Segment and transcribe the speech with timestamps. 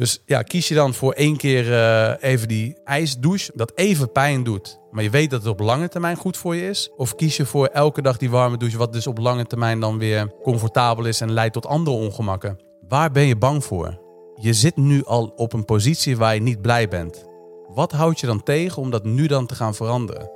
[0.00, 4.42] Dus ja, kies je dan voor één keer eh, even die ijsdouche, dat even pijn
[4.42, 6.90] doet, maar je weet dat het op lange termijn goed voor je is?
[6.96, 9.98] Of kies je voor elke dag die warme douche, wat dus op lange termijn dan
[9.98, 12.58] weer comfortabel is en leidt tot andere ongemakken?
[12.88, 14.00] Waar ben je bang voor?
[14.34, 17.24] Je zit nu al op een positie waar je niet blij bent.
[17.74, 20.30] Wat houdt je dan tegen om dat nu dan te gaan veranderen?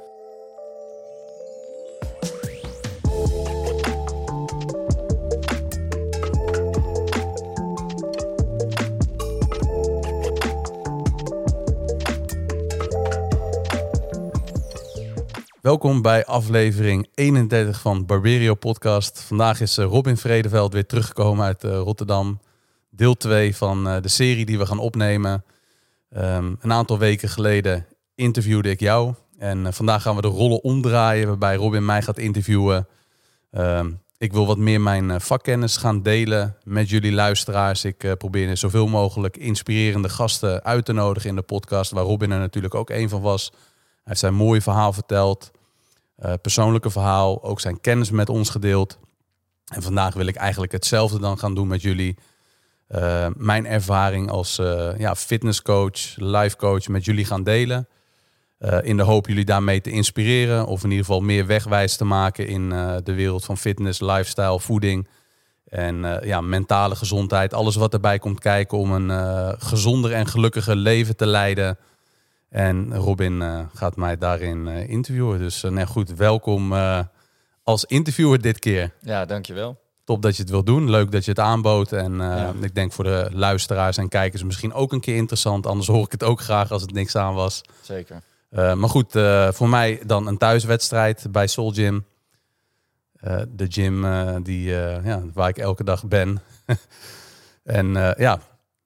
[15.65, 19.23] Welkom bij aflevering 31 van Barberio Podcast.
[19.23, 22.41] Vandaag is eh, Robin Vredeveld weer teruggekomen uit eh, Rotterdam.
[22.91, 25.45] Deel 2 van eh, de serie die we gaan opnemen.
[26.17, 29.15] Um, een aantal weken geleden interviewde ik jou.
[29.39, 32.87] En vandaag gaan we de rollen omdraaien waarbij Robin mij gaat interviewen.
[33.53, 37.85] Um, ik wil wat meer mijn vakkennis gaan delen met jullie luisteraars.
[37.85, 42.31] Ik uh, probeer zoveel mogelijk inspirerende gasten uit te nodigen in de podcast, waar Robin
[42.31, 43.53] er natuurlijk ook een van was.
[44.05, 45.51] Hij heeft zijn mooie verhaal verteld,
[46.25, 48.99] uh, persoonlijke verhaal, ook zijn kennis met ons gedeeld.
[49.73, 52.17] En vandaag wil ik eigenlijk hetzelfde dan gaan doen met jullie.
[52.89, 57.89] Uh, mijn ervaring als uh, ja, fitnesscoach, life coach met jullie gaan delen.
[58.83, 62.47] in de hoop jullie daarmee te inspireren of in ieder geval meer wegwijs te maken
[62.47, 62.69] in
[63.05, 65.09] de wereld van fitness, lifestyle, voeding
[65.69, 67.55] en ja, mentale gezondheid.
[67.55, 71.79] Alles wat erbij komt kijken om een gezonder en gelukkiger leven te leiden.
[72.55, 75.39] En Robin uh, gaat mij daarin uh, interviewen.
[75.39, 76.75] Dus uh, nou goed, welkom
[77.63, 78.93] als interviewer dit keer.
[79.01, 79.81] Ja, dankjewel.
[80.05, 80.91] Top dat je het wil doen.
[80.91, 81.93] Leuk dat je het aanbood.
[81.93, 82.53] En ja.
[82.61, 85.67] ik denk voor de luisteraars en kijkers misschien ook een keer interessant.
[85.67, 87.61] Anders hoor ik het ook graag als het niks aan was.
[87.81, 88.23] Zeker.
[88.51, 89.13] maar goed,
[89.49, 92.05] voor mij dan een thuiswedstrijd bij Soul Gym.
[93.49, 94.03] de gym
[94.43, 96.43] die, ja, waar ik elke dag ben.
[97.79, 98.41] en ja,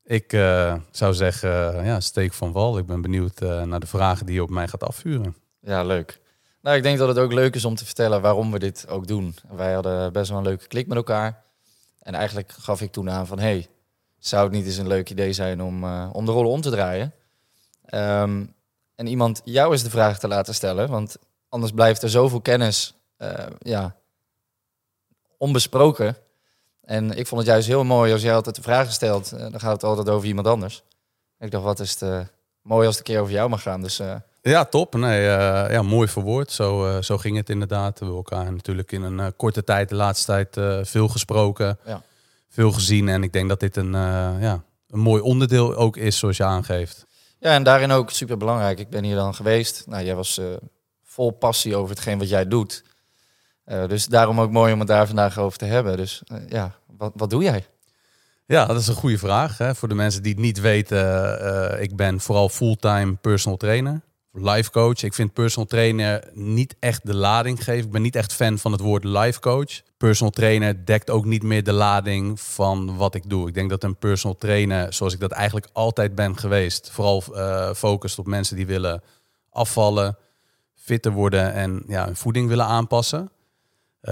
[0.08, 2.78] ik uh, zou zeggen, uh, ja, steek van wal.
[2.78, 5.36] Ik ben benieuwd uh, naar de vragen die je op mij gaat afvuren.
[5.60, 6.20] Ja, leuk.
[6.62, 9.06] Nou, ik denk dat het ook leuk is om te vertellen waarom we dit ook
[9.06, 9.36] doen.
[9.48, 11.42] Wij hadden best wel een leuke klik met elkaar.
[12.02, 13.66] En eigenlijk gaf ik toen aan van, hey,
[14.18, 17.12] zou het niet eens een leuk idee zijn om, om de rollen om te draaien?
[17.94, 18.54] Um,
[18.94, 21.16] en iemand jou eens de vraag te laten stellen, want
[21.48, 22.94] anders blijft er zoveel kennis
[23.58, 23.96] ja,
[25.36, 26.16] onbesproken.
[26.88, 29.60] En ik vond het juist heel mooi als jij altijd de vraag stelt, uh, dan
[29.60, 30.82] gaat het altijd over iemand anders.
[31.38, 32.20] Ik dacht, wat is het uh,
[32.62, 33.82] mooi als het een keer over jou mag gaan.
[33.82, 34.14] Dus, uh...
[34.42, 34.94] Ja, top.
[34.94, 35.22] Nee,
[35.70, 36.50] ja, mooi verwoord.
[36.50, 37.98] Zo, zo ging het inderdaad.
[37.98, 41.78] We hebben elkaar natuurlijk in een korte tijd, de laatste tijd, veel gesproken.
[41.84, 42.02] Ja.
[42.48, 43.08] Veel gezien.
[43.08, 43.92] En ik denk dat dit een,
[44.40, 47.06] ja, een mooi onderdeel ook is, zoals je aangeeft.
[47.38, 48.78] Ja, en daarin ook super belangrijk.
[48.78, 49.84] Ik ben hier dan geweest.
[49.86, 50.40] Nou, jij was
[51.04, 52.84] vol passie over hetgeen wat jij doet.
[53.64, 55.96] Dus daarom ook mooi om het daar vandaag over te hebben.
[55.96, 57.66] Dus ja, wat, wat doe jij?
[58.46, 59.58] Ja, dat is een goede vraag.
[59.58, 59.74] Hè.
[59.74, 60.98] Voor de mensen die het niet weten,
[61.42, 64.00] uh, ik ben vooral fulltime personal trainer,
[64.32, 65.02] life coach.
[65.02, 67.84] Ik vind personal trainer niet echt de lading geven.
[67.84, 69.80] Ik ben niet echt fan van het woord life coach.
[69.96, 73.48] Personal trainer dekt ook niet meer de lading van wat ik doe.
[73.48, 77.22] Ik denk dat een personal trainer, zoals ik dat eigenlijk altijd ben geweest, vooral
[77.74, 79.02] focust op mensen die willen
[79.50, 80.16] afvallen,
[80.74, 83.30] fitter worden en ja, hun voeding willen aanpassen.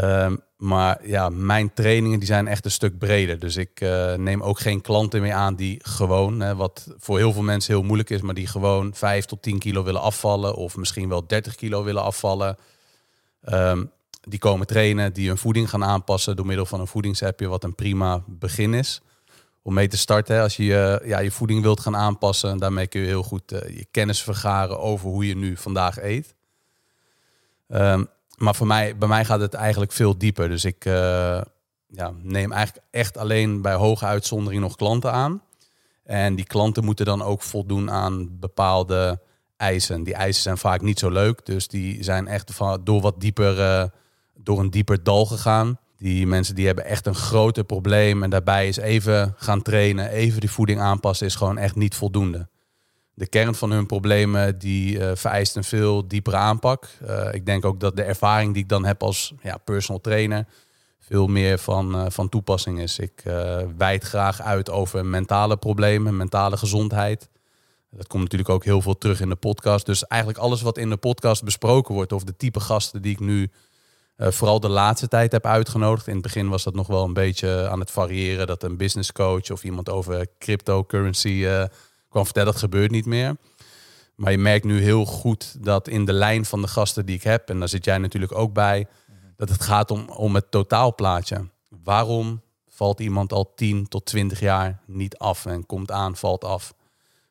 [0.03, 3.39] Um, maar ja, mijn trainingen die zijn echt een stuk breder.
[3.39, 7.33] Dus ik uh, neem ook geen klanten meer aan die gewoon, hè, wat voor heel
[7.33, 10.77] veel mensen heel moeilijk is, maar die gewoon 5 tot 10 kilo willen afvallen of
[10.77, 12.57] misschien wel 30 kilo willen afvallen.
[13.49, 13.91] Um,
[14.21, 17.75] die komen trainen, die hun voeding gaan aanpassen door middel van een voedingsappje, wat een
[17.75, 19.01] prima begin is
[19.63, 20.41] om mee te starten.
[20.43, 23.87] Als je ja, je voeding wilt gaan aanpassen, daarmee kun je heel goed uh, je
[23.91, 26.35] kennis vergaren over hoe je nu vandaag eet.
[27.69, 30.49] Um, maar voor mij, bij mij gaat het eigenlijk veel dieper.
[30.49, 31.41] Dus ik uh,
[31.87, 35.43] ja, neem eigenlijk echt alleen bij hoge uitzondering nog klanten aan.
[36.05, 39.21] En die klanten moeten dan ook voldoen aan bepaalde
[39.57, 40.03] eisen.
[40.03, 41.47] Die eisen zijn vaak niet zo leuk.
[41.47, 43.85] Dus die zijn echt door wat dieper, uh,
[44.35, 45.79] door een dieper dal gegaan.
[45.97, 48.23] Die mensen die hebben echt een groter probleem.
[48.23, 52.49] En daarbij is even gaan trainen, even die voeding aanpassen, is gewoon echt niet voldoende
[53.17, 56.89] de kern van hun problemen die uh, vereist een veel diepere aanpak.
[57.09, 60.47] Uh, ik denk ook dat de ervaring die ik dan heb als ja, personal trainer
[61.01, 62.99] veel meer van, uh, van toepassing is.
[62.99, 63.23] Ik
[63.77, 67.29] wijd graag uit over mentale problemen, mentale gezondheid.
[67.91, 69.87] Dat komt natuurlijk ook heel veel terug in de podcast.
[69.87, 73.21] Dus eigenlijk alles wat in de podcast besproken wordt, of de type gasten die ik
[73.21, 73.51] nu
[74.17, 76.07] vooral de laatste tijd heb uitgenodigd.
[76.07, 78.47] In het begin was dat nog wel een beetje aan het variëren.
[78.47, 81.47] Dat een business coach of iemand over cryptocurrency
[82.17, 83.37] kwam vertellen, dat gebeurt niet meer.
[84.15, 87.23] Maar je merkt nu heel goed dat in de lijn van de gasten die ik
[87.23, 88.87] heb, en daar zit jij natuurlijk ook bij,
[89.37, 91.49] dat het gaat om, om het totaalplaatje.
[91.85, 96.75] Waarom valt iemand al 10 tot 20 jaar niet af en komt aan, valt af.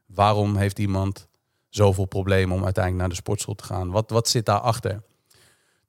[0.06, 1.28] Waarom heeft iemand
[1.70, 3.92] zoveel problemen om uiteindelijk naar de sportschool te gaan?
[3.92, 5.02] Wat, wat zit daarachter?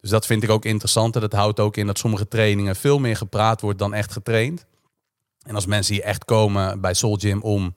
[0.00, 1.14] Dus dat vind ik ook interessant.
[1.14, 4.66] En dat houdt ook in dat sommige trainingen veel meer gepraat wordt dan echt getraind.
[5.42, 7.74] En als mensen hier echt komen bij Soul Gym om,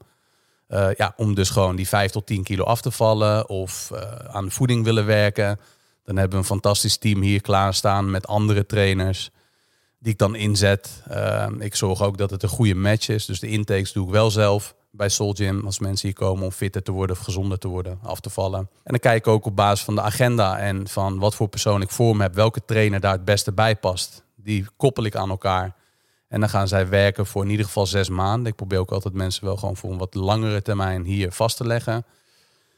[0.70, 4.00] uh, ja, om dus gewoon die 5 tot 10 kilo af te vallen of uh,
[4.10, 5.60] aan voeding willen werken,
[6.04, 9.30] dan hebben we een fantastisch team hier klaarstaan met andere trainers
[9.98, 11.02] die ik dan inzet.
[11.10, 13.26] Uh, ik zorg ook dat het een goede match is.
[13.26, 16.50] Dus de intakes doe ik wel zelf bij Soul Gym als mensen hier komen om
[16.50, 18.58] fitter te worden of gezonder te worden, af te vallen.
[18.58, 21.82] En dan kijk ik ook op basis van de agenda en van wat voor persoon
[21.82, 24.24] ik voor me heb, welke trainer daar het beste bij past.
[24.36, 25.74] Die koppel ik aan elkaar.
[26.30, 28.46] En dan gaan zij werken voor in ieder geval zes maanden.
[28.46, 31.66] Ik probeer ook altijd mensen wel gewoon voor een wat langere termijn hier vast te
[31.66, 32.04] leggen.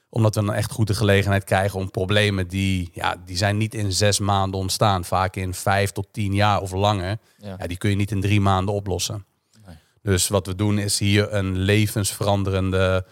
[0.08, 3.75] Omdat we dan echt goed de gelegenheid krijgen om problemen die, ja, die zijn niet
[3.75, 5.04] in zes maanden ontstaan.
[5.04, 7.19] Vaak in vijf tot tien jaar of langer.
[7.37, 7.56] Ja.
[7.58, 9.25] ja die kun je niet in drie maanden oplossen.
[9.66, 9.76] Nee.
[10.02, 13.06] Dus wat we doen is hier een levensveranderende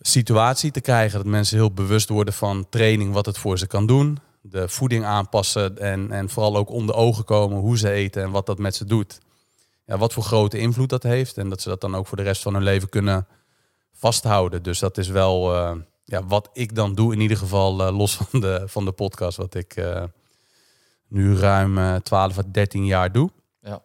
[0.00, 1.18] situatie te krijgen.
[1.18, 4.18] Dat mensen heel bewust worden van training, wat het voor ze kan doen
[4.50, 8.46] de voeding aanpassen en, en vooral ook onder ogen komen hoe ze eten en wat
[8.46, 9.18] dat met ze doet.
[9.86, 12.22] Ja, wat voor grote invloed dat heeft en dat ze dat dan ook voor de
[12.22, 13.26] rest van hun leven kunnen
[13.92, 14.62] vasthouden.
[14.62, 15.72] Dus dat is wel uh,
[16.04, 19.36] ja, wat ik dan doe, in ieder geval uh, los van de, van de podcast,
[19.36, 20.02] wat ik uh,
[21.08, 23.30] nu ruim 12 à 13 jaar doe.
[23.60, 23.82] Ja.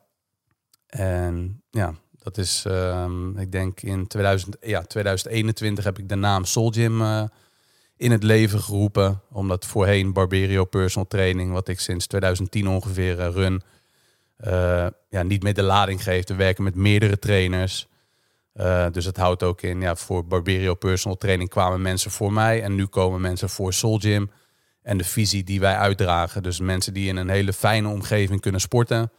[0.88, 6.46] En ja, dat is, um, ik denk in 2000, ja, 2021 heb ik de naam
[6.46, 7.02] Soul Gym
[8.02, 9.22] in het leven geroepen.
[9.32, 13.62] Omdat voorheen Barberio Personal Training, wat ik sinds 2010 ongeveer uh, run,
[14.48, 16.30] uh, ja, niet meer de lading geeft.
[16.30, 17.88] We werken met meerdere trainers.
[18.56, 22.64] Uh, dus het houdt ook in, ja, voor Barberio Personal Training kwamen mensen voor mij
[22.64, 24.32] en nu komen mensen voor Soul Gym.
[24.84, 26.44] En de visie die wij uitdragen.
[26.44, 29.12] Dus mensen die in een hele fijne omgeving kunnen sporten.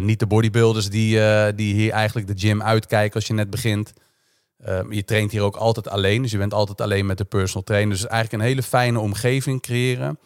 [0.00, 1.18] niet de bodybuilders die,
[1.54, 3.92] die hier eigenlijk de gym uitkijken als je net begint.
[4.58, 7.62] Ehm, je traint hier ook altijd alleen, dus je bent altijd alleen met de personal
[7.62, 7.92] trainer.
[7.94, 10.18] Dus eigenlijk een hele fijne omgeving creëren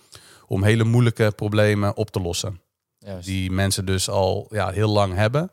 [0.46, 2.60] om hele moeilijke problemen op te lossen.
[2.98, 3.26] Juist.
[3.26, 5.50] Die mensen dus al ja, heel lang hebben,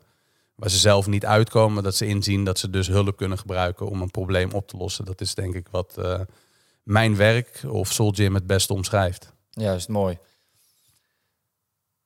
[0.54, 4.02] waar ze zelf niet uitkomen, dat ze inzien dat ze dus hulp kunnen gebruiken om
[4.02, 5.04] een probleem op te lossen.
[5.04, 6.20] Dat is denk ik wat uh,
[6.82, 9.32] mijn werk of Soul Gym het beste omschrijft.
[9.50, 10.18] Juist, mooi.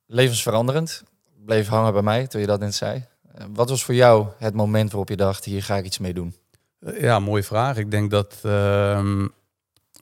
[0.05, 1.03] Levensveranderend.
[1.45, 3.05] Bleef hangen bij mij toen je dat net zei.
[3.33, 6.13] Eh, wat was voor jou het moment waarop je dacht, hier ga ik iets mee
[6.13, 6.35] doen?
[6.85, 7.77] Ja, mooie vraag.
[7.77, 9.25] Ik denk dat, uh,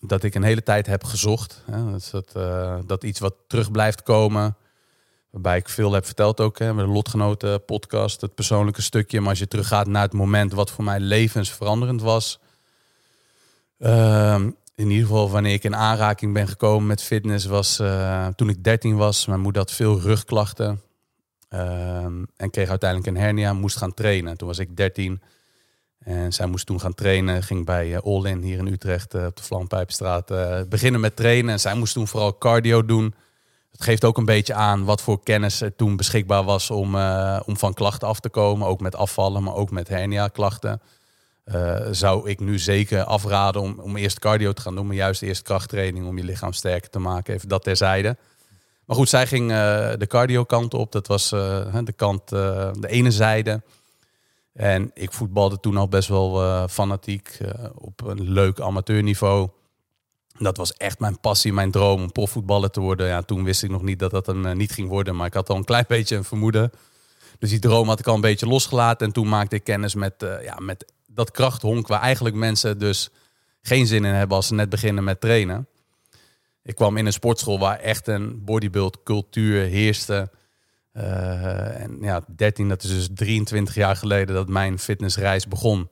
[0.02, 1.64] dat ik een hele tijd heb gezocht.
[1.72, 1.92] Hè.
[1.92, 4.56] Dat, dat, uh, dat iets wat terug blijft komen.
[5.30, 9.20] Waarbij ik veel heb verteld ook hè, met de Lotgenoten podcast, het persoonlijke stukje.
[9.20, 12.40] Maar als je teruggaat naar het moment wat voor mij levensveranderend was.
[13.80, 14.36] Uh,
[14.76, 18.64] in ieder geval wanneer ik in aanraking ben gekomen met fitness was uh, toen ik
[18.64, 19.26] 13 was.
[19.26, 20.82] Mijn moeder had veel rugklachten.
[21.50, 24.38] Ehm, en kreeg uiteindelijk een hernia, moest gaan trainen.
[24.38, 25.22] Toen was ik 13.
[26.00, 29.26] En zij moest toen gaan trainen, ging bij uh, All In hier in Utrecht uh,
[29.26, 31.52] op de Vlampijpstraat uh, beginnen met trainen.
[31.52, 33.14] En zij moest toen vooral cardio doen.
[33.72, 36.96] Het geeft ook een beetje aan wat voor kennis er toen beschikbaar was om,
[37.46, 38.68] om van klachten af te komen.
[38.68, 40.82] Ook met afvallen, maar ook met hernia klachten.
[41.92, 45.42] zou ik nu zeker afraden om, om eerst cardio te gaan doen, maar juist eerst
[45.42, 47.34] krachttraining om je lichaam sterker te maken.
[47.34, 48.18] Even dat terzijde.
[48.86, 49.50] Maar goed, zij ging
[49.98, 50.92] de cardio kant op.
[50.92, 53.62] Dat was de kant, de ene zijde.
[54.60, 59.50] En ik voetbalde toen al best wel uh, fanatiek uh, op een leuk amateurniveau.
[60.38, 63.08] Dat was echt mijn passie, mijn droom om profvoetballer te worden.
[63.08, 65.34] Ja, toen wist ik nog niet dat dat een uh, niet ging worden, maar ik
[65.34, 66.72] had al een klein beetje een vermoeden.
[67.38, 69.08] Dus die droom had ik al een beetje losgelaten.
[69.08, 73.10] En toen maakte ik kennis met, ja, met dat krachthonk waar eigenlijk mensen dus
[73.62, 75.68] geen zin in hebben als ze net beginnen met trainen.
[76.64, 80.30] Ik kwam in een sportschool waar echt een bodybuild cultuur heerste.
[81.00, 85.90] Uh, en ja, 13, dat is dus 23 jaar geleden dat mijn fitnessreis begon.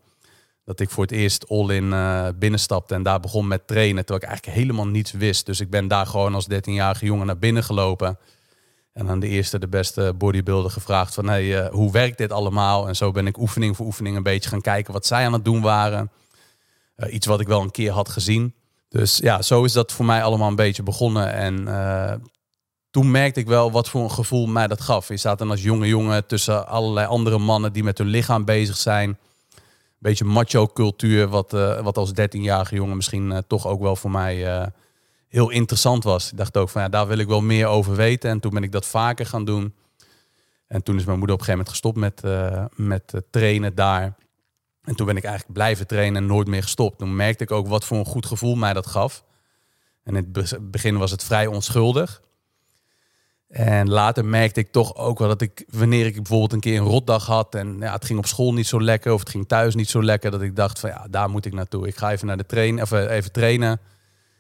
[0.66, 4.28] Dat ik voor het eerst all-in uh, binnenstapte en daar begon met trainen, terwijl ik
[4.28, 5.46] eigenlijk helemaal niets wist.
[5.46, 8.18] Dus ik ben daar gewoon als 13-jarige jongen naar binnen gelopen.
[8.94, 12.88] En aan de eerste, de beste bodybuilder gevraagd van, hey, uh, hoe werkt dit allemaal?
[12.88, 15.46] En zo ben ik oefening voor oefening een beetje gaan kijken wat zij aan het
[15.46, 16.12] doen waren.
[17.10, 18.54] iets wat ik wel een keer had gezien.
[18.90, 21.34] Dus ja, zo is dat voor mij allemaal een beetje begonnen.
[21.34, 21.68] En
[22.98, 25.08] toen merkte ik wel wat voor een gevoel mij dat gaf.
[25.08, 28.78] Je staat dan als jonge jongen tussen allerlei andere mannen die met hun lichaam bezig
[28.78, 29.18] zijn.
[29.98, 34.12] Beetje macho cultuur, wat, uh, wat als 13-jarige jongen misschien uh, toch ook wel voor
[34.12, 34.66] mij uh,
[35.28, 36.32] heel interessant was.
[36.32, 38.30] Ik dacht ook van ja, daar wil ik wel meer over weten.
[38.30, 39.74] En toen ben ik dat vaker gaan doen.
[40.68, 42.22] En toen is mijn moeder op een gegeven moment gestopt met,
[42.76, 44.16] met trainen daar.
[44.84, 46.98] En toen ben ik eigenlijk blijven trainen en nooit meer gestopt.
[46.98, 49.24] Toen merkte ik ook wat voor een goed gevoel mij dat gaf.
[50.04, 52.26] En in het begin was het vrij onschuldig.
[53.48, 56.88] En later merkte ik toch ook wel dat ik, wanneer ik bijvoorbeeld een keer een
[56.88, 59.76] rotdag had en ja, het ging op school niet zo lekker of het ging thuis
[59.76, 61.88] niet zo lekker, dat ik dacht van ja, daar moet ik naartoe.
[61.88, 63.80] Ik ga even naar de train, of eh, even trainen.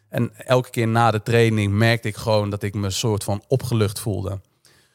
[0.10, 3.44] En elke keer na de training merkte ik gewoon dat ik me een soort van
[3.48, 4.42] opgelucht voelde.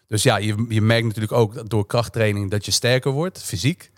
[0.08, 3.90] Dus ja, je, je merkt natuurlijk ook door krachttraining dat je sterker wordt, fysiek.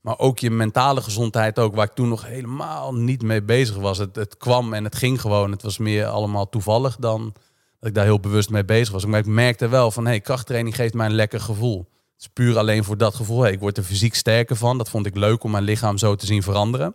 [0.00, 3.98] Maar ook je mentale gezondheid ook, waar ik toen nog helemaal niet mee bezig was.
[3.98, 5.50] Het, het kwam en het ging gewoon.
[5.50, 7.34] Het was meer allemaal toevallig dan
[7.80, 9.04] dat ik daar heel bewust mee bezig was.
[9.04, 11.78] Ik merkte wel van, hey, krachttraining geeft mij een lekker gevoel.
[12.12, 13.46] Het is puur alleen voor dat gevoel.
[13.46, 14.78] Ik word er fysiek sterker van.
[14.78, 16.94] Dat vond ik leuk om mijn lichaam zo te zien veranderen.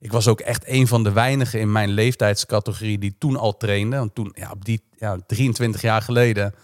[0.00, 3.96] Ik was ook echt een van de weinigen in mijn leeftijdscategorie die toen al trainde.
[3.96, 6.54] Want toen, ja, op die ja, 23 jaar geleden,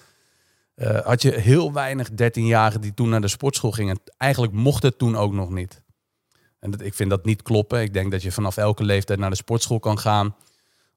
[0.77, 4.01] uh, had je heel weinig 13-jarigen die toen naar de sportschool gingen.
[4.17, 5.83] Eigenlijk mocht het toen ook nog niet.
[6.59, 7.83] En dat, ik vind dat niet kloppen.
[7.83, 10.35] Ik denk dat je vanaf elke leeftijd naar de sportschool kan gaan.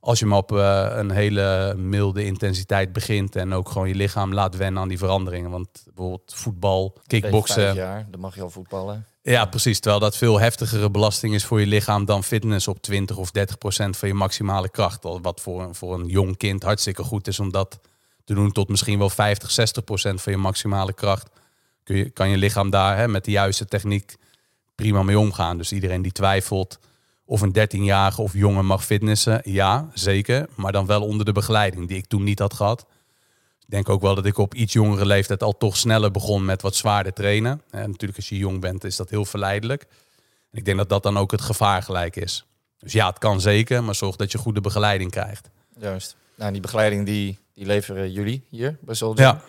[0.08, 4.34] Als je maar op uh, een hele milde intensiteit begint en ook gewoon je lichaam
[4.34, 5.52] laat wennen aan die veranderingen.
[5.52, 7.76] Want bijvoorbeeld voetbal, kickboksen.
[7.76, 9.06] jaar, dan mag je al voetballen.
[9.22, 9.80] Ja, precies.
[9.80, 13.58] Terwijl dat veel heftigere belasting is voor je lichaam dan fitness op 20 of 30
[13.58, 15.04] procent van je maximale kracht.
[15.22, 17.80] Wat voor, voor een jong kind hartstikke goed is om dat
[18.24, 21.30] te doen tot misschien wel 50, 60 procent van je maximale kracht.
[21.84, 24.16] Kun je, kan je lichaam daar hè, met de juiste techniek
[24.76, 25.58] prima mee omgaan.
[25.58, 26.80] Dus iedereen die twijfelt
[27.28, 30.48] of een 13-jarige of jongen mag fitnessen, ja, zeker.
[30.56, 32.86] Maar dan wel onder de begeleiding die ik toen niet had gehad.
[33.60, 36.62] Ik denk ook wel dat ik op iets jongere leeftijd al toch sneller begon met
[36.62, 37.62] wat zwaarder trainen.
[37.70, 39.82] En natuurlijk als je jong bent is dat heel verleidelijk.
[40.52, 42.46] En ik denk dat dat dan ook het gevaar gelijk is.
[42.80, 45.50] Dus ja, het kan zeker, maar zorg dat je goede begeleiding krijgt.
[45.80, 46.16] Juist.
[46.36, 49.26] Nou, die begeleiding die, die leveren jullie hier bij Soldier.
[49.26, 49.42] Ja.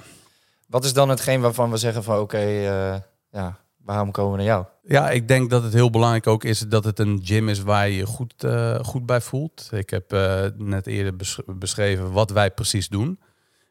[0.66, 2.96] Wat is dan hetgeen waarvan we zeggen van oké, eh,
[3.30, 3.58] ja,
[3.88, 4.64] waarom komen we naar jou?
[4.82, 7.88] Ja, ik denk dat het heel belangrijk ook is dat het een gym is waar
[7.88, 9.68] je je goed, uh, goed bij voelt.
[9.72, 11.14] Ik heb uh, net eerder
[11.46, 13.18] beschreven wat wij precies doen.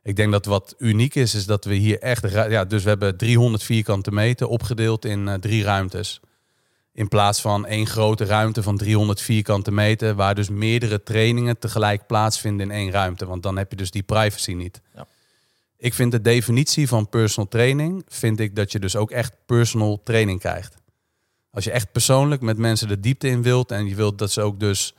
[0.03, 2.31] Ik denk dat wat uniek is, is dat we hier echt...
[2.31, 6.19] Ja, dus we hebben 300 vierkante meter opgedeeld in uh, drie ruimtes.
[6.93, 10.15] In plaats van één grote ruimte van 300 vierkante meter...
[10.15, 13.25] waar dus meerdere trainingen tegelijk plaatsvinden in één ruimte.
[13.25, 14.81] Want dan heb je dus die privacy niet.
[14.95, 15.07] Ja.
[15.77, 18.03] Ik vind de definitie van personal training...
[18.07, 20.75] vind ik dat je dus ook echt personal training krijgt.
[21.51, 23.71] Als je echt persoonlijk met mensen de diepte in wilt...
[23.71, 24.95] en je wilt dat ze ook dus...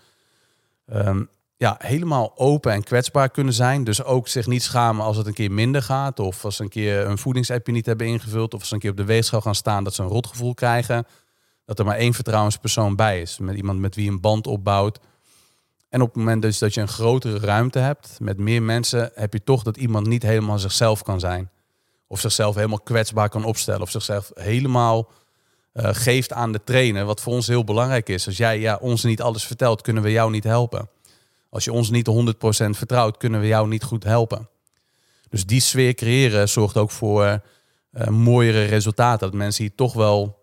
[0.93, 3.85] Um, ja, helemaal open en kwetsbaar kunnen zijn.
[3.85, 6.21] Dus ook zich niet schamen als het een keer minder gaat.
[6.21, 8.55] Of als ze een keer een voedingsappje niet hebben ingevuld.
[8.55, 11.07] Of als ze een keer op de weegschaal gaan staan dat ze een rotgevoel krijgen.
[11.65, 13.39] Dat er maar één vertrouwenspersoon bij is.
[13.39, 14.99] Met iemand met wie een band opbouwt.
[15.89, 19.33] En op het moment dus dat je een grotere ruimte hebt met meer mensen, heb
[19.33, 21.51] je toch dat iemand niet helemaal zichzelf kan zijn.
[22.07, 23.83] Of zichzelf helemaal kwetsbaar kan opstellen.
[23.83, 25.11] Of zichzelf helemaal
[25.75, 27.05] uh, geeft aan de trainer.
[27.05, 28.27] Wat voor ons heel belangrijk is.
[28.27, 30.89] Als jij ja, ons niet alles vertelt, kunnen we jou niet helpen.
[31.51, 32.11] Als je ons niet 100%
[32.71, 34.49] vertrouwt, kunnen we jou niet goed helpen.
[35.29, 37.25] Dus die sfeer creëren zorgt ook voor
[37.93, 39.31] uh, mooiere resultaten.
[39.31, 40.37] Dat mensen hier toch wel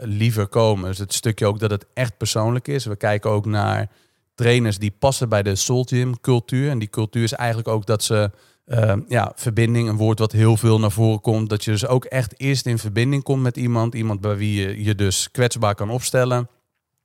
[0.00, 0.88] liever komen.
[0.88, 2.84] Dus het stukje ook dat het echt persoonlijk is.
[2.84, 3.90] We kijken ook naar
[4.34, 5.86] trainers die passen bij de Soul
[6.20, 6.70] cultuur.
[6.70, 8.30] En die cultuur is eigenlijk ook dat ze
[8.66, 11.50] uh, ja, verbinding, een woord wat heel veel naar voren komt.
[11.50, 13.94] Dat je dus ook echt eerst in verbinding komt met iemand.
[13.94, 16.48] Iemand bij wie je je dus kwetsbaar kan opstellen.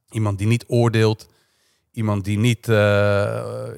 [0.09, 1.27] Iemand die niet oordeelt
[1.99, 2.75] iemand die niet uh,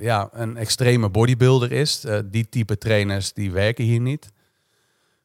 [0.01, 2.05] ja, een extreme bodybuilder is.
[2.05, 4.31] Uh, die type trainers die werken hier niet.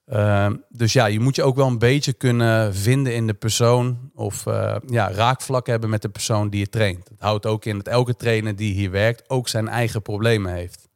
[0.06, 4.10] Uh, dus ja, je moet je ook wel een beetje kunnen vinden in de persoon
[4.14, 4.44] of
[4.86, 7.08] ja, raakvlak hebben met de persoon die je traint.
[7.08, 10.88] Het houdt ook in dat elke trainer die hier werkt ook zijn eigen problemen heeft.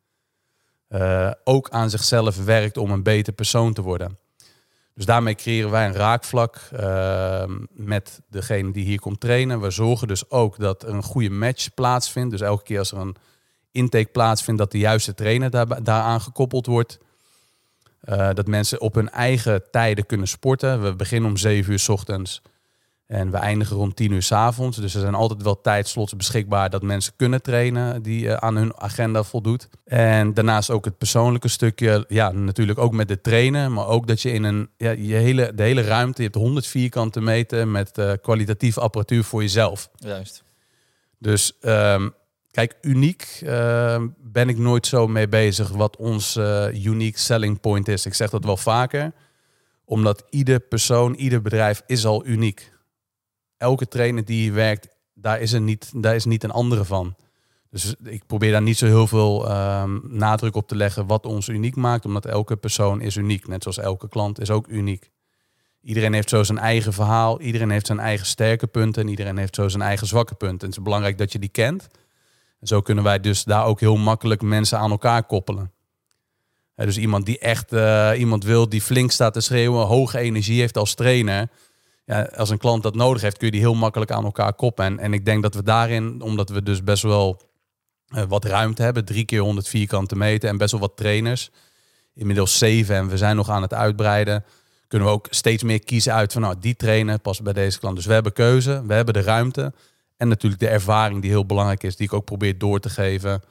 [1.45, 4.19] ook aan zichzelf werkt om een beter persoon te worden.
[5.00, 9.61] Dus daarmee creëren wij een raakvlak uh, met degene die hier komt trainen.
[9.61, 12.31] We zorgen dus ook dat er een goede match plaatsvindt.
[12.31, 13.17] Dus elke keer als er een
[13.71, 16.99] intake plaatsvindt, dat de juiste trainer daar, daaraan gekoppeld wordt.
[18.04, 20.83] Uh, dat mensen op hun eigen tijden kunnen sporten.
[20.83, 22.42] We beginnen om 7 uur s ochtends.
[23.11, 24.76] En we eindigen rond 10 uur s avonds.
[24.76, 28.76] Dus er zijn altijd wel tijdslots beschikbaar dat mensen kunnen trainen die uh, aan hun
[28.76, 29.69] agenda voldoet.
[29.85, 32.04] En daarnaast ook het persoonlijke stukje.
[32.09, 33.73] Ja, natuurlijk ook met de trainen.
[33.73, 36.23] Maar ook dat je in een ja, je hele, de hele ruimte.
[36.23, 39.88] Je hebt 100 vierkante meter met uh, kwalitatief apparatuur voor jezelf.
[39.95, 40.42] Juist.
[41.19, 42.14] Dus um,
[42.50, 47.88] kijk, uniek uh, ben ik nooit zo mee bezig wat ons uh, unique selling point
[47.88, 48.07] is.
[48.07, 49.12] Ik zeg dat wel vaker.
[49.85, 52.73] Omdat ieder persoon, ieder bedrijf is al uniek
[53.61, 57.16] elke trainer die hier werkt, daar is, er niet, daar is niet een andere van.
[57.71, 61.49] Dus ik probeer daar niet zo heel veel um, nadruk op te leggen wat ons
[61.49, 63.49] uniek maakt, omdat elke persoon is uniek.
[63.49, 65.11] Net zoals elke klant is ook uniek.
[65.83, 69.54] Iedereen heeft zo zijn eigen verhaal, iedereen heeft zijn eigen sterke punten en iedereen heeft
[69.54, 70.61] zo zijn eigen zwakke punten.
[70.61, 71.87] En het is belangrijk dat je die kent.
[72.61, 75.73] En zo kunnen wij dus daar ook heel makkelijk mensen aan elkaar koppelen.
[76.75, 80.76] Dus iemand die echt eh, iemand wil die flink staat te schreeuwen, hoge energie heeft
[80.76, 81.49] als trainer.
[82.05, 84.85] Ja, als een klant dat nodig heeft, kun je die heel makkelijk aan elkaar koppen.
[84.85, 87.40] En, en ik denk dat we daarin, omdat we dus best wel
[88.09, 91.50] eh, wat ruimte hebben, drie keer 100 vierkante meter en best wel wat trainers,
[92.14, 94.45] inmiddels zeven en we zijn nog aan het uitbreiden,
[94.88, 97.97] kunnen we ook steeds meer kiezen uit van nou, die trainer past bij deze klant.
[97.97, 99.73] Dus we hebben keuze, we hebben de ruimte
[100.21, 103.43] en natuurlijk de ervaring die heel belangrijk is, die ik ook probeer door te geven.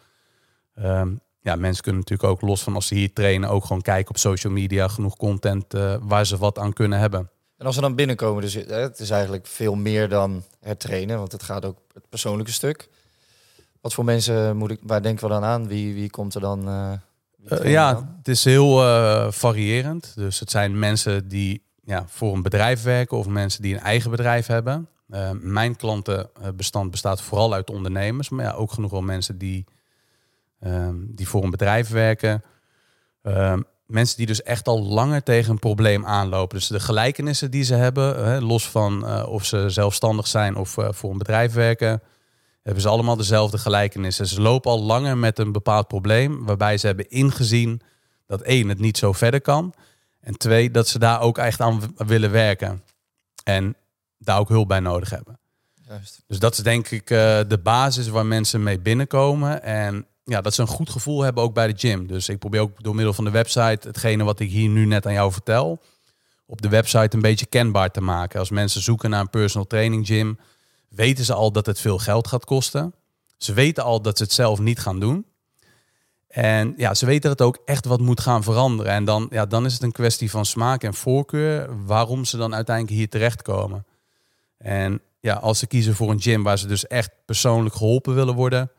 [0.76, 4.10] Ehm, ja, mensen kunnen natuurlijk ook los van als ze hier trainen, ook gewoon kijken
[4.10, 7.30] op social media, genoeg content uh, waar ze wat aan kunnen hebben.
[7.58, 11.32] En als ze dan binnenkomen, dus het is eigenlijk veel meer dan het trainen, want
[11.32, 12.90] het gaat ook het persoonlijke stuk.
[13.82, 15.68] Wat voor mensen moet ik, waar denken we dan aan?
[15.68, 16.68] Wie, wie komt er dan?
[16.68, 16.92] Uh,
[17.52, 18.16] uh, ja, dan?
[18.18, 18.78] het is heel
[19.32, 20.12] variërend.
[20.16, 24.12] Dus het zijn mensen die ja, voor een bedrijf werken of mensen die een eigen
[24.12, 24.88] bedrijf hebben.
[25.42, 29.66] Mijn klantenbestand bestaat vooral uit ondernemers, maar ja, ook genoeg wel mensen die
[30.64, 32.44] um, die voor een bedrijf werken.
[33.24, 36.58] Um, mensen die dus echt al langer tegen een probleem aanlopen.
[36.58, 40.78] Dus de gelijkenissen die ze hebben, hè, los van uh, of ze zelfstandig zijn of
[40.78, 42.02] uh, voor een bedrijf werken,
[42.64, 44.28] hebben ze allemaal dezelfde gelijkenissen.
[44.28, 47.82] Ze lopen al langer met een bepaald probleem, waarbij ze hebben ingezien
[48.26, 49.74] dat één, het niet zo verder kan.
[50.20, 52.84] En twee, dat ze daar ook echt aan willen werken.
[53.44, 53.76] En
[54.30, 55.40] daar ook hulp bij nodig hebben.
[55.74, 56.24] Juist.
[56.28, 57.18] Dus dat is denk ik uh,
[57.48, 59.64] de basis waar mensen mee binnenkomen.
[59.64, 62.08] En ja, dat ze een goed gevoel hebben ook bij de gym.
[62.08, 65.06] Dus ik probeer ook door middel van de website hetgene wat ik hier nu net
[65.06, 65.82] aan jou vertel,
[66.46, 68.40] op de website een beetje kenbaar te maken.
[68.40, 70.40] Als mensen zoeken naar een personal training gym,
[70.90, 72.94] weten ze al dat het veel geld gaat kosten.
[73.38, 75.26] Ze weten al dat ze het zelf niet gaan doen.
[76.28, 78.92] En ja, ze weten dat ook echt wat moet gaan veranderen.
[78.92, 82.56] En dan, ja, dan is het een kwestie van smaak en voorkeur waarom ze dan
[82.56, 83.86] uiteindelijk hier terechtkomen.
[84.60, 88.36] En ja, als ze kiezen voor een gym waar ze dus echt persoonlijk geholpen willen
[88.36, 88.72] worden,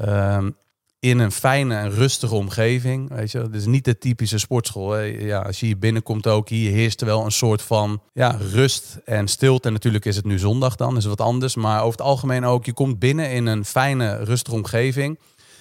[0.00, 0.56] um,
[1.02, 3.08] in een fijne en rustige omgeving.
[3.08, 4.98] Weet je, het is niet de typische sportschool.
[4.98, 8.98] Ja, als je hier binnenkomt ook, hier heerst er wel een soort van ja, rust
[9.04, 9.66] en stilte.
[9.66, 11.54] En natuurlijk is het nu zondag dan, is het wat anders.
[11.54, 15.18] Maar over het algemeen ook, je komt binnen in een fijne, rustige omgeving.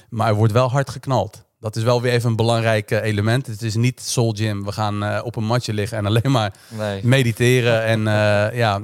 [0.09, 1.45] Maar er wordt wel hard geknald.
[1.61, 3.47] Dat is wel weer even een belangrijk eh, element.
[3.47, 4.65] Het is niet Soul Gym.
[4.65, 7.05] We gaan uh, op een matje liggen en alleen maar nee.
[7.05, 8.81] mediteren en uh, ja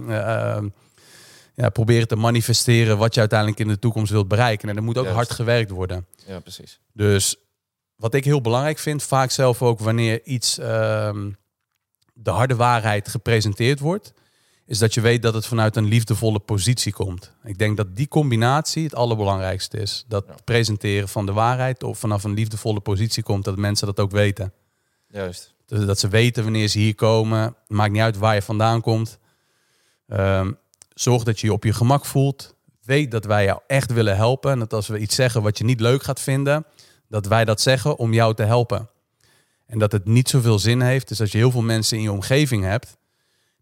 [1.58, 4.70] ja, proberen te manifesteren wat je uiteindelijk in de toekomst wilt bereiken.
[4.70, 6.06] En er moet ook hard gewerkt worden.
[6.26, 6.80] Ja, precies.
[6.94, 7.36] Dus
[7.96, 11.38] wat ik heel belangrijk vind, vaak zelf ook wanneer iets um,
[12.13, 14.13] de harde waarheid gepresenteerd wordt,
[14.67, 17.32] is dat je weet dat het vanuit een liefdevolle positie komt.
[17.43, 20.06] Ik denk dat die combinatie het allerbelangrijkste is.
[20.08, 24.12] Dat presenteren van de waarheid of vanaf een liefdevolle positie komt, dat mensen dat ook
[24.12, 24.53] weten.
[25.08, 25.53] Juist.
[25.65, 27.56] Dus dat ze weten wanneer ze hier komen.
[27.67, 29.19] Maakt niet uit waar je vandaan komt.
[30.08, 30.58] Um,
[30.93, 32.56] Zorg dat je je op je gemak voelt.
[32.84, 34.51] Weet dat wij jou echt willen helpen.
[34.51, 36.65] En dat als we iets zeggen wat je niet leuk gaat vinden,
[37.10, 38.89] dat wij dat zeggen om jou te helpen.
[39.65, 41.08] En dat het niet zoveel zin heeft.
[41.08, 42.97] Dus als je heel veel mensen in je omgeving hebt,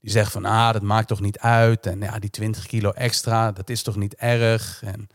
[0.06, 1.86] die zeggen van ah, dat maakt toch niet uit.
[1.86, 4.84] En ja, die 20 kilo extra, dat is toch niet erg.
[4.84, 5.08] En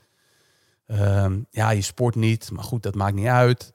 [0.87, 3.73] uh, ja, je sport niet, maar goed, dat maakt niet uit.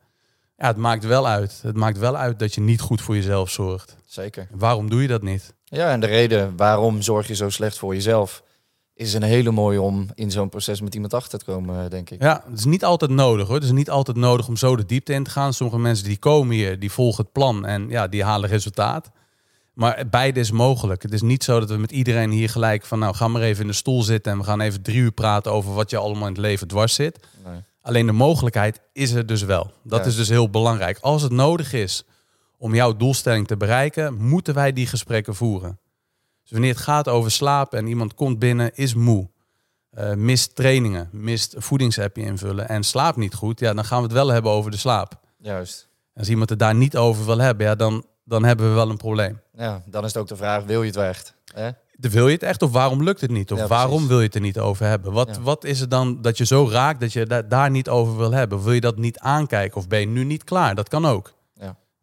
[0.57, 1.59] Ja, het maakt wel uit.
[1.61, 3.95] Het maakt wel uit dat je niet goed voor jezelf zorgt.
[4.05, 4.47] Zeker.
[4.51, 5.53] Waarom doe je dat niet?
[5.63, 8.43] Ja, en de reden waarom zorg je zo slecht voor jezelf,
[8.93, 12.21] is een hele mooie om in zo'n proces met iemand achter te komen, denk ik.
[12.21, 13.55] Ja, het is niet altijd nodig hoor.
[13.55, 15.53] Het is niet altijd nodig om zo de diepte in te gaan.
[15.53, 19.11] Sommige mensen die komen hier, die volgen het plan en ja, die halen resultaat.
[19.75, 21.01] Maar beide is mogelijk.
[21.01, 23.61] Het is niet zo dat we met iedereen hier gelijk van, nou, ga maar even
[23.61, 26.27] in de stoel zitten en we gaan even drie uur praten over wat je allemaal
[26.27, 27.27] in het leven dwars zit.
[27.45, 27.63] Nee.
[27.81, 29.71] Alleen de mogelijkheid is er dus wel.
[29.83, 30.97] Dat is dus heel belangrijk.
[31.01, 32.03] Als het nodig is
[32.57, 35.79] om jouw doelstelling te bereiken, moeten wij die gesprekken voeren.
[36.41, 39.29] Dus wanneer het gaat over slapen en iemand komt binnen, is moe,
[39.97, 44.13] uh, mist trainingen, mist voedingsappje invullen en slaapt niet goed, ja, dan gaan we het
[44.13, 45.19] wel hebben over de slaap.
[45.37, 45.87] Juist.
[46.15, 48.97] Als iemand het daar niet over wil hebben, ja, dan, dan hebben we wel een
[48.97, 49.41] probleem.
[49.53, 51.35] Ja, dan is het ook de vraag, wil je het wel echt?
[51.53, 51.69] Hè?
[51.97, 53.51] Wil je het echt of waarom lukt het niet?
[53.51, 55.11] Of waarom wil je het er niet over hebben?
[55.11, 58.31] Wat, wat is het dan dat je zo raakt dat je daar niet over wil
[58.31, 58.63] hebben?
[58.63, 60.75] Wil je dat niet aankijken of ben je nu niet klaar?
[60.75, 61.33] Dat kan ook.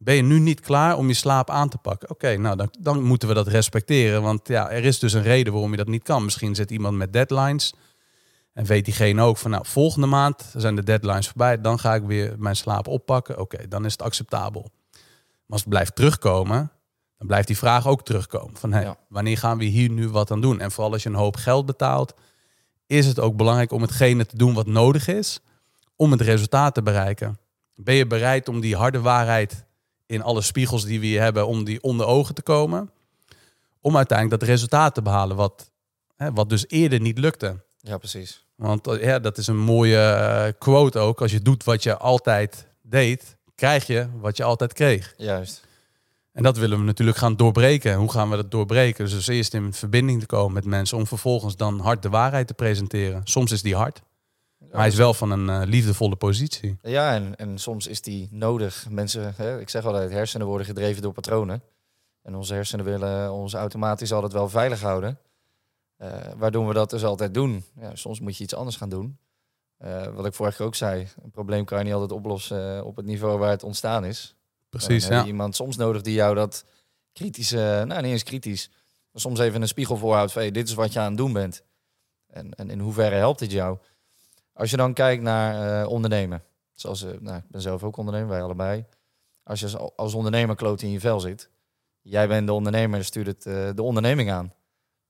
[0.04, 2.10] Ben je nu niet klaar om je slaap aan te pakken?
[2.10, 4.22] Oké, nou dan, dan moeten we dat respecteren.
[4.22, 6.24] Want ja, er is dus een reden waarom je dat niet kan.
[6.24, 7.74] Misschien zit iemand met deadlines.
[8.52, 11.60] En weet diegene ook van, nou, volgende maand zijn de deadlines voorbij.
[11.60, 13.38] Dan ga ik weer mijn slaap oppakken.
[13.38, 14.70] Oké, dan is het acceptabel.
[15.46, 16.72] Maar als het blijft terugkomen,
[17.18, 18.56] dan blijft die vraag ook terugkomen.
[18.56, 20.60] Van, hey, wanneer gaan we hier nu wat aan doen?
[20.60, 22.14] En vooral als je een hoop geld betaalt,
[22.86, 25.40] is het ook belangrijk om hetgene te doen wat nodig is
[25.96, 27.38] om het resultaat te bereiken.
[27.74, 29.64] Ben je bereid om die harde waarheid
[30.06, 32.90] in alle spiegels die we hier hebben om die onder ogen te komen.
[33.80, 35.70] Om uiteindelijk dat resultaat te behalen wat,
[36.16, 37.64] hè, wat dus eerder niet lukte.
[37.80, 38.46] Ja, precies.
[38.54, 41.20] Want eh, ja, dat is een mooie eh, quote ook.
[41.20, 45.14] Als je doet wat je altijd deed, krijg je wat je altijd kreeg.
[45.16, 45.70] Juist.
[46.32, 47.94] En dat willen we natuurlijk gaan doorbreken.
[47.94, 49.04] Hoe gaan we dat doorbreken?
[49.04, 52.46] Dus, dus eerst in verbinding te komen met mensen om vervolgens dan hard de waarheid
[52.46, 53.20] te presenteren.
[53.24, 54.02] Soms is die hard,
[54.58, 56.78] maar hij is wel van een eh, liefdevolle positie.
[56.82, 58.86] Ja, en, en soms is die nodig.
[58.90, 61.62] Mensen, hè, ik zeg altijd, hersenen worden gedreven door patronen.
[62.22, 65.18] En onze hersenen willen ons automatisch altijd wel veilig houden.
[65.98, 67.64] Uh, waardoor we dat dus altijd doen.
[67.80, 69.18] Ja, soms moet je iets anders gaan doen.
[69.84, 72.96] Uh, wat ik vorige keer ook zei, een probleem kan je niet altijd oplossen op
[72.96, 74.34] het niveau waar het ontstaan is.
[74.68, 75.24] Precies, ja.
[75.24, 76.64] iemand soms nodig die jou dat
[77.12, 78.70] kritische, nou niet eens kritisch,
[79.10, 81.32] maar soms even een spiegel voorhoudt van hey, dit is wat je aan het doen
[81.32, 81.64] bent.
[82.26, 83.78] En, en in hoeverre helpt dit jou?
[84.52, 86.42] Als je dan kijkt naar uh, ondernemen,
[86.74, 88.84] zoals uh, nou, ik ben zelf ook ondernemer, wij allebei.
[89.42, 91.50] Als je als ondernemer kloot in je vel zit,
[92.00, 94.52] jij bent de ondernemer, stuurt het uh, de onderneming aan.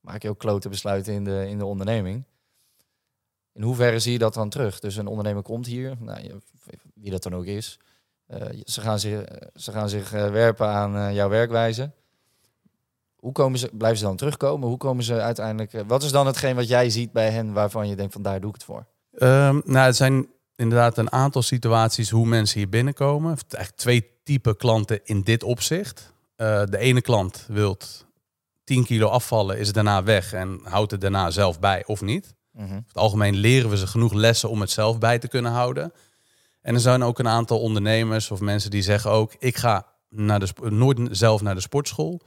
[0.00, 2.24] Maak je ook klote besluiten in de, in de onderneming.
[3.54, 4.80] In hoeverre zie je dat dan terug?
[4.80, 6.40] Dus een ondernemer komt hier, nou,
[6.94, 7.78] wie dat dan ook is,
[8.26, 11.90] eh, ze, gaan zich, ze gaan zich eh, werpen aan eh, jouw werkwijze.
[13.16, 14.68] Hoe komen ze, blijven ze dan terugkomen?
[14.68, 15.82] Hoe komen ze uiteindelijk...
[15.86, 18.48] wat is dan hetgeen wat jij ziet bij hen waarvan je denkt van daar doe
[18.48, 18.86] ik het voor?
[19.12, 23.36] Um, nou, het zijn inderdaad een aantal situaties hoe mensen hier binnenkomen.
[23.48, 26.12] Eigenlijk twee typen klanten in dit opzicht.
[26.36, 27.76] de ene klant wil
[28.64, 32.34] 10 kilo afvallen, is daarna weg en houdt het daarna zelf bij of niet.
[32.52, 35.92] Mm het algemeen leren we ze genoeg lessen om het zelf bij te kunnen houden.
[36.60, 40.40] En er zijn ook een aantal ondernemers of mensen die zeggen ook: ik ga naar
[40.40, 42.20] de, nooit zelf naar de sportschool.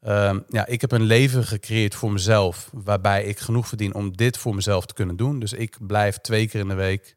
[0.00, 4.38] Ehm, ja, ik heb een leven gecreëerd voor mezelf, waarbij ik genoeg verdien om dit
[4.38, 5.38] voor mezelf te kunnen doen.
[5.38, 7.16] Dus ik blijf twee keer in de week,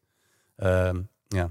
[0.55, 1.49] ehm, ja,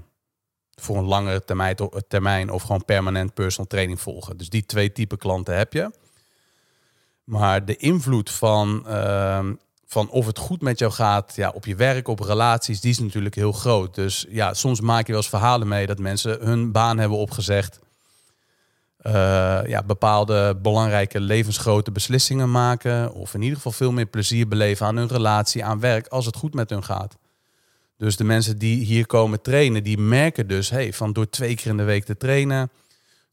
[0.75, 1.75] voor een langere termijn,
[2.07, 4.37] termijn of gewoon permanent personal training volgen.
[4.37, 5.91] Dus die twee type klanten heb je.
[7.23, 9.53] Maar de invloed van ehm,
[9.85, 12.99] van of het goed met jou gaat ja, op je werk, op relaties, die is
[12.99, 13.95] natuurlijk heel groot.
[13.95, 17.79] Dus ja, soms maak je wel eens verhalen mee dat mensen hun baan hebben opgezegd.
[19.03, 19.11] Uh,
[19.65, 23.13] ja, bepaalde belangrijke levensgrote beslissingen maken.
[23.13, 26.35] Of in ieder geval veel meer plezier beleven aan hun relatie, aan werk, als het
[26.35, 27.15] goed met hun gaat.
[27.97, 31.67] Dus de mensen die hier komen trainen, die merken dus hey, van door twee keer
[31.67, 32.69] in de week te trainen,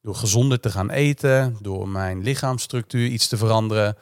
[0.03, 3.97] door gezonder te gaan eten, door mijn lichaamsstructuur iets te veranderen,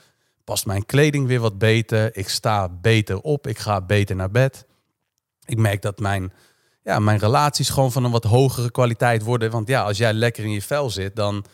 [0.50, 2.16] past mijn kleding weer wat beter.
[2.16, 3.46] Ik sta beter op.
[3.46, 4.66] Ik ga beter naar bed.
[5.44, 6.32] Ik merk dat mijn,
[6.82, 9.50] ja, mijn relaties gewoon van een wat hogere kwaliteit worden.
[9.50, 11.44] Want ja, als jij lekker in je vel zit, dan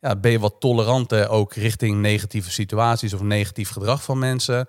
[0.00, 4.68] ja, ben je wat toleranter ook richting negatieve situaties of negatief gedrag van mensen.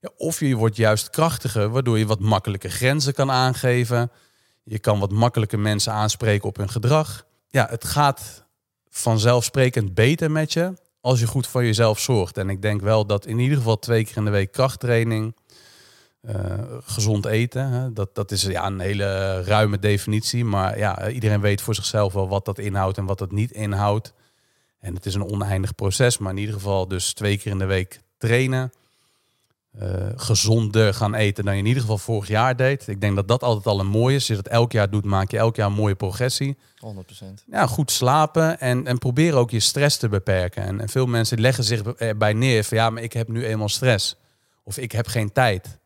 [0.00, 4.10] Ja, of je wordt juist krachtiger, waardoor je wat makkelijker grenzen kan aangeven.
[4.62, 7.26] Je kan wat makkelijker mensen aanspreken op hun gedrag.
[7.48, 8.44] Ja, het gaat
[8.88, 10.72] vanzelfsprekend beter met je
[11.06, 12.38] als je goed voor jezelf zorgt.
[12.38, 15.36] En ik denk wel dat in ieder geval twee keer in de week krachttraining,
[16.22, 16.34] uh,
[16.80, 20.44] gezond eten, hè, dat, dat is ja, een hele ruime definitie.
[20.44, 24.12] Maar ja, iedereen weet voor zichzelf wel wat dat inhoudt en wat dat niet inhoudt.
[24.78, 27.64] En het is een oneindig proces, maar in ieder geval dus twee keer in de
[27.64, 28.72] week trainen
[30.16, 32.88] gezonder gaan eten dan je in ieder geval vorig jaar deed.
[32.88, 34.28] Ik denk dat dat altijd al een mooie is.
[34.28, 36.56] Als je dat elk jaar doet, maak je elk jaar een mooie progressie.
[36.56, 36.58] 100%.
[37.46, 40.62] Ja, goed slapen en, en probeer ook je stress te beperken.
[40.62, 43.68] En, en veel mensen leggen zich erbij neer van ja, maar ik heb nu eenmaal
[43.68, 44.16] stress.
[44.62, 45.78] Of ik heb geen tijd.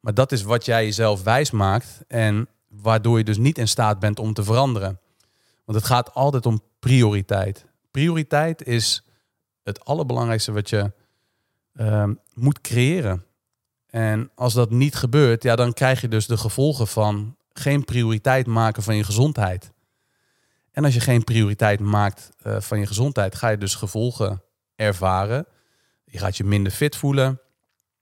[0.00, 3.98] Maar dat is wat jij jezelf wijs maakt en waardoor je dus niet in staat
[3.98, 4.98] bent om te veranderen.
[5.64, 7.66] Want het gaat altijd om prioriteit.
[7.90, 9.04] Prioriteit is
[9.62, 10.92] het allerbelangrijkste wat je
[11.74, 13.24] Ehm, moet creëren.
[13.86, 18.46] En als dat niet gebeurt, ja, dan krijg je dus de gevolgen van geen prioriteit
[18.46, 19.72] maken van je gezondheid.
[20.72, 24.42] En als je geen prioriteit maakt uh, van je gezondheid, ga je dus gevolgen
[24.76, 25.46] ervaren.
[26.04, 27.40] Je gaat je minder fit voelen,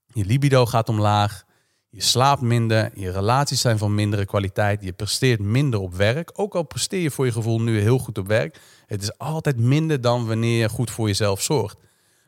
[0.07, 1.43] je libido gaat omlaag,
[1.89, 6.31] je slaapt minder, je relaties zijn van mindere kwaliteit, je presteert minder op werk.
[6.33, 9.57] Ook al presteer je voor je gevoel nu heel goed op werk, het is altijd
[9.57, 11.77] minder dan wanneer je goed voor jezelf zorgt.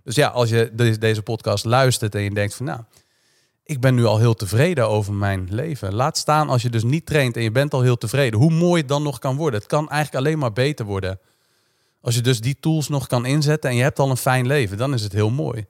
[0.03, 2.81] Dus ja, als je deze podcast luistert en je denkt van nou,
[3.63, 5.93] ik ben nu al heel tevreden over mijn leven.
[5.93, 8.39] Laat staan als je dus niet traint en je bent al heel tevreden.
[8.39, 9.59] Hoe mooi het dan nog kan worden.
[9.59, 11.19] Het kan eigenlijk alleen maar beter worden.
[12.01, 14.77] Als je dus die tools nog kan inzetten en je hebt al een fijn leven,
[14.77, 15.65] dan is het heel mooi.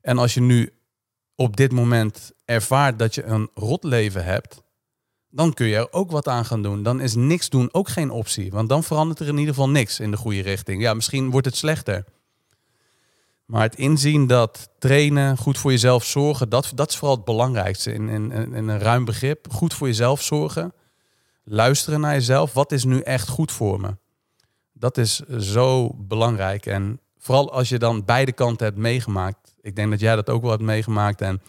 [0.00, 0.72] En als je nu
[1.34, 4.62] op dit moment ervaart dat je een rot leven hebt,
[5.30, 6.82] dan kun je er ook wat aan gaan doen.
[6.82, 8.50] Dan is niks doen ook geen optie.
[8.50, 10.82] Want dan verandert er in ieder geval niks in de goede richting.
[10.82, 12.04] Ja, misschien wordt het slechter.
[13.46, 17.92] Maar het inzien dat trainen, goed voor jezelf zorgen, dat, dat is vooral het belangrijkste
[17.92, 19.52] in, in, in een ruim begrip.
[19.52, 20.72] Goed voor jezelf zorgen.
[21.44, 22.52] Luisteren naar jezelf.
[22.52, 23.96] Wat is nu echt goed voor me?
[24.72, 26.66] Dat is zo belangrijk.
[26.66, 29.56] En vooral als je dan beide kanten hebt meegemaakt.
[29.60, 31.20] Ik denk dat jij dat ook wel hebt meegemaakt.
[31.20, 31.40] En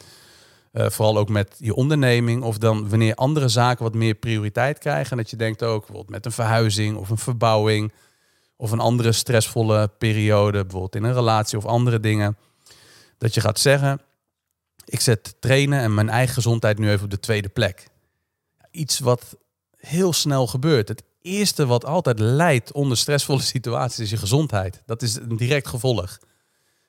[0.72, 2.44] Eh, vooral ook met je onderneming.
[2.44, 5.12] Of dan wanneer andere zaken wat meer prioriteit krijgen.
[5.12, 7.92] En dat je denkt ook bijvoorbeeld met een verhuizing of een verbouwing.
[8.58, 10.62] Of een andere stressvolle periode.
[10.62, 12.38] Bijvoorbeeld in een relatie of andere dingen.
[13.18, 14.02] Dat je gaat zeggen,
[14.86, 17.88] ik zet trainen en mijn eigen gezondheid nu even op de tweede plek.
[18.72, 19.38] Iets wat
[19.78, 20.88] heel snel gebeurt.
[20.88, 24.82] Het eerste wat altijd leidt onder stressvolle situaties is je gezondheid.
[24.86, 26.20] Dat is een direct gevolg.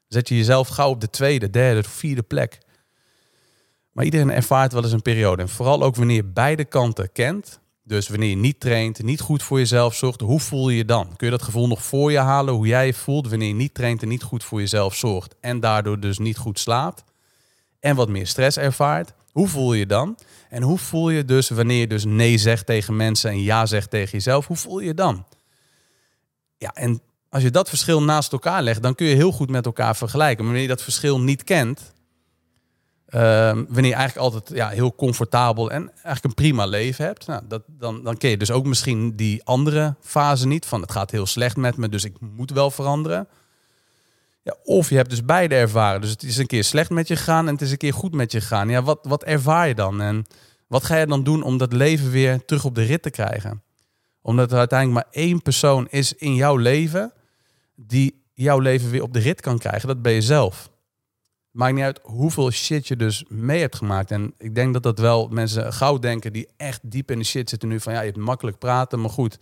[0.08, 2.58] Zet je jezelf gauw op de tweede, derde, vierde plek.
[3.92, 5.42] Maar iedereen ervaart wel eens een periode.
[5.42, 7.60] En vooral ook wanneer je beide kanten kent.
[7.88, 11.16] Dus wanneer je niet traint, niet goed voor jezelf zorgt, hoe voel je je dan?
[11.16, 13.74] Kun je dat gevoel nog voor je halen, hoe jij je voelt wanneer je niet
[13.74, 17.04] traint en niet goed voor jezelf zorgt en daardoor dus niet goed slaapt
[17.80, 19.12] en wat meer stress ervaart?
[19.32, 20.18] Hoe voel je dan?
[20.50, 23.90] En hoe voel je dus wanneer je dus nee zegt tegen mensen en ja zegt
[23.90, 24.46] tegen jezelf?
[24.46, 25.24] Hoe voel je je dan?
[26.56, 29.66] Ja, en als je dat verschil naast elkaar legt, dan kun je heel goed met
[29.66, 30.36] elkaar vergelijken.
[30.36, 31.92] Maar wanneer je dat verschil niet kent,
[33.08, 37.42] Ehm, wanneer je eigenlijk altijd ja, heel comfortabel en eigenlijk een prima leven hebt, nou,
[37.48, 40.66] dat, dan, dan ken je dus ook misschien die andere fase niet.
[40.66, 43.28] Van het gaat heel slecht met me, dus ik moet wel veranderen.
[44.42, 46.00] Ja, of je hebt dus beide ervaren.
[46.00, 48.14] Dus het is een keer slecht met je gegaan en het is een keer goed
[48.14, 48.68] met je gegaan.
[48.68, 50.00] Ja, wat, wat ervaar je dan?
[50.00, 50.26] En
[50.66, 53.62] wat ga je dan doen om dat leven weer terug op de rit te krijgen?
[54.22, 57.12] Omdat er uiteindelijk maar één persoon is in jouw leven
[57.74, 59.88] die jouw leven weer op de rit kan krijgen.
[59.88, 60.70] Dat ben je zelf.
[61.58, 64.10] Maakt niet uit hoeveel shit je dus mee hebt gemaakt.
[64.10, 67.48] En ik denk dat dat wel mensen gauw denken die echt diep in de shit
[67.48, 67.80] zitten nu.
[67.80, 69.38] Van ja, je hebt makkelijk praten, maar goed.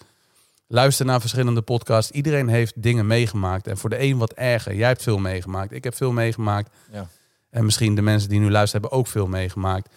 [0.66, 2.11] Luister naar verschillende podcasts.
[2.11, 3.66] Iedereen heeft dingen meegemaakt.
[3.66, 4.74] En voor de een wat erger.
[4.74, 5.72] Jij hebt veel meegemaakt.
[5.72, 6.70] Ik heb veel meegemaakt.
[6.92, 7.09] Ja.
[7.50, 9.94] En misschien de mensen die nu luisteren hebben ook veel meegemaakt.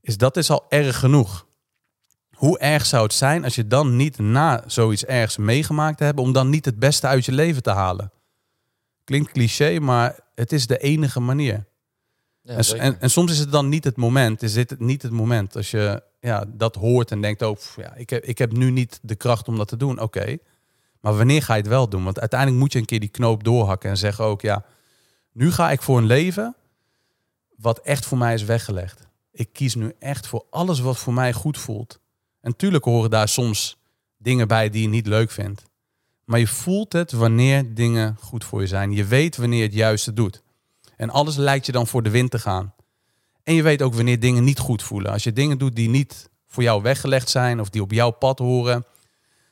[0.00, 1.46] Is dat is al erg genoeg.
[2.30, 6.24] Hoe erg zou het zijn als je dan niet na zoiets ergs meegemaakt te hebben...
[6.24, 8.12] om dan niet het beste uit je leven te halen?
[9.04, 11.64] Klinkt cliché, maar het is de enige manier.
[12.42, 14.42] Ja, en, en, soms is het dan niet het moment.
[14.42, 18.10] Is dit niet het moment als je ja, dat hoort en denkt ook, ja, ik
[18.10, 20.00] heb, ik heb nu niet de kracht om dat te doen.
[20.00, 20.38] Oké,
[21.00, 22.04] maar wanneer ga je het wel doen?
[22.04, 24.64] Want uiteindelijk moet je een keer die knoop doorhakken en zeggen ook, ja,
[25.32, 26.56] nu ga ik voor een leven
[27.56, 29.06] wat echt voor mij is weggelegd.
[29.32, 32.00] Ik kies nu echt voor alles wat voor mij goed voelt.
[32.40, 33.78] En tuurlijk horen daar soms
[34.16, 35.62] dingen bij die je niet leuk vindt.
[36.24, 38.92] Maar je voelt het wanneer dingen goed voor je zijn.
[38.92, 40.42] Je weet wanneer je het juiste doet.
[40.96, 42.74] En alles lijkt je dan voor de wind te gaan.
[43.42, 45.12] En je weet ook wanneer dingen niet goed voelen.
[45.12, 48.38] Als je dingen doet die niet voor jou weggelegd zijn of die op jouw pad
[48.38, 48.86] horen,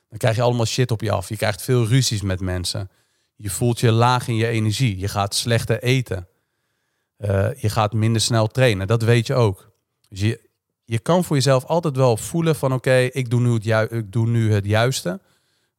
[0.08, 1.28] dan krijg je allemaal shit op je af.
[1.28, 2.90] Je krijgt veel ruzies met mensen.
[3.36, 4.98] Je voelt je laag in je energie.
[4.98, 6.28] Je gaat slechter eten.
[7.18, 8.86] Uh, je gaat minder snel trainen.
[8.86, 9.70] Dat weet je ook.
[10.08, 10.40] Dus je,
[10.84, 14.26] je kan voor jezelf altijd wel voelen van oké, ik, doe nu het ik doe
[14.26, 15.20] nu het juiste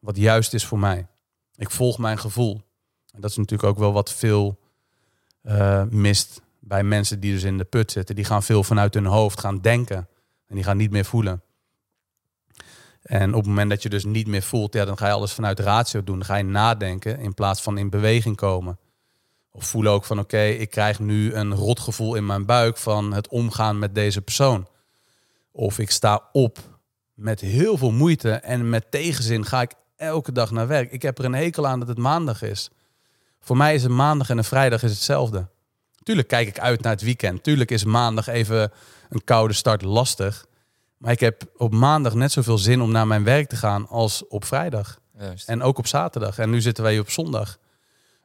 [0.04, 1.08] wat juist is voor mij.
[1.56, 2.62] Ik volg mijn gevoel.
[3.12, 4.60] En dat is natuurlijk ook wel wat veel
[5.44, 8.16] uh, mist bij mensen die dus in de put zitten.
[8.16, 10.08] Die gaan veel vanuit hun hoofd gaan denken.
[10.48, 11.42] En die gaan niet meer voelen.
[13.02, 15.34] En op het moment dat je dus niet meer voelt, ja, dan ga je alles
[15.34, 16.26] vanuit ratio doen.
[16.26, 18.78] Ga je nadenken in plaats van in beweging komen.
[19.52, 23.28] Of voelen ook van oké, ik krijg nu een rotgevoel in mijn buik van het
[23.28, 24.68] omgaan met deze persoon.
[25.52, 26.60] Of ik sta op
[27.14, 29.72] met heel veel moeite en met tegenzin ga ik
[30.04, 30.92] elke dag naar werk.
[30.92, 32.70] Ik heb er een hekel aan dat het maandag is.
[33.40, 35.48] Voor mij is een maandag en een vrijdag is hetzelfde.
[36.04, 37.44] Tuurlijk kijk ik uit naar het weekend.
[37.44, 38.72] Tuurlijk is maandag even
[39.10, 40.46] een koude start lastig.
[40.98, 44.28] Maar ik heb op maandag net zoveel zin om naar mijn werk te gaan als
[44.28, 45.00] op vrijdag.
[45.18, 45.48] Juist.
[45.48, 46.38] En ook op zaterdag.
[46.38, 47.58] En nu zitten wij op zondag.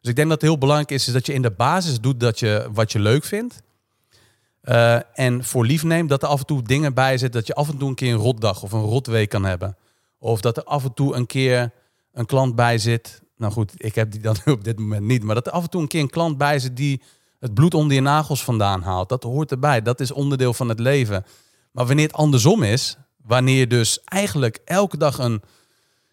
[0.00, 2.20] Dus ik denk dat het heel belangrijk is, is dat je in de basis doet
[2.20, 3.62] dat je, wat je leuk vindt.
[4.64, 7.40] Uh, en voor lief neemt dat er af en toe dingen bij zitten.
[7.40, 9.76] Dat je af en toe een keer een rotdag of een rotweek kan hebben.
[10.18, 11.72] Of dat er af en toe een keer
[12.12, 13.22] een klant bij zit.
[13.36, 15.22] Nou goed, ik heb die dan op dit moment niet.
[15.22, 17.02] Maar dat er af en toe een keer een klant bij zit die
[17.40, 19.08] het bloed onder je nagels vandaan haalt.
[19.08, 19.82] Dat hoort erbij.
[19.82, 21.24] Dat is onderdeel van het leven.
[21.70, 25.42] Maar wanneer het andersom is, wanneer je dus eigenlijk elke dag een,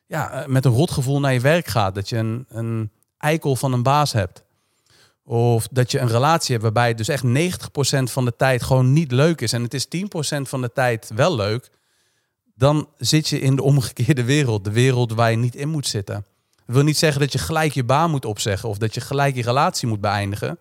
[0.08, 1.96] ja, eh, met een rotgevoel naar je werk gaat.
[1.96, 4.44] Dat je een, een eikel van een baas hebt.
[5.24, 8.94] Of dat je een relatie hebt waarbij het dus echt 90% van de tijd gewoon
[8.94, 9.54] niet leuk is.
[9.54, 11.70] En het is 10% van de tijd wel leuk
[12.56, 14.64] dan zit je in de omgekeerde wereld.
[14.64, 16.26] De wereld waar je niet in moet zitten.
[16.66, 19.36] Dat wil niet zeggen dat je gelijk je baan moet opzeggen of dat je gelijk
[19.36, 20.58] je relatie moet beëindigen.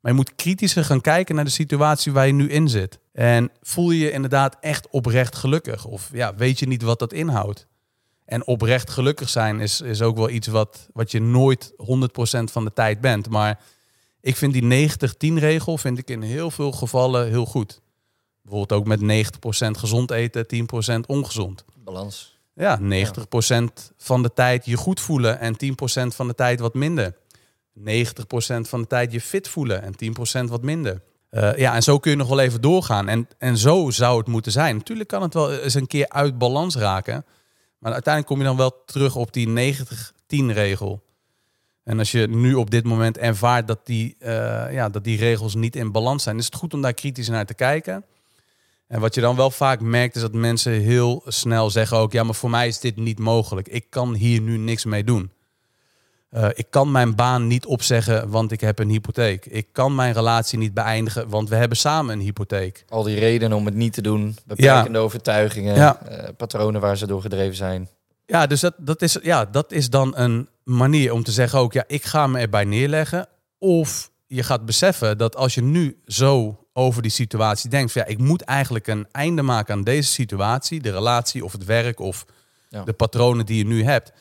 [0.00, 2.98] Maar je moet kritischer gaan kijken naar de situatie waar je nu in zit.
[3.12, 5.84] En voel je je inderdaad echt oprecht gelukkig?
[5.84, 7.66] Of ja, weet je niet wat dat inhoudt?
[8.24, 11.74] En oprecht gelukkig zijn is, is ook wel iets wat, wat je nooit 100%
[12.44, 13.28] van de tijd bent.
[13.28, 13.60] Maar
[14.20, 17.80] ik vind die 90-10 regel vind ik in heel veel gevallen heel goed.
[18.52, 19.26] Bijvoorbeeld ook met
[19.76, 20.46] 90% gezond eten,
[21.00, 21.64] 10% ongezond.
[21.74, 22.38] Balans.
[22.54, 22.82] Ja, 90%
[23.96, 27.16] van de tijd je goed voelen en 10% van de tijd wat minder.
[27.78, 27.82] 90%
[28.60, 29.94] van de tijd je fit voelen en
[30.44, 31.02] 10% wat minder.
[31.30, 33.08] Eh, ja, en zo kun je nog wel even doorgaan.
[33.08, 34.76] En, en zo zou het moeten zijn.
[34.76, 37.24] Natuurlijk kan het wel eens een keer uit balans raken.
[37.78, 41.02] Maar uiteindelijk kom je dan wel terug op die 90-10 regel.
[41.84, 45.54] En als je nu op dit moment ervaart dat die, eh, ja, dat die regels
[45.54, 48.04] niet in balans zijn, is het goed om daar kritisch naar te kijken.
[48.92, 52.22] En wat je dan wel vaak merkt, is dat mensen heel snel zeggen ook, ja,
[52.22, 53.68] maar voor mij is dit niet mogelijk.
[53.68, 55.30] Ik kan hier nu niks mee doen.
[56.30, 59.46] Uh, ik kan mijn baan niet opzeggen, want ik heb een hypotheek.
[59.46, 62.84] Ik kan mijn relatie niet beëindigen, want we hebben samen een hypotheek.
[62.88, 65.04] Al die redenen om het niet te doen, beperkende ja.
[65.04, 66.00] overtuigingen, ja.
[66.10, 67.88] uh, patronen waar ze door gedreven zijn.
[68.26, 71.72] Ja, dus dat, dat, is, ja, dat is dan een manier om te zeggen ook,
[71.72, 73.28] ja, ik ga me erbij neerleggen.
[73.58, 78.08] Of je gaat beseffen dat als je nu zo over die situatie denkt, van, ja,
[78.08, 82.26] ik moet eigenlijk een einde maken aan deze situatie, de relatie of het werk of
[82.68, 82.84] ja.
[82.84, 84.12] de patronen die je nu hebt.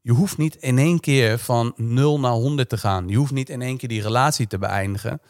[0.00, 3.08] Je hoeft niet in één keer van 0 naar 100 te gaan.
[3.08, 5.20] Je hoeft niet in één keer die relatie te beëindigen.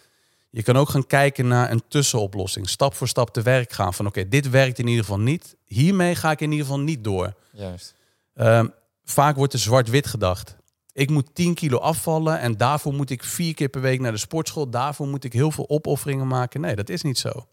[0.51, 2.69] Je kan ook gaan kijken naar een tussenoplossing.
[2.69, 3.95] Stap voor stap te werk gaan.
[3.95, 5.57] Van oké, dit werkt in ieder geval niet.
[5.67, 7.35] Hiermee ga ik in ieder geval niet door.
[7.51, 7.95] Juist.
[8.35, 8.73] Um,
[9.05, 10.57] vaak wordt er zwart-wit gedacht.
[10.95, 14.19] Ik moet 10 kilo afvallen en daarvoor moet ik vier keer per week naar de
[14.19, 14.71] sportschool.
[14.71, 16.61] Daarvoor moet ik heel veel opofferingen maken.
[16.61, 17.47] Nee, dat is niet zo.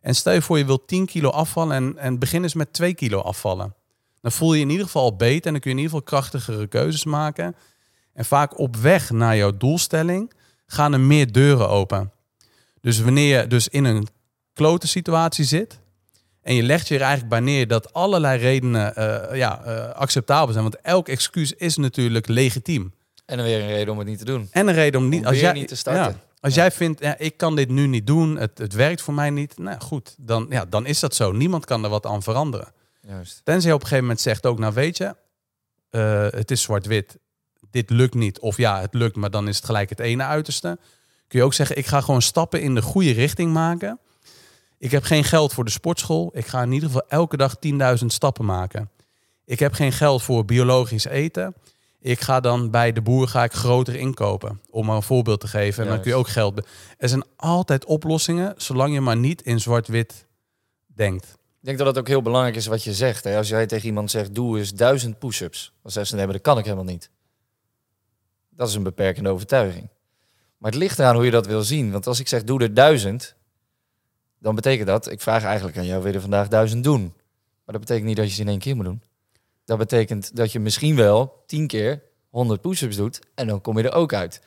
[0.00, 2.94] En stel je voor je wilt 10 kilo afvallen en, en begin eens met 2
[2.94, 3.74] kilo afvallen.
[4.20, 6.20] Dan voel je in ieder geval al beter en dan kun je in ieder geval
[6.20, 7.56] krachtigere keuzes maken.
[8.12, 10.32] En vaak op weg naar jouw doelstelling
[10.66, 12.12] gaan er meer deuren open.
[12.80, 14.08] Dus wanneer je dus in een
[14.52, 15.80] klote situatie zit,
[16.44, 20.52] en je legt je er eigenlijk bij neer dat allerlei redenen uh, ja, uh, acceptabel
[20.52, 20.64] zijn.
[20.64, 22.92] Want elk excuus is natuurlijk legitiem.
[23.24, 24.48] En dan weer een reden om het niet te doen.
[24.50, 26.12] En een reden om niet, om als jij, niet te starten.
[26.12, 29.14] Ja, als jij vindt, ja, ik kan dit nu niet doen, het, het werkt voor
[29.14, 29.58] mij niet.
[29.58, 31.32] Nou goed, dan, ja, dan is dat zo.
[31.32, 32.72] Niemand kan er wat aan veranderen.
[33.00, 33.40] Juist.
[33.44, 35.16] Tenzij je op een gegeven moment zegt ook, nou weet je,
[35.90, 37.18] uh, het is zwart-wit.
[37.70, 38.38] Dit lukt niet.
[38.38, 40.78] Of ja, het lukt, maar dan is het gelijk het ene uiterste.
[41.28, 43.98] Kun je ook zeggen, ik ga gewoon stappen in de goede richting maken.
[44.84, 46.30] Ik heb geen geld voor de sportschool.
[46.34, 47.56] Ik ga in ieder geval elke dag
[48.00, 48.90] 10.000 stappen maken.
[49.44, 51.54] Ik heb geen geld voor biologisch eten.
[52.00, 54.60] Ik ga dan bij de boer ga ik groter inkopen.
[54.70, 55.84] Om maar een voorbeeld te geven.
[55.84, 56.66] En dan kun je ook geld.
[56.98, 60.26] Er zijn altijd oplossingen, zolang je maar niet in zwart-wit
[60.86, 61.24] denkt.
[61.24, 63.24] Ik denk dat het ook heel belangrijk is wat je zegt.
[63.24, 63.36] Hè?
[63.36, 65.72] Als jij tegen iemand zegt, doe eens duizend push-ups.
[65.82, 67.10] Dan zeggen ze, nee, dat kan ik helemaal niet.
[68.50, 69.88] Dat is een beperkende overtuiging.
[70.58, 71.92] Maar het ligt eraan hoe je dat wil zien.
[71.92, 73.34] Want als ik zeg, doe er duizend,
[74.44, 77.02] dan betekent dat, ik vraag eigenlijk aan jou, wil je vandaag duizend doen?
[77.64, 79.02] Maar dat betekent niet dat je ze in één keer moet doen.
[79.64, 83.84] Dat betekent dat je misschien wel tien keer 100 push-ups doet en dan kom je
[83.84, 84.40] er ook uit.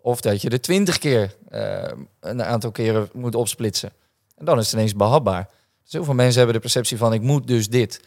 [0.00, 3.92] Of dat je er twintig keer uh, een aantal keren moet opsplitsen.
[4.36, 5.48] En dan is het ineens behapbaar.
[5.82, 8.00] Dus heel veel mensen hebben de perceptie van ik moet dus dit.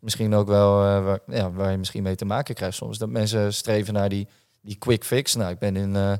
[0.00, 2.98] Misschien ook wel uh, waar, ja, waar je misschien mee te maken krijgt soms.
[2.98, 4.28] Dat mensen streven naar die,
[4.60, 5.34] die quick fix.
[5.34, 5.94] Nou, ik ben in...
[5.94, 6.12] Uh,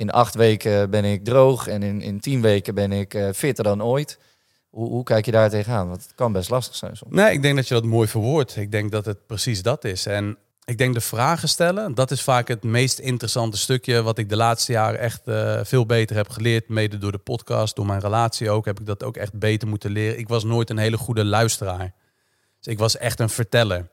[0.00, 3.64] in acht weken ben ik droog en in, in tien weken ben ik uh, fitter
[3.64, 4.18] dan ooit.
[4.70, 5.88] Hoe, hoe, kijk je daar tegenaan?
[5.88, 7.14] Want het kan best lastig zijn soms.
[7.14, 8.56] Nee, ik denk dat je dat mooi verwoordt.
[8.56, 10.06] Ik denk dat het precies dat is.
[10.06, 14.28] En ik denk de vragen stellen, dat is vaak het meest interessante stukje wat ik
[14.28, 16.68] de laatste jaren echt uh, veel beter heb geleerd.
[16.68, 19.90] Mede door de podcast, door mijn relatie ook, heb ik dat ook echt beter moeten
[19.90, 20.18] leren.
[20.18, 21.94] Ik was nooit een hele goede luisteraar.
[22.58, 23.88] Dus ik was echt een verteller.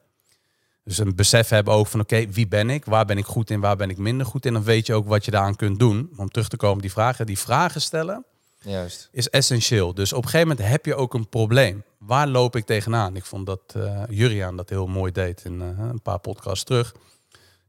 [0.88, 2.86] Dus een besef hebben ook van oké, wie ben ik?
[2.86, 3.60] Waar ben ik goed in?
[3.60, 4.54] Waar ben ik minder goed in?
[4.54, 6.10] Dan weet je ook wat je daaraan kunt doen.
[6.18, 7.26] Om terug te komen op die vragen.
[7.26, 8.26] Die vragen stellen
[8.62, 9.10] Juist.
[9.12, 9.94] is essentieel.
[9.94, 11.84] Dus op een gegeven moment heb je ook een probleem.
[11.98, 13.16] Waar loop ik tegenaan?
[13.16, 16.92] Ik vond dat uh, Juriaan dat heel mooi deed in uh, een paar podcasts terug.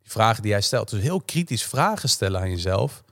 [0.02, 0.90] Die vragen die hij stelt.
[0.90, 3.02] Dus heel kritisch vragen stellen aan jezelf.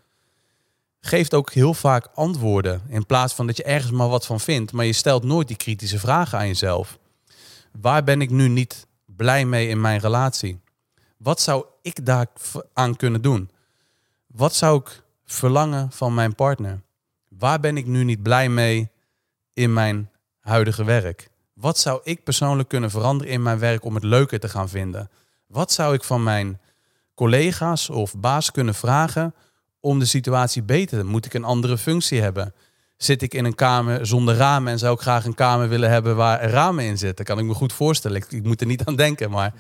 [1.01, 2.83] Geeft ook heel vaak antwoorden.
[2.89, 4.73] In plaats van dat je ergens maar wat van vindt.
[4.73, 6.99] Maar je stelt nooit die kritische vragen aan jezelf.
[7.81, 8.86] Waar ben ik nu niet
[9.17, 10.61] blij mee in mijn relatie?
[11.17, 12.27] Wat zou ik daar
[12.73, 13.51] aan kunnen doen?
[14.27, 16.81] Wat zou ik verlangen van mijn partner?
[17.29, 18.91] Waar ben ik nu niet blij mee
[19.53, 21.31] in mijn huidige werk?
[21.53, 25.11] Wat zou ik persoonlijk kunnen veranderen in mijn werk om het leuker te gaan vinden?
[25.47, 26.61] Wat zou ik van mijn
[27.15, 29.35] collega's of baas kunnen vragen
[29.81, 32.55] om de situatie beter te Moet ik een andere functie hebben?
[32.97, 36.17] Zit ik in een kamer zonder ramen en zou ik graag een kamer willen hebben
[36.17, 37.25] waar ramen in zitten?
[37.25, 38.17] Kan ik me goed voorstellen.
[38.17, 39.55] Ik, ik moet er niet aan denken, maar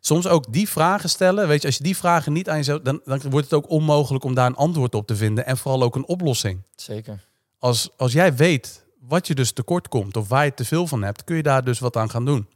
[0.00, 1.48] soms ook die vragen stellen.
[1.48, 4.24] Weet je, als je die vragen niet aan jezelf, dan, dan wordt het ook onmogelijk
[4.24, 6.62] om daar een antwoord op te vinden en vooral ook een oplossing.
[6.74, 7.26] Zeker.
[7.58, 11.02] Als, als jij weet wat je dus tekort komt of waar je te veel van
[11.02, 12.48] hebt, kun je daar dus wat aan gaan doen.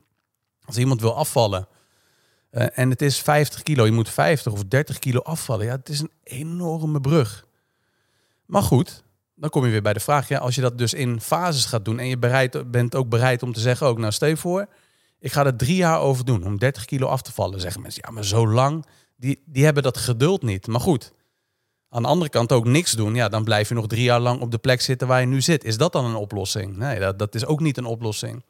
[0.64, 1.68] Als iemand wil afvallen
[2.54, 5.66] uh, en het is 50 kilo, je moet 50 of 30 kilo afvallen.
[5.66, 7.46] Ja, het is een enorme brug.
[8.46, 9.03] Maar goed,
[9.44, 11.84] dan kom je weer bij de vraag, ja, als je dat dus in fases gaat
[11.84, 14.66] doen en je bereid, bent ook bereid om te zeggen, ook nou stel voor,
[15.18, 17.60] ik ga er drie jaar over doen om 30 kilo af te vallen.
[17.60, 18.86] Zeggen mensen, ja, maar zo lang,
[19.16, 20.66] die, die hebben dat geduld niet.
[20.66, 21.12] Maar goed,
[21.88, 23.14] Aan de andere kant ook niks doen.
[23.14, 25.40] Ja, dan blijf je nog drie jaar lang op de plek zitten waar je nu
[25.40, 25.64] zit.
[25.64, 26.76] Is dat dan een oplossing?
[26.76, 28.44] Nee, dat, dat is ook niet een oplossing.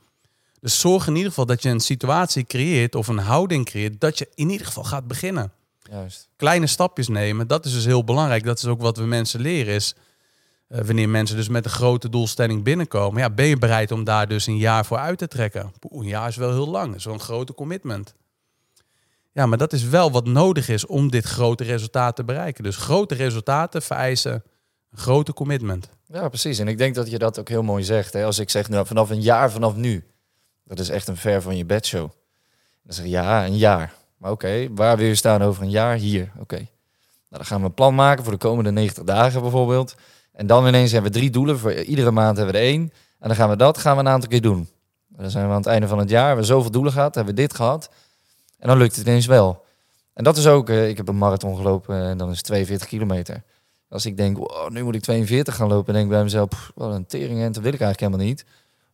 [0.60, 4.18] Dus zorg in ieder geval dat je een situatie creëert of een houding creëert dat
[4.18, 5.52] je in ieder geval gaat beginnen.
[5.90, 6.28] Juist.
[6.36, 8.44] Kleine stapjes nemen, dat is dus heel belangrijk.
[8.44, 9.94] Dat is ook wat we mensen leren is
[10.68, 14.28] eh, wanneer mensen dus met een grote doelstelling binnenkomen, ja, ben je bereid om daar
[14.28, 15.72] dus een jaar voor uit te trekken?
[15.90, 18.14] Een jaar is wel heel lang, dat is wel een grote commitment.
[19.32, 22.64] Ja, maar dat is wel wat nodig is om dit grote resultaat te bereiken.
[22.64, 24.32] Dus grote resultaten vereisen
[24.90, 25.88] een grote commitment.
[26.06, 26.58] Ja, precies.
[26.58, 28.12] En ik denk dat je dat ook heel mooi zegt.
[28.12, 28.24] Hè?
[28.24, 30.04] Als ik zeg nou, vanaf een jaar vanaf nu,
[30.64, 32.10] dat is echt een ver van je bedshow.
[32.82, 33.94] Dan zeg je ja, een jaar.
[34.16, 35.96] Maar oké, waar wil je staan over een jaar?
[35.96, 36.32] Hier.
[36.38, 36.56] Oké.
[36.56, 36.66] Nou,
[37.28, 39.94] dan gaan we een plan maken voor de komende 90 dagen bijvoorbeeld.
[40.34, 41.58] En dan ineens hebben we drie doelen.
[41.58, 42.92] Voor iedere maand hebben we er één.
[43.18, 44.68] En dan gaan we dat gaan we een aantal keer doen.
[45.08, 46.20] Dan zijn we aan het einde van het jaar.
[46.22, 47.14] We hebben zoveel doelen gehad.
[47.14, 47.90] Hebben we dit gehad.
[48.58, 49.64] En dan lukt het ineens wel.
[50.14, 50.68] En dat is ook...
[50.68, 53.42] eh, ik heb een marathon gelopen en dan is het 42 kilometer.
[53.88, 55.86] Als ik denk, nu moet ik 42 gaan lopen.
[55.86, 57.40] En denk ik bij mezelf, wat een tering.
[57.40, 58.44] En dat wil ik eigenlijk helemaal niet.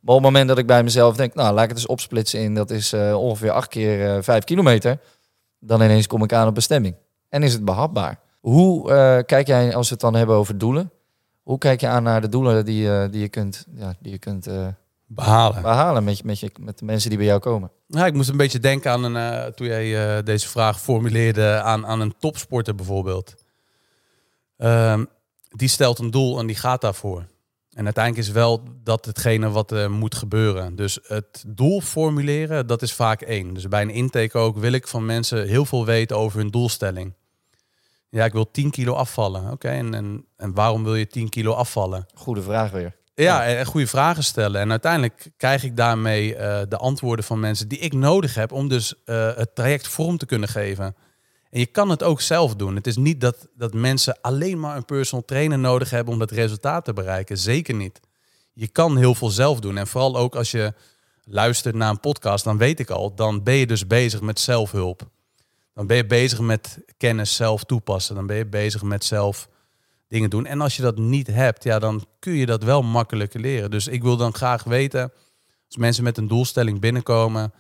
[0.01, 2.41] Maar op het moment dat ik bij mezelf denk, nou, laat ik het eens opsplitsen
[2.41, 2.55] in.
[2.55, 4.99] Dat is eh, ongeveer acht keer eh 5 kilometer.
[5.59, 6.95] Dan ineens kom ik aan op bestemming.
[7.29, 8.19] En is het behapbaar.
[8.41, 10.91] Hoe eh, kijk jij, als we het dan hebben over doelen...
[11.51, 14.19] Hoe kijk je aan naar de doelen die, je die je kunt, ja, die je
[14.19, 14.67] kunt eh,
[15.07, 15.63] Behalen.
[15.63, 17.71] behalen met, met, je, met de mensen die bij jou komen?
[17.87, 21.61] Ja, ik moest een beetje denken aan een, eh, toen jij eh, deze vraag formuleerde
[21.63, 23.35] aan, aan een topsporter bijvoorbeeld.
[24.57, 25.05] Ehm,
[25.49, 27.27] die stelt een doel en die gaat daarvoor.
[27.73, 30.77] En uiteindelijk is wel dat hetgene wat er moet gebeuren.
[30.77, 33.55] Dus het doel formuleren, dat is vaak één.
[33.55, 37.15] Dus bij een intake ook wil ik van mensen heel veel weten over hun doelstelling.
[38.11, 39.51] Ja, ik wil 10 kilo afvallen.
[39.51, 42.07] Oké, en, en, en waarom wil je 10 kilo afvallen?
[42.15, 42.99] Goede vraag weer.
[43.15, 44.61] Ja, en goede vragen stellen.
[44.61, 48.69] En uiteindelijk krijg ik daarmee eh, de antwoorden van mensen die ik nodig heb om
[48.69, 50.95] dus eh, het traject vorm te kunnen geven.
[51.51, 52.75] En je kan het ook zelf doen.
[52.75, 56.31] Het is niet dat, dat mensen alleen maar een personal trainer nodig hebben om dat
[56.31, 57.39] resultaat te bereiken.
[57.39, 58.01] Zeker niet.
[58.53, 59.77] Je kan heel veel zelf doen.
[59.77, 60.75] En vooral ook als je
[61.25, 65.09] luistert naar een podcast, dan weet ik al, dan ben je dus bezig met zelfhulp.
[65.75, 68.15] Dan ben je bezig met kennis zelf toepassen.
[68.15, 69.49] Dan ben je bezig met zelf
[70.09, 70.47] dingen doen.
[70.47, 73.71] En als je dat niet hebt, ja, dan kun je dat wel makkelijker leren.
[73.71, 75.13] Dus ik wil dan graag weten,
[75.67, 77.53] als mensen met een doelstelling binnenkomen,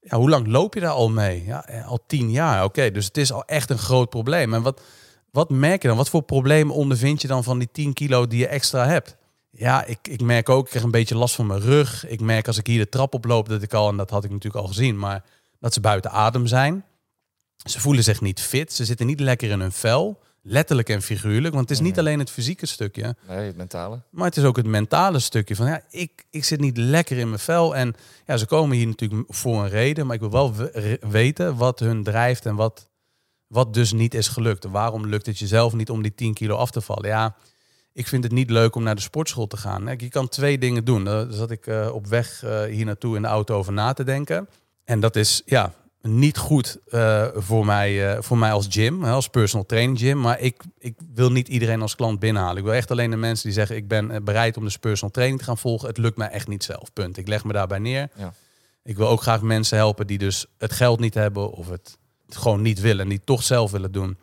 [0.00, 1.44] ja, hoe lang loop je daar al mee?
[1.44, 2.64] Ja, eh, al tien jaar.
[2.64, 4.54] Oké, dus het is al echt een groot probleem.
[4.54, 4.80] En wat,
[5.30, 5.96] wat merk je dan?
[5.96, 9.16] Wat voor problemen ondervind je dan van die 10 kilo die je extra hebt?
[9.50, 12.06] Ja, ik, ik merk ook, ik krijg een beetje last van mijn rug.
[12.06, 14.30] Ik merk als ik hier de trap oploop dat ik al, en dat had ik
[14.30, 15.24] natuurlijk al gezien, maar
[15.58, 16.84] dat ze buiten adem zijn.
[17.64, 18.72] Ze voelen zich niet fit.
[18.72, 20.20] Ze zitten niet lekker in hun vel.
[20.44, 21.54] Letterlijk en figuurlijk.
[21.54, 22.00] Want het is niet Mhm.
[22.00, 23.16] alleen het fysieke stukje.
[23.28, 24.00] Nee, het mentale.
[24.10, 25.56] Maar het is ook het mentale stukje.
[25.56, 27.76] Van ja, ik, ik zit niet lekker in mijn vel.
[27.76, 27.94] En
[28.26, 30.06] ja, ze komen hier natuurlijk voor een reden.
[30.06, 32.88] Maar ik wil wel we- weten wat hun drijft en wat,
[33.46, 34.64] wat dus niet is gelukt.
[34.64, 37.08] Waarom lukt het jezelf niet om die 10 kilo af te vallen?
[37.08, 37.36] Ja,
[37.92, 39.94] ik vind het niet leuk om naar de sportschool te gaan.
[39.98, 41.04] Je kan twee dingen doen.
[41.04, 44.04] Daar zat ik eh, op weg eh, hier naartoe in de auto over na te
[44.04, 44.48] denken.
[44.84, 45.72] En dat is ja,
[46.02, 50.20] niet goed eh, voor, mij, eh, voor mij als gym, hè, als personal training gym.
[50.20, 52.56] Maar ik, ik wil niet iedereen als klant binnenhalen.
[52.56, 53.76] Ik wil echt alleen de mensen die zeggen...
[53.76, 55.88] ik ben eh, bereid om de personal training te gaan volgen.
[55.88, 57.16] Het lukt mij echt niet zelf, punt.
[57.16, 58.08] Ik leg me daarbij neer.
[58.16, 58.32] Ja.
[58.82, 61.52] Ik wil ook graag mensen helpen die dus het geld niet hebben...
[61.52, 61.98] of het
[62.28, 64.16] gewoon niet willen en die toch zelf willen doen.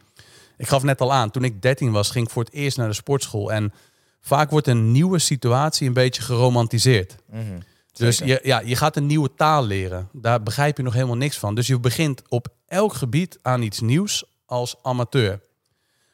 [0.58, 2.88] Ik gaf net al aan, toen ik 13 was, ging ik voor het eerst naar
[2.88, 3.52] de sportschool.
[3.52, 3.74] En
[4.22, 7.16] vaak wordt een nieuwe situatie een beetje geromantiseerd.
[7.30, 7.60] Mhm.
[8.00, 10.10] Dus je, ja, je gaat een nieuwe taal leren.
[10.14, 11.56] Daar begrijp je nog helemaal niks van.
[11.56, 15.41] Dus je begint op elk gebied aan iets nieuws als amateur.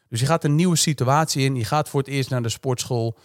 [0.09, 1.55] Dus je gaat een nieuwe situatie in.
[1.55, 3.17] Je gaat voor het eerst naar de sportschool.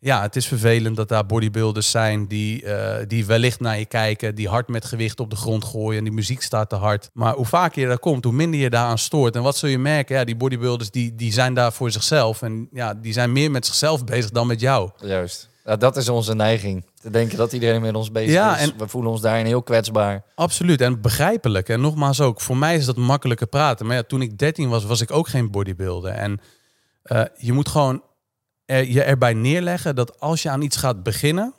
[0.00, 4.34] Ja, het is vervelend dat daar bodybuilders zijn die, eh, die wellicht naar je kijken,
[4.34, 7.10] die hard met gewicht op de grond gooien en die muziek staat te hard.
[7.12, 9.36] Maar hoe vaker je daar komt, hoe minder je daaraan stoort.
[9.36, 10.16] En wat zul je merken?
[10.16, 13.66] Ja, die bodybuilders die, die zijn daar voor zichzelf en ja, die zijn meer met
[13.66, 14.90] zichzelf bezig dan met jou.
[15.00, 15.48] Juist.
[15.68, 16.84] Ja, dat is onze neiging.
[17.00, 18.70] Te denken dat iedereen met ons bezig Ja, is.
[18.70, 20.24] en- We voelen ons daarin heel kwetsbaar.
[20.34, 21.68] Absoluut en begrijpelijk.
[21.68, 23.86] En nogmaals ook, voor mij is dat makkelijker praten.
[23.86, 26.10] Maar ja, toen ik 13 was, was ik ook geen bodybuilder.
[26.12, 26.40] En
[27.02, 28.02] eh, je moet gewoon
[28.64, 31.54] er, je erbij neerleggen dat als je aan iets gaat beginnen,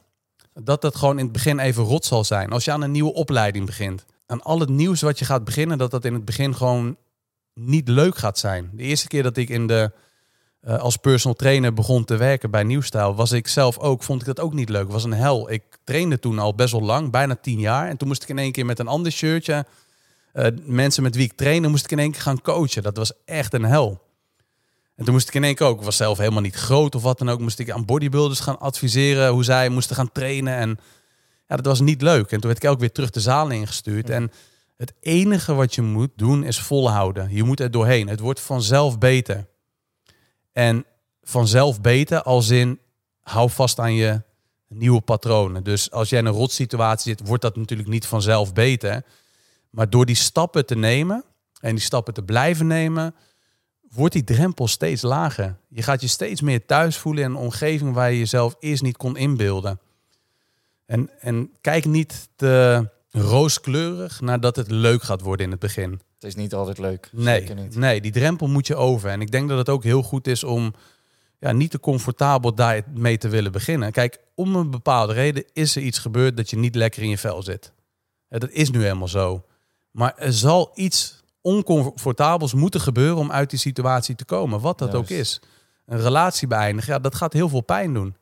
[0.54, 2.50] dat dat gewoon in het begin even rot zal zijn.
[2.52, 5.78] Als je aan een nieuwe opleiding begint, aan al het nieuws wat je gaat beginnen,
[5.78, 6.98] dat dat in het begin gewoon
[7.54, 8.70] niet leuk gaat zijn.
[8.74, 9.92] De eerste keer dat ik in de,
[10.62, 14.28] eh, als personal trainer begon te werken bij Nieuwstijl, was ik zelf ook, vond ik
[14.28, 14.84] dat ook niet leuk.
[14.84, 15.52] Het was een hel.
[15.52, 17.88] Ik trainde toen al best wel lang, bijna tien jaar.
[17.88, 19.66] En toen moest ik in één keer met een ander shirtje,
[20.34, 22.84] eh, mensen met wie ik trainde, moest ik in één keer gaan coachen.
[22.84, 24.02] Dat was echt een hel.
[24.96, 27.02] En toen moest ik in één keer ook, ik was zelf helemaal niet groot of
[27.02, 30.56] wat dan ook, moest ik aan bodybuilders gaan adviseren hoe zij moesten gaan trainen.
[30.56, 30.80] En
[31.48, 32.32] ja, dat was niet leuk.
[32.32, 34.10] En toen werd ik ook weer terug de zaal ingestuurd.
[34.10, 34.32] En
[34.78, 37.28] het enige wat je moet doen is volhouden.
[37.32, 38.08] Je moet er doorheen.
[38.08, 39.48] Het wordt vanzelf beter.
[40.52, 40.86] En
[41.24, 42.80] vanzelf beter als in
[43.22, 44.22] hou vast aan je
[44.68, 45.64] nieuwe patronen.
[45.64, 49.04] Dus als jij in een rotsituatie zit, wordt dat natuurlijk niet vanzelf beter.
[49.70, 51.24] Maar door die stappen te nemen
[51.60, 53.16] en die stappen te blijven nemen,
[53.90, 55.58] wordt die drempel steeds lager.
[55.68, 58.98] Je gaat je steeds meer thuis voelen in een omgeving waar je jezelf eerst niet
[58.98, 59.80] kon inbeelden.
[60.86, 66.02] En, en kijk niet te rooskleurig nadat het leuk gaat worden in het begin.
[66.20, 67.10] Het is niet altijd leuk.
[67.12, 67.76] Nee, Zeker niet.
[67.76, 69.10] nee, die drempel moet je over.
[69.10, 70.74] En ik denk dat het ook heel goed is om
[71.40, 73.92] ja, niet te comfortabel daarmee te willen beginnen.
[73.92, 77.18] Kijk, om een bepaalde reden is er iets gebeurd dat je niet lekker in je
[77.18, 77.72] vel zit.
[78.30, 79.46] Dat is nu helemaal zo.
[79.92, 84.60] Maar er zal iets oncomfortabels moeten gebeuren om uit die situatie te komen.
[84.60, 85.42] Wat dat ook is.
[85.86, 88.16] Een relatie beëindigen, ja, dat gaat heel veel pijn doen.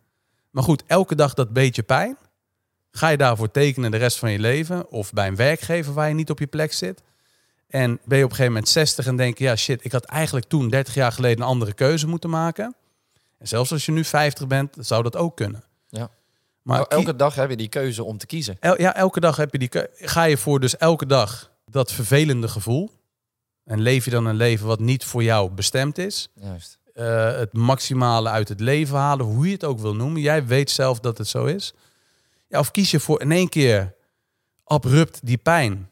[0.52, 2.18] Maar goed, elke dag dat beetje pijn.
[2.92, 4.92] Ga je daarvoor tekenen de rest van je leven?
[4.92, 7.04] Of bij een werkgever waar je niet op je plek zit?
[7.68, 10.06] En ben je op een gegeven moment 60 en denk je, ja shit, ik had
[10.06, 12.76] eigenlijk toen 30 jaar geleden een andere keuze moeten maken.
[13.38, 15.64] En zelfs als je nu 50 bent, zou dat ook kunnen.
[15.90, 16.10] Ja.
[16.62, 18.58] Maar Nou, elke dag heb je die keuze om te kiezen.
[18.60, 21.92] El- ja, elke dag heb je die keu- ga je voor dus elke dag dat
[21.92, 22.92] vervelende gevoel.
[23.64, 26.30] En leef je dan een leven wat niet voor jou bestemd is.
[26.34, 26.78] Juist.
[26.94, 30.22] Eh, het maximale uit het leven halen, hoe je het ook wil noemen.
[30.22, 31.74] Jij weet zelf dat het zo is.
[32.48, 33.96] Ja, of kies je voor in één keer
[34.64, 35.90] abrupt die pijn.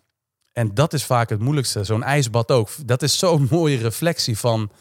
[0.55, 1.83] En dat is vaak het moeilijkste.
[1.83, 2.69] Zo'n ijsbad ook.
[2.85, 4.71] Dat is zo'n mooie reflectie van,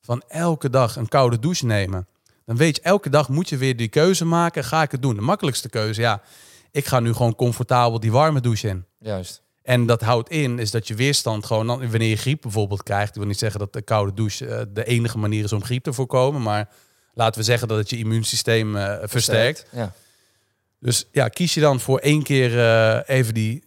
[0.00, 2.06] van elke dag een koude douche nemen.
[2.44, 4.64] Dan weet je, elke dag moet je weer die keuze maken.
[4.64, 5.14] Ga ik het doen?
[5.14, 6.22] De makkelijkste keuze, ja.
[6.70, 8.84] Ik ga nu gewoon comfortabel die warme douche in.
[8.98, 9.42] Juist.
[9.62, 13.08] En dat houdt in is dat je weerstand gewoon, dan- wanneer je griep bijvoorbeeld krijgt.
[13.08, 15.82] Ik wil niet zeggen dat de koude douche eh, de enige manier is om griep
[15.84, 16.42] te voorkomen.
[16.42, 16.68] Maar
[17.14, 19.66] laten we zeggen dat het je immuunsysteem eh, versterkt.
[19.72, 19.92] Ja.
[20.80, 23.64] Dus ja, kies je dan voor één keer eh, even die,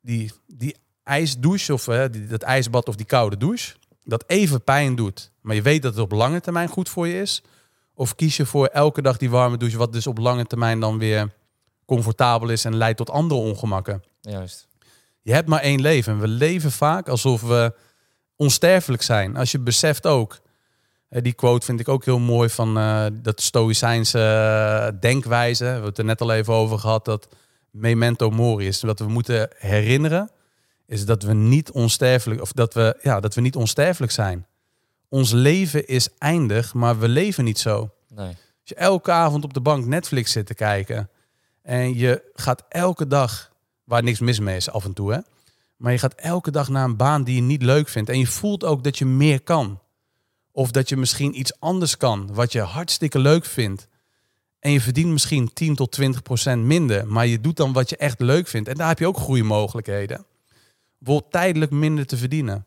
[0.00, 3.74] die, die ijsdouche of eh, die, dat ijsbad of die koude douche.
[4.04, 7.20] Dat even pijn doet, maar je weet dat het op lange termijn goed voor je
[7.20, 7.42] is.
[7.94, 10.98] Of kies je voor elke dag die warme douche, wat dus op lange termijn dan
[10.98, 11.32] weer
[11.86, 14.02] comfortabel is en leidt tot andere ongemakken.
[14.20, 14.66] Juist.
[15.22, 16.12] Je hebt maar één leven.
[16.12, 17.74] En we leven vaak alsof we
[18.36, 19.36] onsterfelijk zijn.
[19.36, 20.38] Als je beseft ook.
[21.08, 25.64] eh, Die quote vind ik ook heel mooi van eh, dat Stoïcijnse denkwijze.
[25.64, 27.04] We hebben het er net al even over gehad.
[27.04, 27.28] Dat
[27.70, 28.82] memento mori is.
[28.82, 30.30] Wat we moeten herinneren.
[30.86, 32.40] Is dat we niet onsterfelijk.
[32.40, 34.46] Of dat we, ja, dat we niet onsterfelijk zijn.
[35.08, 37.90] Ons leven is eindig, maar we leven niet zo.
[38.08, 38.26] Nee.
[38.26, 41.10] Als je elke avond op de bank Netflix zit te kijken
[41.62, 43.52] en je gaat elke dag,
[43.84, 45.18] waar niks mis mee is af en toe, hè,
[45.76, 48.26] maar je gaat elke dag naar een baan die je niet leuk vindt en je
[48.26, 49.80] voelt ook dat je meer kan.
[50.52, 53.88] Of dat je misschien iets anders kan, wat je hartstikke leuk vindt.
[54.58, 57.96] En je verdient misschien 10 tot 20 procent minder, maar je doet dan wat je
[57.96, 58.68] echt leuk vindt.
[58.68, 60.26] En daar heb je ook groeimogelijkheden.
[61.04, 62.66] Bijvoorbeeld tijdelijk minder te verdienen.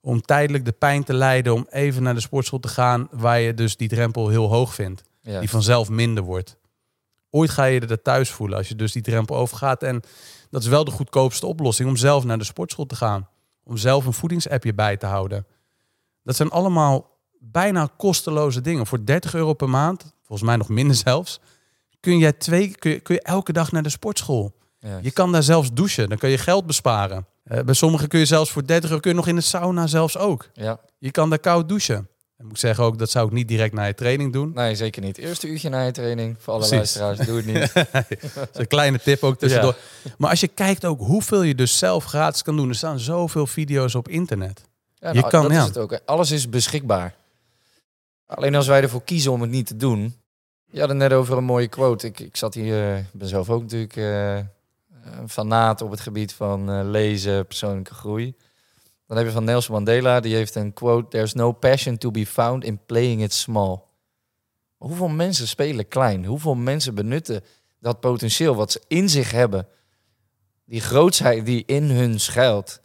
[0.00, 3.54] Om tijdelijk de pijn te lijden, om even naar de sportschool te gaan, waar je
[3.54, 5.40] dus die drempel heel hoog vindt Ja.
[5.40, 6.56] die vanzelf minder wordt.
[7.30, 9.82] Ooit ga je er thuis voelen als je dus die drempel overgaat.
[9.82, 10.02] En
[10.50, 13.28] dat is wel de goedkoopste oplossing om zelf naar de sportschool te gaan.
[13.64, 15.46] Om zelf een voedingsappje bij te houden.
[16.22, 18.86] Dat zijn allemaal bijna kosteloze dingen.
[18.86, 21.40] Voor 30 euro per maand, volgens mij nog minder zelfs,
[22.00, 24.58] kun je, twee, kun je, kun je elke dag naar de sportschool.
[25.02, 27.26] Je kan daar zelfs douchen, dan kun je geld besparen.
[27.42, 29.86] Eh, bij sommigen kun je zelfs voor 30 euro kun je nog in de sauna
[29.86, 30.48] zelfs ook.
[30.52, 30.80] Ja.
[30.98, 32.08] Je kan daar koud douchen.
[32.36, 34.52] En moet ik zeggen ook, dat zou ik niet direct na je training doen.
[34.54, 35.18] Nee, zeker niet.
[35.18, 36.36] Eerste uurtje na je training.
[36.38, 36.94] Voor alle Precies.
[36.94, 37.72] luisteraars, doe het niet.
[38.34, 39.76] Dat is een kleine tip ook tussendoor.
[40.18, 42.68] Maar als je kijkt ook hoeveel je dus zelf gratis kan doen.
[42.68, 44.64] Er staan zoveel video's op internet.
[44.94, 45.60] Ja, Je nou, kan, dat ja.
[45.60, 46.00] is het ook.
[46.04, 47.14] Alles is beschikbaar.
[48.26, 50.14] Alleen als wij ervoor kiezen om het niet te doen.
[50.70, 52.06] Je had het net over een mooie quote.
[52.06, 54.38] Ik, ik zat hier, eh, ik ben zelf ook natuurlijk eh,
[55.02, 58.34] een fanaat op het gebied van eh, lezen, persoonlijke groei.
[59.06, 62.26] Dan heb je van Nelson Mandela, die heeft een quote: There's no passion to be
[62.26, 63.80] found in playing it small.
[64.76, 66.24] Hoeveel mensen spelen klein?
[66.24, 67.44] Hoeveel mensen benutten
[67.80, 69.66] dat potentieel wat ze in zich hebben?
[70.64, 72.80] Die grootsheid die in hun schuilt,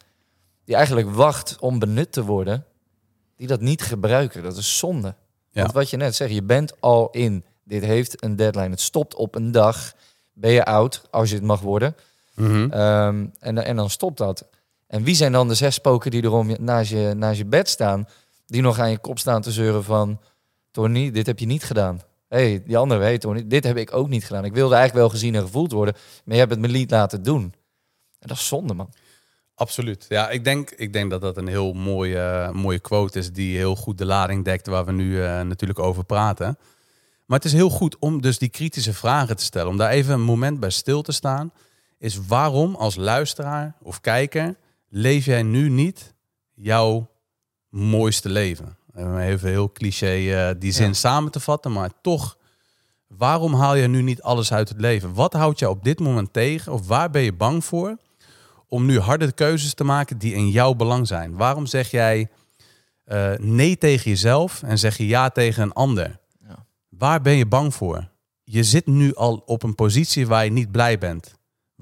[0.64, 2.64] die eigenlijk wacht om benut te worden,
[3.36, 4.42] die dat niet gebruiken.
[4.42, 5.14] Dat is zonde.
[5.50, 5.62] Ja.
[5.62, 7.44] Want wat je net zegt, je bent al in.
[7.64, 8.70] Dit heeft een deadline.
[8.70, 9.94] Het stopt op een dag.
[10.32, 11.96] Ben je oud, als je het mag worden.
[12.36, 14.48] Ehm, en, en dan stopt dat.
[14.86, 18.08] En wie zijn dan de zes spoken die erom naast je, naast je bed staan,
[18.46, 20.20] die nog aan je kop staan te zeuren van,
[20.70, 22.00] Tony, dit heb je niet gedaan.
[22.28, 24.44] hey, die andere, hey Tony, dit heb ik ook niet gedaan.
[24.44, 27.22] Ik wilde eigenlijk wel gezien en gevoeld worden, maar je hebt het me niet laten
[27.22, 27.42] doen.
[28.18, 28.92] En dat is zonde, man.
[29.54, 30.06] Absoluut.
[30.08, 33.76] Ja, ik denk, ik denk dat dat een heel mooie, mooie quote is die heel
[33.76, 36.58] goed de lading dekt waar we nu eh, natuurlijk over praten.
[37.26, 39.68] Maar het is heel goed om dus die kritische vragen te stellen.
[39.68, 41.52] Om daar even een moment bij stil te staan.
[41.98, 44.56] Is waarom als luisteraar of kijker
[44.88, 46.14] leef jij nu niet
[46.54, 47.10] jouw
[47.68, 48.76] mooiste leven?
[49.18, 50.06] Even heel cliché
[50.48, 50.92] eh, die zin Ja.
[50.92, 52.36] samen te vatten, maar toch,
[53.06, 55.14] waarom haal je nu niet alles uit het leven?
[55.14, 57.96] Wat houdt je op dit moment tegen of waar ben je bang voor
[58.68, 61.36] om nu harde keuzes te maken die in jouw belang zijn?
[61.36, 62.28] Waarom zeg jij
[63.04, 66.18] eh, nee tegen jezelf en zeg je ja tegen een ander?
[66.48, 66.66] Ja.
[66.88, 68.08] Waar ben je bang voor?
[68.44, 71.34] Je zit nu al op een positie waar je niet blij bent.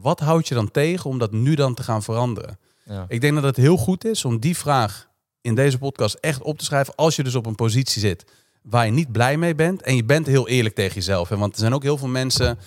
[0.05, 2.59] Wat houdt je dan tegen om dat nu dan te gaan veranderen?
[2.83, 3.05] Ja.
[3.09, 5.09] Ik denk dat het heel goed is om die vraag
[5.41, 6.95] in deze podcast echt op te schrijven.
[6.95, 8.25] Als je dus op een positie zit
[8.63, 9.83] waar je niet blij mee bent.
[9.83, 11.29] En je bent heel eerlijk tegen jezelf.
[11.29, 11.37] Hè?
[11.37, 12.59] Want er zijn ook heel veel mensen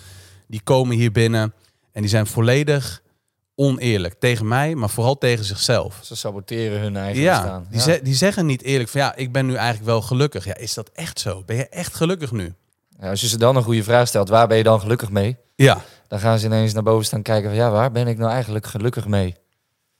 [0.47, 1.53] die komen hier binnen
[1.91, 3.01] en die zijn volledig
[3.55, 4.13] oneerlijk.
[4.19, 5.99] Tegen mij, maar vooral tegen zichzelf.
[6.03, 7.67] Ze saboteren hun eigen Ja, bestaan.
[7.69, 10.45] die, ze- die zeggen niet eerlijk van ja, ik ben nu eigenlijk wel gelukkig.
[10.45, 11.43] Ja, is dat echt zo?
[11.45, 12.53] Ben je echt gelukkig nu?
[12.99, 15.37] Ja, als je ze dan een goede vraag stelt, waar ben je dan gelukkig mee?
[15.55, 18.31] Ja, Dan gaan ze ineens naar boven staan kijken van ja, waar ben ik nou
[18.31, 19.35] eigenlijk gelukkig mee?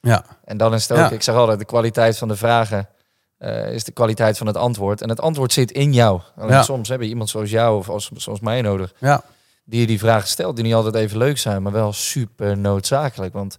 [0.00, 1.10] ja, En dan is het ook, Ja.
[1.10, 2.88] ik zeg altijd, de kwaliteit van de vragen
[3.38, 5.02] eh, is de kwaliteit van het antwoord.
[5.02, 6.20] En het antwoord zit in jou.
[6.48, 6.62] Ja.
[6.62, 9.22] soms heb je iemand zoals jou of als, zoals mij nodig, ja.
[9.64, 13.32] die je die vragen stelt, die niet altijd even leuk zijn, maar wel super noodzakelijk.
[13.32, 13.56] Want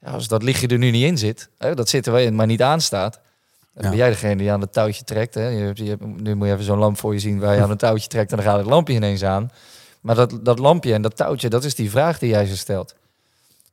[0.00, 2.34] ja, als dat lichtje er nu niet in zit, hè, dat zit er wel in,
[2.34, 3.20] maar niet aanstaat,
[3.74, 3.88] dan Ja.
[3.88, 5.34] ben jij degene die aan het touwtje trekt.
[5.34, 5.46] Hè.
[5.48, 7.62] Je, hebt- je, hebt- nu moet je even zo'n lamp voor je zien waar je
[7.62, 9.50] aan een touwtje trekt en dan gaat het lampje ineens aan.
[10.00, 12.94] Maar dat, dat lampje en dat touwtje, dat is die vraag die jij ze stelt.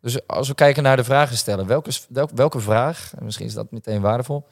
[0.02, 3.54] Dus als we kijken naar de vragen stellen, welke, welke, welke vraag, en misschien is
[3.54, 4.45] dat meteen waardevol,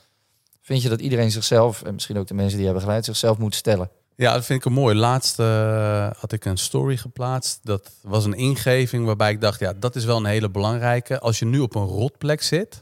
[0.62, 3.56] vind je dat iedereen zichzelf, en misschien ook de mensen die hebben geleid, zichzelf moet
[3.56, 3.90] stellen?
[4.16, 4.96] Ja, dat vind ik een mooi.
[4.96, 7.60] Laatst eh, had ik een story geplaatst.
[7.64, 11.20] Dat was een ingeving waarbij ik dacht, ja, dat is wel een hele belangrijke.
[11.20, 12.82] Als je nu op een rotplek zit,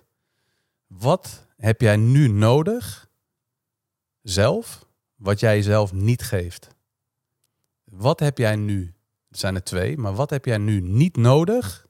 [0.88, 3.10] wat heb jij nu nodig
[4.22, 4.86] zelf,
[5.16, 6.68] wat jij jezelf niet geeft?
[7.84, 8.94] Wat heb jij nu?
[9.32, 11.86] Er zijn er twee, maar wat heb jij nu niet nodig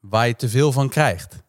[0.00, 1.42] waar je te veel van krijgt?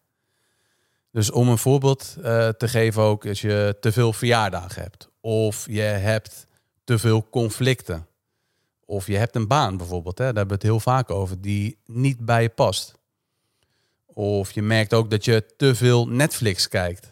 [1.12, 5.66] Dus om een voorbeeld eh, te geven ook, als je te veel verjaardagen hebt of
[5.70, 6.48] je hebt
[6.84, 8.08] te veel conflicten.
[8.86, 11.78] Of je hebt een baan bijvoorbeeld, hè, daar hebben we het heel vaak over, die
[11.86, 12.94] niet bij je past.
[14.06, 17.09] Of je merkt ook dat je te veel Netflix kijkt.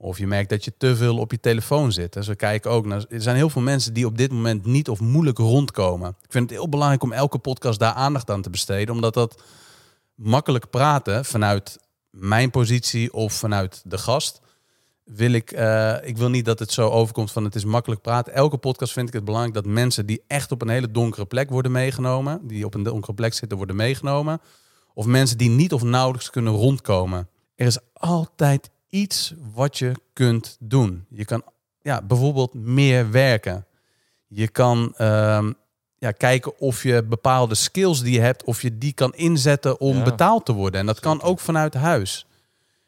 [0.00, 2.12] Of je merkt dat je te veel op je telefoon zit.
[2.12, 3.04] Dus we kijken ook naar.
[3.08, 6.08] Er zijn heel veel mensen die op dit moment niet of moeilijk rondkomen.
[6.08, 8.94] Ik vind het heel belangrijk om elke podcast daar aandacht aan te besteden.
[8.94, 9.42] Omdat dat
[10.14, 11.78] makkelijk praten vanuit
[12.10, 14.40] mijn positie of vanuit de gast
[15.08, 18.32] wil ik, eh, ik wil niet dat het zo overkomt van het is makkelijk praten.
[18.32, 21.50] Elke podcast vind ik het belangrijk dat mensen die echt op een hele donkere plek
[21.50, 24.40] worden meegenomen, die op een donkere plek zitten, worden meegenomen.
[24.94, 27.28] Of mensen die niet of nauwelijks kunnen rondkomen.
[27.54, 31.04] Er is altijd iets wat je kunt doen.
[31.08, 31.42] Je kan
[31.82, 33.66] ja, bijvoorbeeld meer werken.
[34.26, 35.52] Je kan ehm,
[35.98, 39.96] ja, kijken of je bepaalde skills die je hebt, of je die kan inzetten om
[39.96, 40.02] Ja.
[40.02, 40.80] betaald te worden.
[40.80, 42.26] En dat kan ook vanuit huis.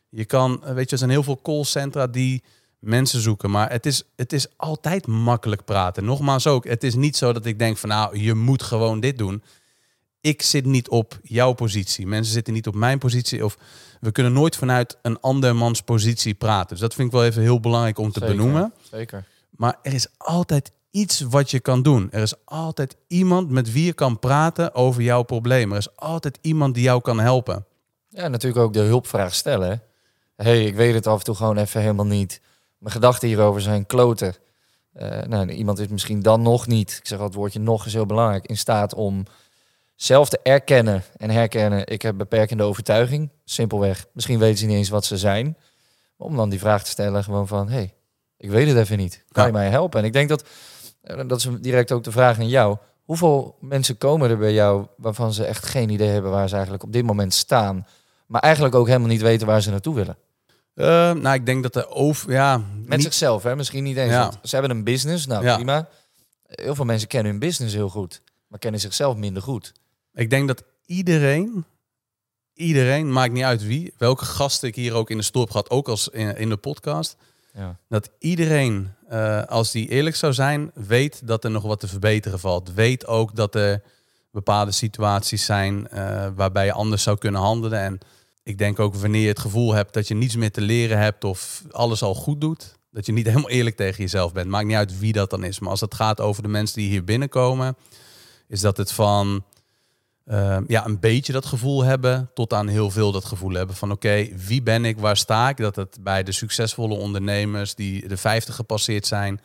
[0.09, 2.43] Je kan, eh, weet je, er zijn heel veel callcentra die
[2.79, 3.51] mensen zoeken.
[3.51, 6.05] Maar het is, het is altijd makkelijk praten.
[6.05, 9.19] Nogmaals ook, het is niet zo dat ik denk van nou, je moet gewoon dit
[9.19, 9.43] doen.
[10.21, 12.07] Ik zit niet op jouw positie.
[12.07, 13.45] Mensen zitten niet op mijn positie.
[13.45, 13.57] Of
[14.01, 16.69] we kunnen nooit vanuit een andermans positie praten.
[16.69, 18.73] Dus dat vind ik wel even heel belangrijk om te Zeker, benoemen.
[18.91, 19.25] Zeker.
[19.51, 22.09] Maar er is altijd iets wat je kan doen.
[22.11, 25.73] Er is altijd iemand met wie je kan praten over jouw probleem.
[25.73, 27.65] Er is altijd iemand die jou kan helpen.
[28.09, 29.83] Ja, natuurlijk ook de hulpvraag stellen.
[30.37, 32.41] hey, ik weet het af en toe gewoon even helemaal niet.
[32.79, 34.35] Mijn gedachten hierover zijn kloten.
[34.93, 37.93] Eh, nou, iemand is misschien dan nog niet, ik zeg al het woordje nog is
[37.93, 39.25] heel belangrijk, in staat om
[40.03, 43.31] zelf te erkennen en herkennen, ik heb beperkende overtuiging.
[43.45, 45.57] Simpelweg, misschien weten ze niet eens wat ze zijn.
[46.17, 47.95] Maar om dan die vraag te stellen gewoon van, hey,
[48.37, 49.25] ik weet het even niet.
[49.33, 49.59] Kan je Ja.
[49.59, 50.01] mij helpen?
[50.01, 50.45] En ik denk dat,
[51.03, 52.77] eh, dat is direct ook de vraag aan jou.
[53.05, 56.85] Hoeveel mensen komen er bij jou waarvan ze echt geen idee hebben waar ze eigenlijk
[56.85, 57.87] op dit moment staan,
[58.27, 60.17] maar eigenlijk ook helemaal niet weten waar ze naartoe willen?
[60.75, 62.33] Eh, nou, ik denk dat de over...
[62.33, 63.57] Ja, Met niet- zichzelf, hè?
[63.57, 64.11] misschien niet eens.
[64.13, 64.31] Ja.
[64.43, 65.55] Ze hebben een business, nou Ja.
[65.55, 65.89] prima.
[66.47, 69.73] Heel veel mensen kennen hun business heel goed, maar kennen zichzelf minder goed.
[70.15, 71.65] Ik denk dat iedereen,
[72.55, 75.71] iedereen, maakt niet uit wie, welke gasten ik hier ook in de store heb gehad,
[75.71, 77.17] ook als in, in de podcast,
[77.55, 77.79] Ja.
[77.89, 82.39] dat iedereen, eh, als die eerlijk zou zijn, weet dat er nog wat te verbeteren
[82.41, 82.73] valt.
[82.75, 83.83] Weet ook dat er
[84.31, 87.79] bepaalde situaties zijn eh, waarbij je anders zou kunnen handelen.
[87.81, 87.99] En
[88.43, 91.25] ik denk ook wanneer je het gevoel hebt dat je niets meer te leren hebt
[91.25, 94.49] of alles al goed doet, dat je niet helemaal eerlijk tegen jezelf bent.
[94.49, 95.59] Maakt niet uit wie dat dan is.
[95.61, 97.77] Maar als het gaat over de mensen die hier binnenkomen,
[98.49, 99.45] is dat het van
[100.31, 103.91] Ehm, ja, een beetje dat gevoel hebben, tot aan heel veel dat gevoel hebben van
[103.91, 105.57] oké, wie ben ik, waar sta ik?
[105.57, 109.41] Dat het bij de succesvolle ondernemers die de 50 gepasseerd zijn,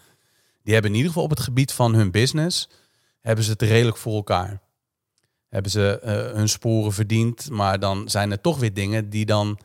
[0.63, 2.69] die hebben in ieder geval op het gebied van hun business,
[3.21, 4.61] hebben ze het redelijk voor elkaar.
[5.49, 9.59] Hebben ze eh, hun sporen verdiend, maar dan zijn er toch weer dingen die dan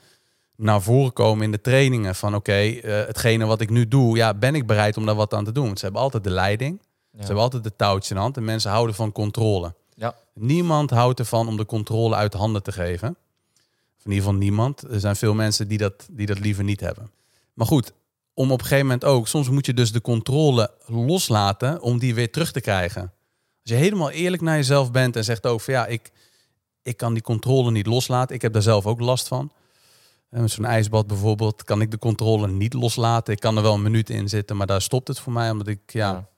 [0.56, 2.14] naar voren komen in de trainingen.
[2.14, 5.34] Van oké, eh, hetgene wat ik nu doe, ja, ben ik bereid om daar wat
[5.34, 5.66] aan te doen?
[5.66, 6.80] Want ze hebben altijd de leiding.
[6.82, 7.18] Ja.
[7.18, 8.36] Ze hebben altijd de touwtje in hand.
[8.36, 9.74] En mensen houden van controle.
[10.01, 10.14] Ja.
[10.34, 13.09] Niemand houdt ervan om de controle uit handen te geven.
[13.98, 14.82] Of in ieder geval niemand.
[14.82, 17.11] Er zijn veel mensen die dat, die dat liever niet hebben.
[17.55, 17.92] Maar goed,
[18.34, 19.28] om op een gegeven moment ook...
[19.28, 23.03] Soms moet je dus de controle loslaten om die weer terug te krijgen.
[23.03, 23.11] Als
[23.72, 25.74] je helemaal eerlijk naar jezelf bent en zegt ook van...
[25.74, 26.11] Ja, ik,
[26.82, 28.34] ik kan die controle niet loslaten.
[28.34, 29.53] Ik heb daar zelf ook last van.
[30.30, 33.32] En Met zo'n ijsbad bijvoorbeeld kan ik de controle niet loslaten.
[33.32, 35.51] Ik kan er wel een minuut in zitten, maar daar stopt het voor mij.
[35.51, 36.28] Omdat ik, ja, Ja.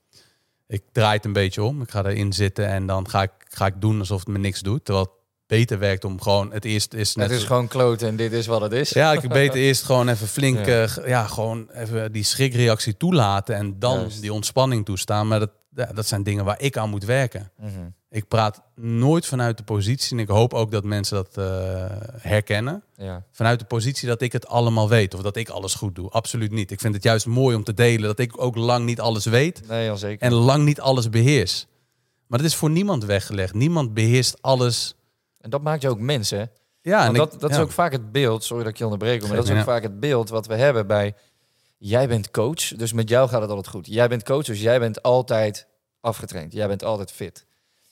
[0.67, 1.81] ik draai het een beetje om.
[1.81, 4.61] Ik ga erin zitten en dan ga ik, ga ik doen alsof het me niks
[4.61, 4.85] doet.
[4.85, 5.15] Terwijl het
[5.47, 8.47] beter werkt om gewoon het eerst is net Het is gewoon kloten en dit is
[8.47, 8.89] wat het is.
[8.89, 10.77] ja, ik beter eerst gewoon even flink, Ja.
[10.81, 10.87] ja.
[11.05, 14.21] ja, gewoon even die schrikreactie toelaten en dan Juist.
[14.21, 15.27] die ontspanning toestaan.
[15.27, 17.51] Maar dat, ja, dat zijn dingen waar ik aan moet werken.
[17.59, 17.69] Mhm.
[18.09, 21.85] Ik praat nooit vanuit de positie en ik hoop ook dat mensen dat eh,
[22.17, 22.83] herkennen.
[22.95, 23.23] ja.
[23.31, 26.09] Vanuit de positie dat ik het allemaal weet of dat ik alles goed doe.
[26.09, 26.71] Absoluut niet.
[26.71, 29.67] Ik vind het juist mooi om te delen dat ik ook lang niet alles weet
[29.67, 30.27] Nee, al zeker.
[30.27, 31.67] en lang niet alles beheers.
[32.27, 33.53] Maar dat is voor niemand weggelegd.
[33.53, 34.95] Niemand beheerst alles.
[35.39, 36.43] En dat maakt je ook mens, hè?
[36.81, 37.55] Ja, en ik- dat, dat ja.
[37.55, 39.63] is ook vaak het beeld, sorry dat ik je onderbreek, maar dat is ook ja.
[39.63, 41.15] vaak het beeld wat we hebben bij...
[41.77, 43.87] Jij bent coach, dus met jou gaat het altijd goed.
[43.87, 45.67] Jij bent coach, dus jij bent altijd
[45.99, 46.53] afgetraind.
[46.53, 47.45] Jij bent altijd fit.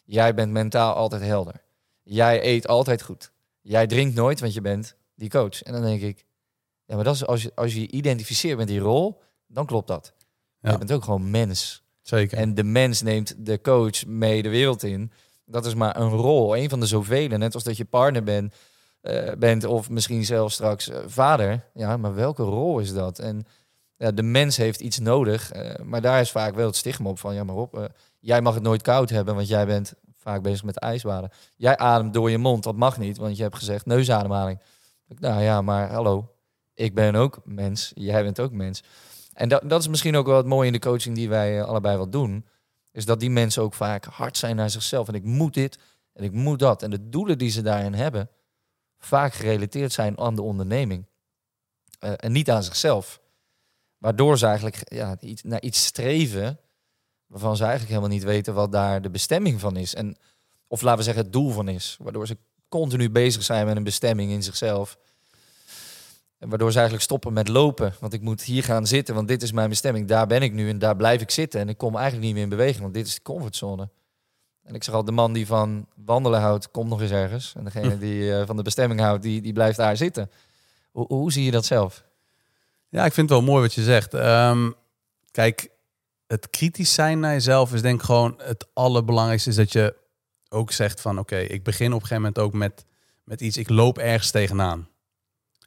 [0.03, 1.61] Jij bent mentaal altijd helder.
[2.03, 3.31] Jij eet altijd goed.
[3.61, 5.61] Jij drinkt nooit, want je bent die coach.
[5.63, 6.25] En dan denk ik,
[6.85, 9.87] ja, maar dat is als je als je je identificeert met die rol, dan klopt
[9.87, 10.13] dat.
[10.61, 10.71] Ja.
[10.71, 11.83] Je bent ook gewoon mens.
[12.11, 15.11] En de mens neemt de coach mee de wereld in.
[15.45, 17.27] Dat is maar een rol, een van de zoveel.
[17.27, 18.55] Net als dat je partner bent,
[19.01, 21.65] eh, bent of misschien zelfs straks eh, vader.
[21.73, 23.19] Ja, maar welke rol is dat?
[23.19, 23.45] En
[23.97, 27.19] ja, de mens heeft iets nodig, eh, maar daar is vaak wel het stigma op
[27.19, 30.63] van, ja maar op, jij mag het nooit koud hebben, want jij bent vaak bezig
[30.63, 31.29] met ijsbaden.
[31.55, 34.59] Jij ademt door je mond, dat mag niet, want je hebt gezegd neusademhaling.
[35.07, 36.31] Nou ja, maar hallo,
[36.73, 38.83] ik ben ook mens, jij bent ook mens.
[39.41, 41.65] En dat, dat is misschien ook wel het mooie in de coaching die wij eh,
[41.65, 42.45] allebei wat doen.
[42.91, 45.07] Is dat die mensen ook vaak hard zijn naar zichzelf.
[45.07, 45.77] En ik moet dit
[46.13, 46.83] en ik moet dat.
[46.83, 48.29] En de doelen die ze daarin hebben,
[48.97, 51.05] vaak gerelateerd zijn aan de onderneming.
[51.99, 53.21] Eh, en niet aan zichzelf.
[53.97, 56.59] Waardoor ze eigenlijk ja, naar iets streven
[57.27, 59.95] waarvan ze eigenlijk helemaal niet weten wat daar de bestemming van is.
[59.95, 60.17] En,
[60.67, 61.97] of laten we zeggen het doel van is.
[62.01, 62.37] Waardoor ze
[62.69, 64.97] continu bezig zijn met een bestemming in zichzelf.
[66.49, 67.93] Waardoor ze eigenlijk stoppen met lopen.
[67.99, 70.07] Want ik moet hier gaan zitten, want dit is mijn bestemming.
[70.07, 71.59] Daar ben ik nu en daar blijf ik zitten.
[71.59, 73.89] En ik kom eigenlijk niet meer in beweging, want dit is de comfortzone.
[74.63, 77.53] En ik zeg al, de man die van wandelen houdt, komt nog eens ergens.
[77.57, 80.31] En degene die eh, van de bestemming houdt, die, die blijft daar zitten.
[80.91, 82.03] Hoe, hoe zie je dat zelf?
[82.89, 84.13] Ja, ik vind het wel mooi wat je zegt.
[84.13, 84.71] Ehm,
[85.31, 85.69] kijk,
[86.27, 89.49] het kritisch zijn naar jezelf is denk ik gewoon het allerbelangrijkste.
[89.49, 89.95] Is dat je
[90.49, 92.85] ook zegt van oké, ik begin op een gegeven moment ook met,
[93.23, 93.57] met iets.
[93.57, 94.89] Ik loop ergens tegenaan.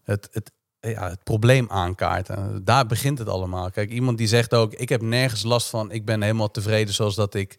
[0.02, 0.50] Het, het,
[0.84, 2.64] ja, het probleem aankaarten.
[2.64, 3.70] Daar begint het allemaal.
[3.70, 5.90] Kijk, iemand die zegt ook, ik heb nergens last van.
[5.90, 7.58] Ik ben helemaal tevreden zoals dat ik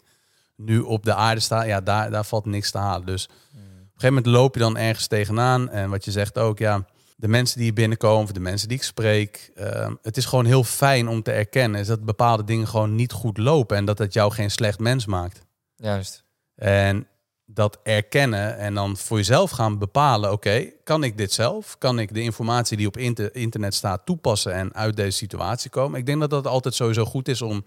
[0.56, 1.62] nu op de aarde sta.
[1.62, 3.06] Ja, daar, daar valt niks te halen.
[3.06, 5.70] Dus op een gegeven moment loop je dan ergens tegenaan.
[5.70, 6.84] En wat je zegt ook, ja,
[7.16, 9.50] de mensen die hier binnenkomen, of de mensen die ik spreek.
[9.54, 13.12] ehm, het is gewoon heel fijn om te erkennen is dat bepaalde dingen gewoon niet
[13.12, 13.76] goed lopen.
[13.76, 15.40] En dat het jou geen slecht mens maakt.
[15.76, 16.24] Juist.
[16.54, 17.06] En
[17.46, 21.78] dat erkennen en dan voor jezelf gaan bepalen: oké, kan ik dit zelf?
[21.78, 25.98] Kan ik de informatie die op inter- internet staat toepassen en uit deze situatie komen?
[25.98, 27.64] Ik denk dat dat altijd sowieso goed is om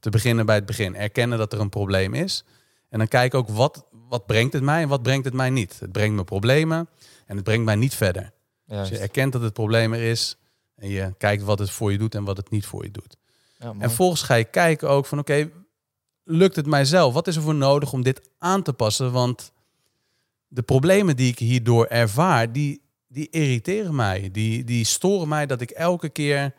[0.00, 0.96] te beginnen bij het begin.
[0.96, 2.44] Erkennen dat er een probleem is.
[2.88, 5.80] En dan kijk ook wat, wat brengt het mij en wat brengt het mij niet.
[5.80, 6.88] Het brengt me problemen
[7.26, 8.32] en het brengt mij niet verder.
[8.64, 8.90] Juist.
[8.90, 10.36] je erkent dat het probleem er is
[10.76, 13.16] en je kijkt wat het voor je doet en wat het niet voor je doet.
[13.58, 13.68] Ja.
[13.68, 15.50] En vervolgens ga je kijken ook van oké,
[16.24, 17.14] lukt het mijzelf?
[17.14, 19.12] Wat is er voor nodig om dit aan te passen?
[19.12, 19.52] Want
[20.48, 24.28] de problemen die ik hierdoor ervaar, die, die irriteren mij.
[24.32, 26.54] Die, die storen mij dat ik elke keer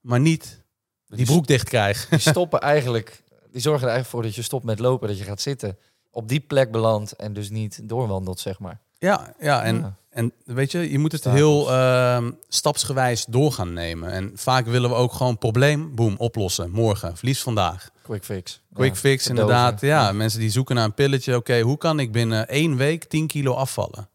[0.00, 0.64] maar niet
[1.06, 2.08] die broek dicht krijg.
[2.08, 5.24] Die stoppen eigenlijk, die zorgen er eigenlijk voor dat je stopt met lopen, dat je
[5.24, 5.76] gaat zitten.
[6.10, 8.80] Op die plek belandt en dus niet doorwandelt, zeg maar.
[8.98, 9.96] Ja, ja en, Ja.
[10.10, 14.10] en weet je, je moet het heel ehm, stapsgewijs door gaan nemen.
[14.10, 16.70] En vaak willen we ook gewoon probleem, boem, oplossen.
[16.70, 17.90] Morgen, verlies vandaag.
[18.06, 18.62] Quick fix.
[18.74, 19.54] Quick Ja, fix, verdoven.
[19.54, 19.80] inderdaad.
[19.80, 21.36] Ja, mensen die zoeken naar een pilletje.
[21.36, 24.08] Oké, hoe kan ik binnen één week 10 kilo afvallen?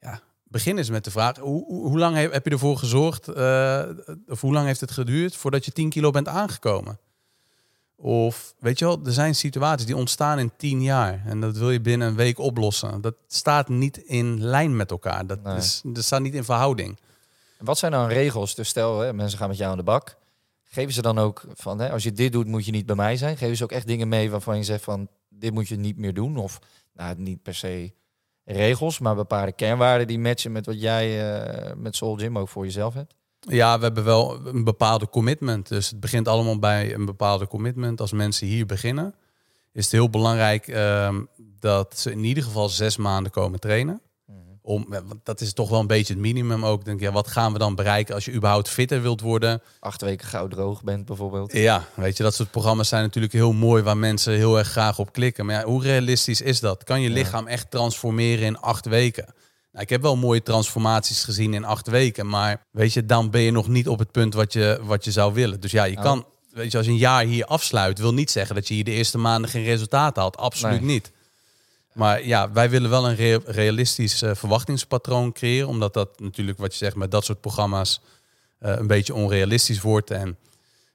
[0.00, 3.28] Ja, begin eens met de vraag: hoe, hoe, hoe lang heb, heb je ervoor gezorgd?
[3.28, 3.82] eh,
[4.28, 6.98] of hoe lang heeft het geduurd voordat je 10 kilo bent aangekomen?
[7.96, 11.70] Of weet je wel, er zijn situaties die ontstaan in 10 jaar en dat wil
[11.70, 13.00] je binnen een week oplossen.
[13.00, 15.26] Dat staat niet in lijn met elkaar.
[15.26, 15.56] Dat, Nee.
[15.56, 16.98] is, dat staat niet in verhouding.
[17.58, 18.54] En wat zijn dan regels?
[18.54, 20.16] Dus stel, hè, mensen gaan met jou aan de bak.
[20.72, 23.16] Geven ze dan ook van, hè, als je dit doet, moet je niet bij mij
[23.16, 23.36] zijn?
[23.36, 26.14] Geven ze ook echt dingen mee waarvan je zegt van, dit moet je niet meer
[26.14, 26.36] doen?
[26.36, 26.58] Of,
[26.92, 27.92] nou, niet per se
[28.44, 31.34] regels, maar bepaalde kernwaarden die matchen met wat jij
[31.68, 33.14] uh, met Soul Gym ook voor jezelf hebt?
[33.40, 35.68] Ja, we hebben wel een bepaalde commitment.
[35.68, 38.00] Dus het begint allemaal bij een bepaalde commitment.
[38.00, 39.14] Als mensen hier beginnen,
[39.72, 44.00] is het heel belangrijk ehm, dat ze in ieder geval zes maanden komen trainen.
[44.70, 44.86] Om,
[45.22, 46.84] dat is toch wel een beetje het minimum ook.
[46.84, 49.62] Denk, ja, wat gaan we dan bereiken als je überhaupt fitter wilt worden?
[49.80, 51.52] Acht weken goud droog bent bijvoorbeeld.
[51.52, 54.98] Ja, weet je, dat soort programma's zijn natuurlijk heel mooi waar mensen heel erg graag
[54.98, 55.46] op klikken.
[55.46, 56.84] Maar ja, hoe realistisch is dat?
[56.84, 59.24] Kan je lichaam echt transformeren in acht weken?
[59.72, 63.40] Nou, ik heb wel mooie transformaties gezien in acht weken, maar weet je, dan ben
[63.40, 65.60] je nog niet op het punt wat je, wat je zou willen.
[65.60, 68.54] Dus ja, je kan, weet je, als je een jaar hier afsluit, wil niet zeggen
[68.54, 70.36] dat je hier de eerste maanden geen resultaat haalt.
[70.36, 71.10] Absoluut niet.
[72.00, 76.78] Maar ja, wij willen wel een realistisch uh, verwachtingspatroon creëren, omdat dat natuurlijk, wat je
[76.78, 78.00] zegt, met dat soort programma's
[78.60, 80.10] uh, een beetje onrealistisch wordt.
[80.10, 80.38] En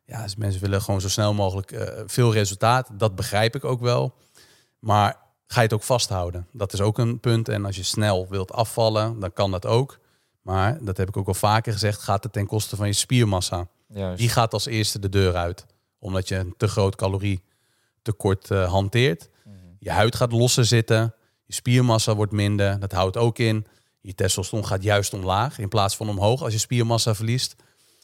[0.06, 2.90] ja, dus mensen willen gewoon zo snel mogelijk uh, veel resultaat.
[2.94, 4.14] Dat begrijp ik ook wel.
[4.80, 6.48] Maar ga je het ook vasthouden.
[6.52, 7.50] Dat is ook een punt.
[7.50, 10.00] En als je snel wilt afvallen, dan kan dat ook.
[10.42, 13.68] Maar, dat heb ik ook al vaker gezegd, gaat het ten koste van je spiermassa.
[13.88, 14.18] Juist.
[14.18, 15.66] Die gaat als eerste de deur uit.
[16.00, 19.30] Omdat je een te groot calorietekort uh, hanteert.
[19.80, 21.16] Je huid gaat losser zitten.
[21.46, 22.80] Je spiermassa wordt minder.
[22.80, 23.66] Dat houdt ook in.
[24.02, 27.56] Je testosteron gaat juist omlaag in plaats van omhoog als je spiermassa verliest.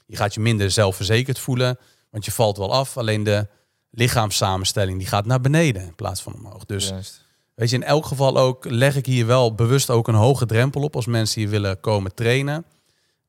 [0.05, 1.77] Je gaat je minder zelfverzekerd voelen,
[2.09, 2.97] want je valt wel af.
[2.97, 3.47] Alleen de
[3.89, 6.65] lichaamssamenstelling die gaat naar beneden in plaats van omhoog.
[6.65, 7.29] Dus Juist.
[7.55, 10.81] Weet je, in elk geval ook leg ik hier wel bewust ook een hoge drempel
[10.81, 12.65] op als mensen hier willen komen trainen.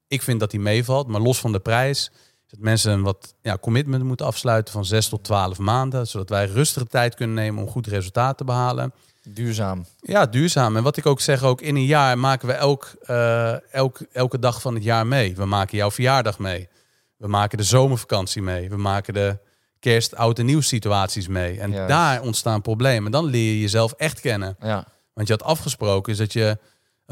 [0.09, 2.11] Ik vind dat die meevalt, maar los van de prijs,
[2.53, 6.47] dat mensen een wat ja, commitment moeten afsluiten van 6 tot 12 maanden, zodat wij
[6.47, 8.93] rustige tijd kunnen nemen om goed resultaat te behalen.
[9.23, 9.85] Duurzaam.
[10.01, 10.77] Ja, duurzaam.
[10.77, 14.39] En wat ik ook zeg, ook in een jaar maken we elk, uh, elk, elke
[14.39, 15.37] dag van het jaar mee.
[15.37, 16.69] We maken jouw verjaardag mee.
[17.17, 18.69] We maken de zomervakantie mee.
[18.69, 19.39] We maken de
[19.79, 21.61] kerst, oud en nieuw situaties mee.
[21.61, 23.13] En daar ontstaan problemen.
[23.13, 24.57] Dan leer je jezelf echt kennen.
[24.61, 24.87] Ja.
[25.13, 26.59] Want je had afgesproken is dat je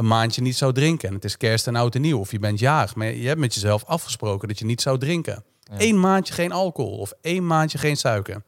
[0.00, 1.08] een maandje niet zou drinken.
[1.08, 2.18] En het is kerst en oud en nieuw.
[2.18, 2.94] Of je bent jarig.
[2.94, 5.44] Maar je hebt met jezelf afgesproken dat je niet zou drinken.
[5.76, 6.98] Eén maandje geen alcohol.
[6.98, 8.42] Of één maandje geen suiker.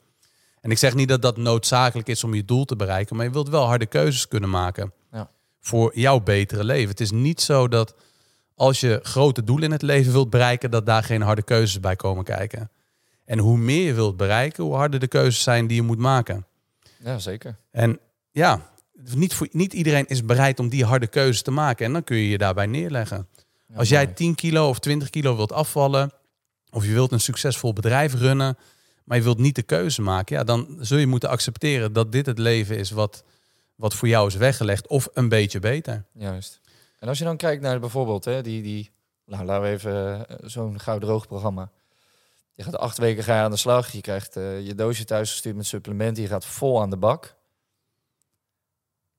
[0.61, 3.17] En ik zeg niet dat dat noodzakelijk is om je doel te bereiken.
[3.17, 4.93] Maar je wilt wel harde keuzes kunnen maken.
[5.13, 5.31] Ja.
[5.61, 6.89] Voor jouw betere leven.
[6.89, 7.95] Het is niet zo dat
[8.55, 10.71] als je grote doelen in het leven wilt bereiken...
[10.71, 12.71] dat daar geen harde keuzes bij komen kijken.
[13.25, 16.47] En hoe meer je wilt bereiken, hoe harder de keuzes zijn die je moet maken.
[16.99, 17.57] Ja, zeker.
[17.71, 17.99] En
[18.31, 18.72] ja,
[19.15, 21.87] niet, voor, niet iedereen is bereid om die harde keuzes te maken.
[21.87, 23.29] En dan kun je je daarbij neerleggen.
[23.75, 26.13] Als jij 10 kilo of 20 kilo wilt afvallen,
[26.71, 28.59] of je wilt een succesvol bedrijf runnen,
[29.05, 32.27] maar je wilt niet de keuze maken, ja, dan zul je moeten accepteren dat dit
[32.27, 33.25] het leven is wat,
[33.75, 36.05] wat voor jou is weggelegd, of een beetje beter.
[36.13, 36.61] Juist.
[36.99, 38.91] En als je dan kijkt naar bijvoorbeeld hè, die, die
[39.27, 41.71] nou, laten we even eh, zo'n goud droog programma.
[42.55, 43.93] Je gaat acht weken ga je aan de slag.
[43.93, 46.23] Je krijgt uh, je doosje thuis gestuurd met supplementen.
[46.23, 47.35] Je gaat vol aan de bak.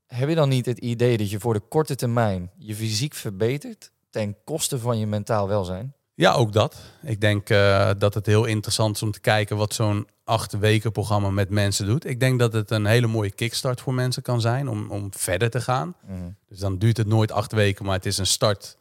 [0.08, 3.92] Heb je dan niet het idee dat je voor de korte termijn je fysiek verbetert
[4.10, 5.94] ten koste van je mentaal welzijn?
[6.16, 6.78] Ja, ook dat.
[7.02, 10.92] Ik denk uh, dat het heel interessant is om te kijken wat zo'n acht weken
[10.92, 12.06] programma met mensen doet.
[12.06, 15.50] Ik denk dat het een hele mooie kickstart voor mensen kan zijn om, om verder
[15.50, 15.96] te gaan.
[16.08, 16.36] Mm.
[16.50, 18.78] Dus dan duurt het nooit acht weken, maar het is een start,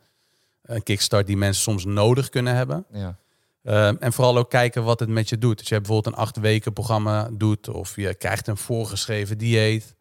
[0.62, 2.85] een kickstart die mensen soms nodig kunnen hebben.
[2.93, 3.16] Ja.
[3.62, 5.59] Ehm, en vooral ook kijken wat het met je doet.
[5.59, 9.95] Dus je bijvoorbeeld een acht weken programma doet of je krijgt een voorgeschreven dieet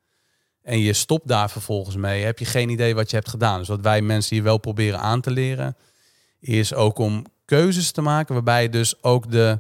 [0.63, 3.59] en je stopt daar vervolgens mee, heb je geen idee wat je hebt gedaan.
[3.59, 5.75] Dus wat wij mensen hier wel proberen aan te leren,
[6.39, 9.59] is ook om keuzes te maken waarbij je dus ook de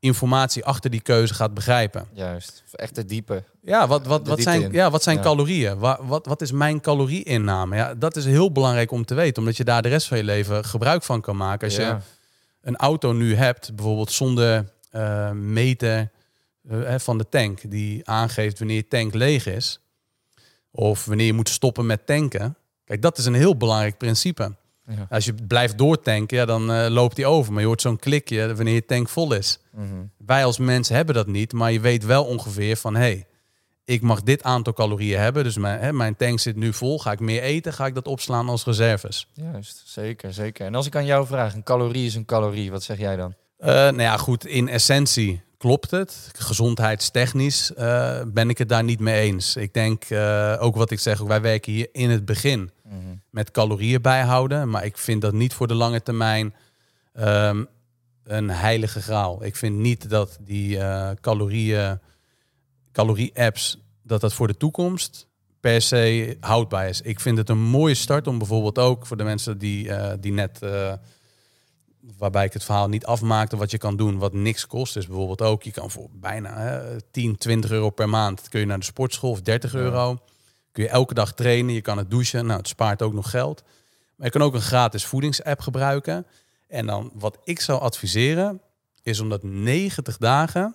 [0.00, 2.06] informatie achter die keuze gaat begrijpen.
[2.12, 3.44] Juist, echt de diepe.
[3.62, 5.78] Ja, wat, wat, wat, zijn, ja, wat zijn calorieën?
[5.78, 7.76] Wat, wat, wat is mijn calorieinname?
[7.76, 10.24] Ja, dat is heel belangrijk om te weten, omdat je daar de rest van je
[10.24, 11.66] leven gebruik van kan maken.
[11.66, 11.96] Als je
[12.62, 16.10] een auto nu hebt, bijvoorbeeld zonder uh, meten
[16.70, 19.80] uh, van de tank, die aangeeft wanneer je tank leeg is,
[20.76, 22.56] of wanneer je moet stoppen met tanken.
[22.84, 24.54] Kijk, dat is een heel belangrijk principe.
[24.86, 25.06] Ja.
[25.10, 27.52] Als je blijft doortanken, ja, dan uh, loopt die over.
[27.52, 29.58] Maar je hoort zo'n klikje wanneer je tank vol is.
[29.72, 30.10] Mm -hmm.
[30.26, 32.94] Wij als mensen hebben dat niet, maar je weet wel ongeveer van...
[32.94, 33.26] hey,
[33.84, 35.44] ik mag dit aantal calorieën hebben.
[35.44, 36.98] Dus mijn, hè, mijn tank zit nu vol.
[36.98, 39.28] Ga ik meer eten, ga ik dat opslaan als reserves.
[39.32, 40.66] Juist, zeker, zeker.
[40.66, 43.34] En als ik aan jou vraag, een calorie is een calorie, wat zeg jij dan?
[43.58, 46.30] Uh, nou ja, goed, in essentie klopt het.
[46.32, 49.56] Gezondheidstechnisch uh, ben ik het daar niet mee eens.
[49.56, 53.20] Ik denk, uh, ook wat ik zeg, wij werken hier in het begin mm -hmm.
[53.30, 54.70] met calorieën bijhouden.
[54.70, 56.54] Maar ik vind dat niet voor de lange termijn
[57.14, 57.66] um,
[58.24, 59.44] een heilige graal.
[59.44, 60.78] Ik vind niet dat die
[61.20, 62.00] calorieën
[62.92, 65.26] calorie-apps, dat dat voor de toekomst
[65.60, 67.00] per se houdbaar is.
[67.00, 69.90] Ik vind het een mooie start om bijvoorbeeld ook voor de mensen die,
[70.20, 70.58] die net,
[72.18, 74.96] waarbij ik het verhaal niet afmaakte, wat je kan doen, wat niks kost.
[74.96, 78.66] is bijvoorbeeld ook, je kan voor bijna uh, 10, 20 euro per maand, kun je
[78.66, 80.18] naar de sportschool of 30 euro,
[80.72, 82.46] Kun je elke dag trainen, je kan het douchen.
[82.46, 83.62] Nou, het spaart ook nog geld.
[84.16, 86.26] Maar je kan ook een gratis voedingsapp gebruiken.
[86.68, 88.60] En dan wat ik zou adviseren,
[89.02, 90.74] is om dat 90 dagen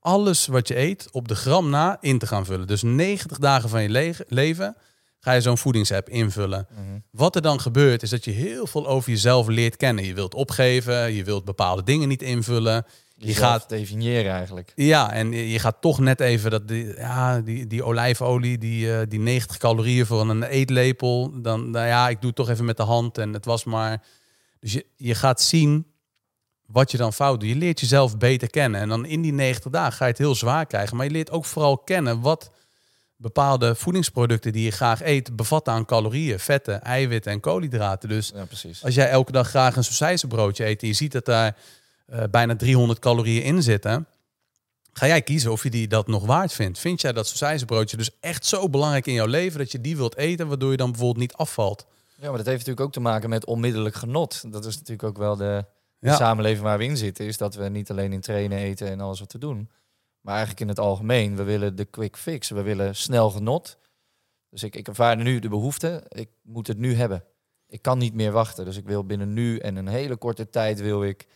[0.00, 2.66] alles wat je eet op de gram na in te gaan vullen.
[2.66, 4.76] Dus 90 dagen van je le- leven
[5.20, 6.66] ga je zo'n voedingsapp invullen.
[6.70, 6.82] Mhm.
[7.10, 10.04] Wat er dan gebeurt, is dat je heel veel over jezelf leert kennen.
[10.04, 12.86] Je wilt opgeven, je wilt bepaalde dingen niet invullen.
[13.16, 14.72] Je gaat definiëren eigenlijk.
[14.74, 19.06] ja, en je gaat toch net even dat die, ja, die, die olijfolie, die, eh,
[19.08, 21.40] die 90 calorieën voor een eetlepel.
[21.42, 24.02] Dan, nou ja, ik doe het toch even met de hand en het was maar.
[24.60, 25.86] Dus je, je gaat zien
[26.66, 27.48] wat je dan fout doet.
[27.48, 28.80] Je leert jezelf beter kennen.
[28.80, 30.96] En dan in die 90 dagen ga je het heel zwaar krijgen.
[30.96, 32.50] Maar je leert ook vooral kennen wat
[33.20, 38.08] bepaalde voedingsproducten die je graag eet bevatten aan calorieën, vetten, eiwitten en koolhydraten.
[38.08, 38.46] Dus Ja,
[38.82, 41.56] als jij elke dag graag een sausijzenbroodje eet en je ziet dat daar
[42.06, 44.06] eh, bijna 300 calorieën in zitten,
[44.92, 46.78] ga jij kiezen of je die dat nog waard vindt.
[46.78, 50.16] Vind jij dat sausijzenbroodje dus echt zo belangrijk in jouw leven dat je die wilt
[50.16, 51.86] eten, waardoor je dan bijvoorbeeld niet afvalt?
[52.20, 54.52] Ja, maar dat heeft natuurlijk ook te maken met onmiddellijk genot.
[54.52, 55.64] Dat is natuurlijk ook wel de,
[55.98, 56.16] de Ja.
[56.16, 57.24] samenleving waar we in zitten.
[57.26, 59.70] Is dat we niet alleen in trainen, eten en alles wat te doen.
[60.28, 61.36] Maar eigenlijk in het algemeen.
[61.36, 62.50] We willen de quick fix.
[62.50, 63.78] We willen snel genot.
[64.50, 66.04] Dus ik, ik ervaar nu de behoefte.
[66.08, 67.24] Ik moet het nu hebben.
[67.68, 68.64] Ik kan niet meer wachten.
[68.64, 71.26] Dus ik wil binnen nu en een hele korte tijd wil ik,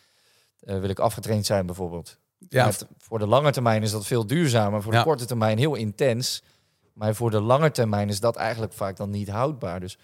[0.61, 2.19] eh, wil ik afgetraind zijn bijvoorbeeld.
[2.49, 4.83] Ja, Met- voor de lange termijn is dat veel duurzamer.
[4.83, 4.99] Voor Ja.
[4.99, 6.43] de korte termijn heel intens.
[6.93, 9.81] Maar voor de lange termijn is dat eigenlijk vaak dan niet houdbaar.
[9.81, 9.99] Dus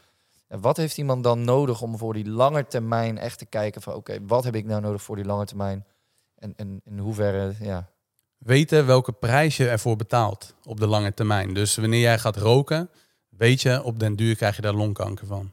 [0.49, 3.95] wat heeft iemand dan nodig om voor die lange termijn echt te kijken van...
[3.95, 5.87] oké, wat heb ik nou nodig voor die lange termijn?
[6.35, 7.91] En, en in hoeverre, ja...
[8.39, 11.55] weten welke prijs je ervoor betaalt op de lange termijn.
[11.55, 12.91] Dus wanneer jij gaat roken,
[13.29, 15.53] weet je, op den duur krijg je daar longkanker van.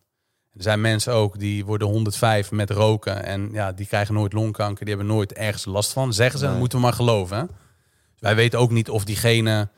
[0.54, 4.86] Er zijn mensen ook die worden 105 met roken en ja, die krijgen nooit longkanker,
[4.86, 6.14] die hebben nooit ergens last van.
[6.14, 6.52] Zeggen ze, Nee.
[6.54, 7.38] dat moeten we maar geloven.
[7.38, 7.44] Hè?
[7.46, 9.70] Dus wij weten ook niet of diegene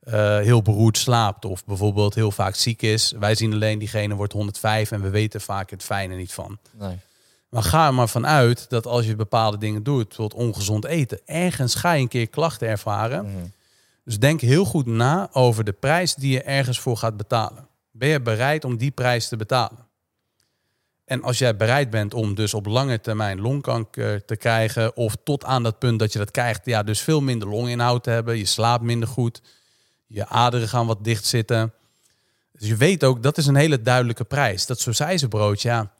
[0.00, 3.12] eh, heel beroerd slaapt of bijvoorbeeld heel vaak ziek is.
[3.18, 6.58] Wij zien alleen diegene wordt 105 en we weten vaak het fijne niet van.
[6.78, 6.98] Nee.
[7.52, 11.74] Maar ga er maar vanuit dat als je bepaalde dingen doet, bijvoorbeeld ongezond eten, ergens
[11.74, 13.24] ga je een keer klachten ervaren.
[13.24, 13.44] Mhm.
[14.04, 17.68] Dus denk heel goed na over de prijs die je ergens voor gaat betalen.
[17.90, 19.86] Ben je bereid om die prijs te betalen?
[21.04, 25.44] En als jij bereid bent om dus op lange termijn longkanker te krijgen, of tot
[25.44, 28.44] aan dat punt dat je dat krijgt, ja, dus veel minder longinhoud te hebben, je
[28.44, 29.42] slaapt minder goed,
[30.06, 31.72] je aderen gaan wat dicht zitten.
[32.52, 34.66] Dus je weet ook, dat is een hele duidelijke prijs.
[34.66, 34.80] Dat
[35.28, 35.90] broodje, ja,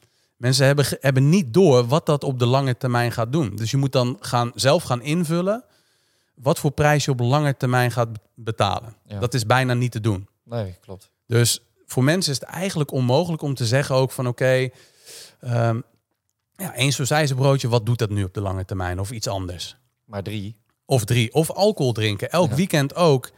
[0.43, 3.57] mensen hebben, hebben niet door wat dat op de lange termijn gaat doen.
[3.57, 5.64] Dus je moet dan gaan, zelf gaan invullen
[6.34, 8.97] wat voor prijs je op lange termijn gaat be- betalen.
[9.07, 9.18] Ja.
[9.18, 10.28] Dat is bijna niet te doen.
[10.45, 11.11] nee, klopt.
[11.26, 14.68] Dus voor mensen is het eigenlijk onmogelijk om te zeggen ook van oké,
[15.40, 15.80] ehm
[16.57, 19.01] ja, één broodje, wat doet dat nu op de lange termijn?
[19.01, 19.76] Of iets anders.
[20.05, 21.32] Maar drie, Of drie.
[21.34, 22.30] Of alcohol drinken.
[22.30, 22.57] Elk Ja.
[22.57, 23.30] weekend ook.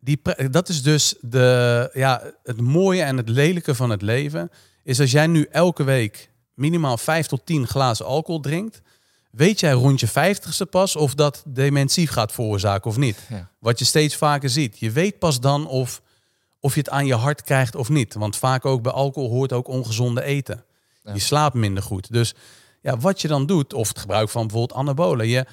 [0.00, 4.50] Die, dat is dus de, ja, het mooie en het lelijke van het leven.
[4.82, 8.82] Is als jij nu elke week minimaal 5 tot 10 glazen alcohol drinkt.
[9.30, 13.18] Weet jij rond je 50ste pas of dat dementie gaat veroorzaken of niet?
[13.28, 13.50] Ja.
[13.58, 14.78] Wat je steeds vaker ziet.
[14.78, 16.02] Je weet pas dan of,
[16.60, 18.14] of je het aan je hart krijgt of niet.
[18.14, 20.64] Want vaak ook bij alcohol hoort ook ongezonde eten.
[21.04, 21.14] Ja.
[21.14, 22.12] Je slaapt minder goed.
[22.12, 22.34] Dus
[22.80, 25.28] ja, wat je dan doet, of het gebruik van bijvoorbeeld anabolen.
[25.28, 25.46] Je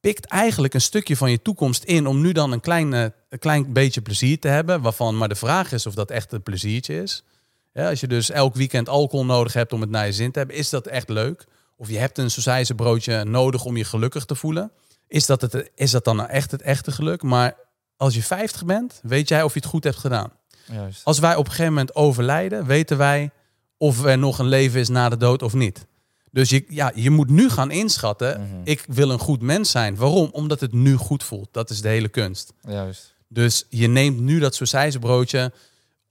[0.00, 3.72] pikt eigenlijk een stukje van je toekomst in om nu dan een klein, een klein
[3.72, 4.80] beetje plezier te hebben.
[4.80, 7.24] Waarvan maar de vraag is of dat echt een pleziertje is.
[7.72, 10.38] Ja, als je dus elk weekend alcohol nodig hebt om het naar je zin te
[10.38, 11.46] hebben, is dat echt leuk?
[11.76, 12.30] Of je hebt een
[12.76, 14.72] broodje nodig om je gelukkig te voelen.
[15.08, 17.22] Is dat, het, is dat dan nou echt het echte geluk?
[17.22, 17.56] Maar
[17.96, 20.32] als je 50 bent, weet jij of je het goed hebt gedaan.
[20.66, 21.04] juist.
[21.04, 23.30] Als wij op een gegeven moment overlijden, weten wij
[23.76, 25.86] of er nog een leven is na de dood of niet.
[26.30, 28.60] Dus je, ja, je moet nu gaan inschatten, Mhm.
[28.64, 29.96] ik wil een goed mens zijn.
[29.96, 30.28] Waarom?
[30.32, 31.48] Omdat het nu goed voelt.
[31.52, 32.52] Dat is de hele kunst.
[32.60, 33.14] Juist.
[33.28, 34.54] Dus je neemt nu dat
[34.98, 35.52] broodje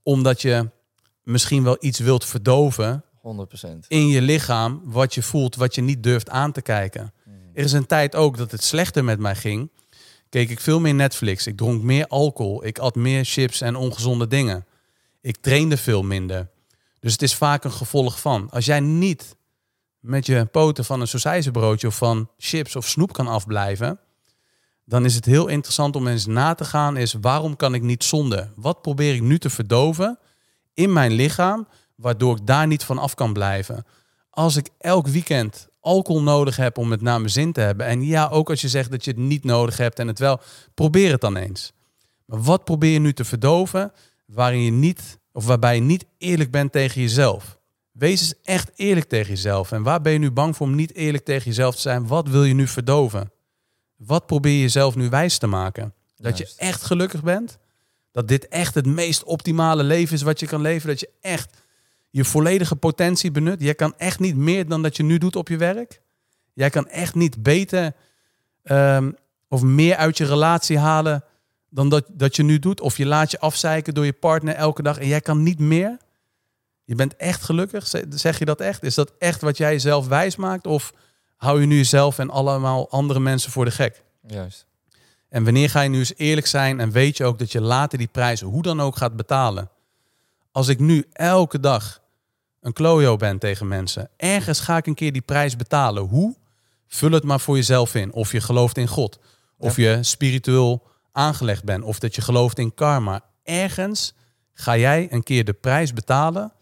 [0.03, 0.69] omdat je
[1.29, 3.19] misschien wel iets wilt verdoven 100%.
[3.87, 7.13] in je lichaam wat je voelt, wat je niet durft aan te kijken.
[7.53, 9.71] Er is een tijd ook dat het slechter met mij ging.
[10.29, 11.47] Keek ik veel meer Netflix.
[11.47, 12.65] Ik dronk meer alcohol.
[12.65, 14.65] Ik at meer chips en ongezonde dingen.
[15.21, 16.49] Ik trainde veel minder.
[16.99, 18.49] Dus het is vaak een gevolg van.
[18.49, 19.35] Als jij niet
[19.99, 23.99] met je poten van een sausijzenbroodje of van chips of snoep kan afblijven,
[24.85, 28.03] dan is het heel interessant om eens na te gaan is waarom kan ik niet
[28.03, 28.51] zonder?
[28.55, 30.19] Wat probeer ik nu te verdoven
[30.79, 33.85] in mijn lichaam, waardoor ik daar niet van af kan blijven?
[34.29, 38.05] Als ik elk weekend alcohol nodig heb om het naar mijn zin te hebben, en
[38.05, 40.39] ja, ook als je zegt dat je het niet nodig hebt en het wel,
[40.73, 41.71] probeer het dan eens.
[42.25, 43.91] Maar wat probeer je nu te verdoven
[44.25, 47.59] waarin je niet, of waarbij je niet eerlijk bent tegen jezelf?
[47.91, 49.71] Wees eens echt eerlijk tegen jezelf.
[49.71, 52.07] En waar ben je nu bang voor om niet eerlijk tegen jezelf te zijn?
[52.07, 53.31] Wat wil je nu verdoven?
[53.95, 55.93] Wat probeer je jezelf nu wijs te maken?
[56.15, 56.59] Dat Juist.
[56.59, 57.57] je echt gelukkig bent?
[58.19, 60.87] Dat dit echt het meest optimale leven is wat je kan leven.
[60.87, 61.57] Dat je echt
[62.09, 63.61] je volledige potentie benut.
[63.61, 66.01] Jij kan echt niet meer dan dat je nu doet op je werk.
[66.53, 67.93] Jij kan echt niet beter
[68.63, 69.11] ehm,
[69.47, 71.23] of meer uit je relatie halen
[71.69, 72.81] dan dat, dat je nu doet.
[72.81, 75.97] Of je laat je afzeiken door je partner elke dag en jij kan niet meer.
[76.83, 77.87] Je bent echt gelukkig.
[78.09, 78.83] Zeg je dat echt?
[78.83, 80.67] Is dat echt wat jij jezelf wijs maakt?
[80.67, 80.93] Of
[81.35, 84.03] hou je nu jezelf en allemaal andere mensen voor de gek?
[84.27, 84.68] Juist.
[85.29, 87.97] En wanneer ga je nu eens eerlijk zijn en weet je ook dat je later
[87.97, 89.69] die prijzen hoe dan ook gaat betalen?
[90.51, 92.01] Als ik nu elke dag
[92.61, 96.03] een klojo ben tegen mensen, ergens ga ik een keer die prijs betalen.
[96.03, 96.35] Hoe?
[96.87, 98.13] Vul het maar voor jezelf in.
[98.13, 99.19] Of je gelooft in God.
[99.57, 101.83] Of je spiritueel aangelegd bent.
[101.83, 103.23] Of dat je gelooft in karma.
[103.43, 104.13] Ergens
[104.53, 106.53] ga jij een keer de prijs betalen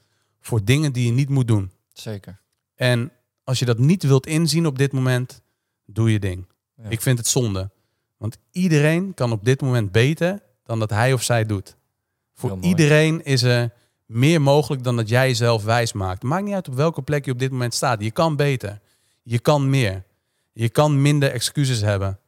[0.41, 1.71] voor dingen die je niet moet doen.
[1.93, 2.41] Zeker.
[2.75, 3.11] En
[3.43, 5.41] als je dat niet wilt inzien op dit moment,
[5.85, 6.45] doe je ding.
[6.89, 7.69] Ik vind het zonde.
[8.17, 11.75] Want iedereen kan op dit moment beter dan dat hij of zij doet.
[12.33, 13.73] Voor iedereen is er
[14.05, 16.23] meer mogelijk dan dat jij jezelf wijs maakt.
[16.23, 18.03] Maakt niet uit op welke plek je op dit moment staat.
[18.03, 18.79] Je kan beter.
[19.23, 20.03] Je kan meer.
[20.53, 22.19] Je kan minder excuses hebben.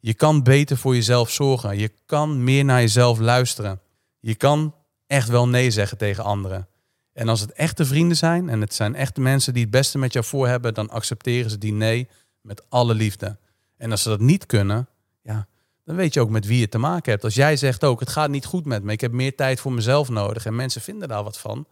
[0.00, 1.78] Je kan beter voor jezelf zorgen.
[1.78, 3.80] Je kan meer naar jezelf luisteren.
[4.20, 4.74] Je kan
[5.06, 6.68] echt wel nee zeggen tegen anderen.
[7.12, 10.12] En als het echte vrienden zijn en het zijn echte mensen die het beste met
[10.12, 12.08] jou voor hebben, dan accepteren ze die nee
[12.40, 13.38] met alle liefde.
[13.76, 14.88] En als ze dat niet kunnen,
[15.28, 15.46] ja,
[15.84, 17.24] dan weet je ook met wie je te maken hebt.
[17.24, 19.72] Als jij zegt ook, het gaat niet goed met me, ik heb meer tijd voor
[19.72, 21.66] mezelf nodig en mensen vinden daar wat van,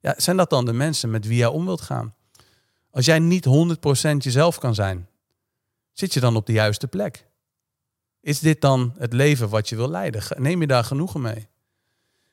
[0.00, 2.14] ja, zijn dat dan de mensen met wie jij om wilt gaan?
[2.90, 3.48] Als jij niet 100%
[4.16, 5.08] jezelf kan zijn,
[5.92, 7.26] zit je dan op de juiste plek?
[8.20, 10.22] Is dit dan het leven wat je wil leiden?
[10.36, 11.48] Neem je daar genoegen mee?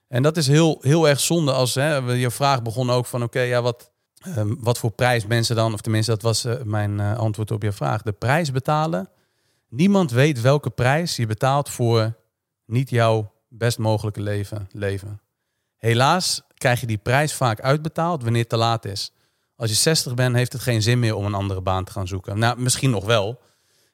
[0.07, 3.41] En dat is heel, heel erg zonde als hè, je vraag begon ook van oké,
[3.41, 3.91] ja, wat,
[4.21, 7.63] ehm, wat voor prijs mensen dan, of tenminste dat was uh, mijn uh, antwoord op
[7.63, 9.09] je vraag, de prijs betalen.
[9.75, 12.15] Niemand weet welke prijs je betaalt voor
[12.65, 15.21] niet jouw best mogelijke leven leven.
[15.77, 19.11] Helaas krijg je die prijs vaak uitbetaald wanneer het te laat is.
[19.55, 22.07] Als je 60 bent, heeft het geen zin meer om een andere baan te gaan
[22.07, 22.39] zoeken.
[22.39, 23.41] Nou, misschien nog wel.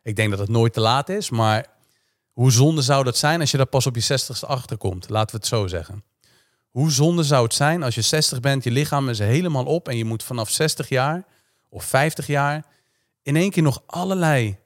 [0.03, 1.65] Ik denk dat het nooit te laat is, maar
[2.31, 5.09] hoe zonde zou dat zijn als je daar pas op je 60ste achterkomt?
[5.09, 6.03] Laten we het zo zeggen.
[6.69, 9.97] Hoe zonde zou het zijn als je 60 bent, je lichaam is helemaal op en
[9.97, 11.25] je moet vanaf 60 jaar
[11.69, 12.65] of 50 jaar
[13.21, 14.57] in één keer nog allerlei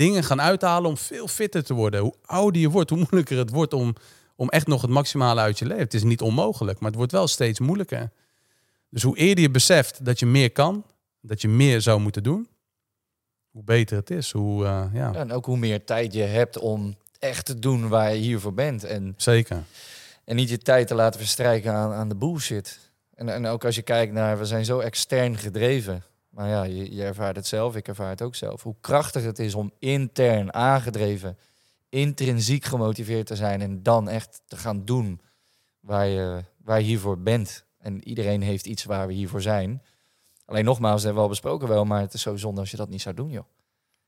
[0.00, 2.00] dingen gaan uithalen om veel fitter te worden.
[2.00, 3.94] Hoe ouder je wordt, hoe moeilijker het wordt om,
[4.36, 5.82] om echt nog het maximale uit je leven.
[5.82, 8.10] Het is niet onmogelijk, maar het wordt wel steeds moeilijker.
[8.88, 10.84] Dus hoe eerder je beseft dat je meer kan,
[11.20, 12.48] dat je meer zou moeten doen,
[13.50, 14.30] hoe beter het is.
[14.32, 15.14] Hoe, uh, ja.
[15.14, 18.84] En ook hoe meer tijd je hebt om echt te doen waar je hiervoor bent.
[18.84, 19.62] En, Zeker.
[20.24, 22.78] En niet je tijd te laten verstrijken aan, aan de bullshit.
[23.14, 26.02] En, en ook als je kijkt naar, we zijn zo extern gedreven.
[26.30, 28.62] Maar ja, je, je ervaart het zelf, ik ervaar het ook zelf.
[28.62, 31.38] Hoe krachtig het is om intern aangedreven,
[31.88, 35.20] intrinsiek gemotiveerd te zijn en dan echt te gaan doen
[35.80, 37.64] waar je, waar je hiervoor bent.
[37.78, 39.82] En iedereen heeft iets waar we hiervoor zijn.
[40.44, 42.76] Alleen nogmaals, dat hebben we al besproken wel, maar het is zo zonde als je
[42.76, 43.44] dat niet zou doen, joh.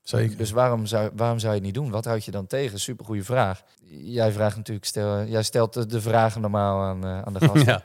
[0.03, 0.37] Zeker.
[0.37, 1.91] Dus waarom zou, waarom zou je het niet doen?
[1.91, 2.81] Wat houd je dan tegen?
[2.81, 3.63] Supergoeie vraag.
[3.89, 7.67] Jij vraagt natuurlijk, stel, jij stelt de vragen normaal aan, uh, aan de gasten.
[7.67, 7.85] ja.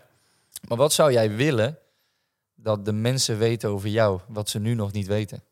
[0.67, 1.77] Maar wat zou jij willen
[2.59, 5.43] dat de mensen weten over jou, wat ze nu nog niet weten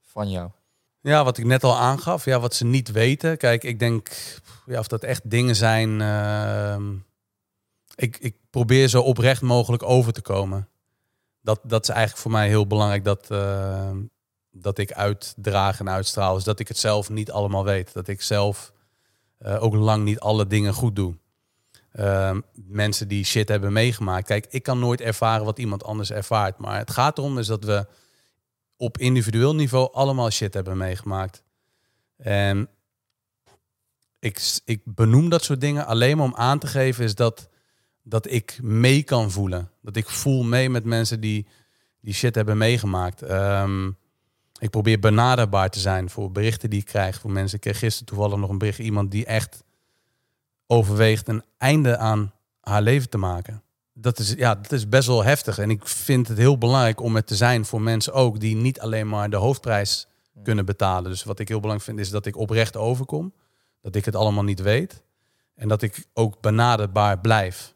[0.00, 0.50] van jou?
[1.00, 3.36] Ja, wat ik net al aangaf, ja, wat ze niet weten.
[3.36, 4.10] Kijk, ik denk
[4.66, 6.00] ja, of dat echt dingen zijn.
[6.00, 6.76] Uh,
[7.94, 10.68] ik, ik probeer zo oprecht mogelijk over te komen.
[11.40, 13.04] Dat, dat is eigenlijk voor mij heel belangrijk.
[13.04, 13.90] Dat, uh,
[14.50, 16.36] dat ik uitdraag en uitstraal.
[16.36, 17.92] is dat ik het zelf niet allemaal weet.
[17.92, 18.72] Dat ik zelf
[19.38, 21.14] uh, ook lang niet alle dingen goed doe.
[21.94, 24.26] Uh, mensen die shit hebben meegemaakt.
[24.26, 26.58] Kijk, ik kan nooit ervaren wat iemand anders ervaart.
[26.58, 27.86] Maar het gaat erom is dat we
[28.76, 31.42] op individueel niveau allemaal shit hebben meegemaakt.
[32.16, 32.68] En
[34.18, 37.48] ik, ik benoem dat soort dingen alleen maar om aan te geven is dat,
[38.02, 39.70] dat ik mee kan voelen.
[39.82, 41.46] Dat ik voel mee met mensen die,
[42.00, 43.30] die shit hebben meegemaakt.
[43.30, 43.98] Um,
[44.58, 47.56] ik probeer benaderbaar te zijn voor berichten die ik krijg voor mensen.
[47.56, 49.64] Ik kreeg gisteren toevallig nog een bericht iemand die echt
[50.70, 53.62] overweegt een einde aan haar leven te maken.
[53.92, 55.58] Dat is, ja, dat is best wel heftig.
[55.58, 58.80] En ik vind het heel belangrijk om het te zijn voor mensen ook die niet
[58.80, 60.06] alleen maar de hoofdprijs
[60.42, 61.10] kunnen betalen.
[61.10, 63.32] Dus wat ik heel belangrijk vind is dat ik oprecht overkom.
[63.82, 65.02] Dat ik het allemaal niet weet.
[65.54, 67.74] En dat ik ook benaderbaar blijf.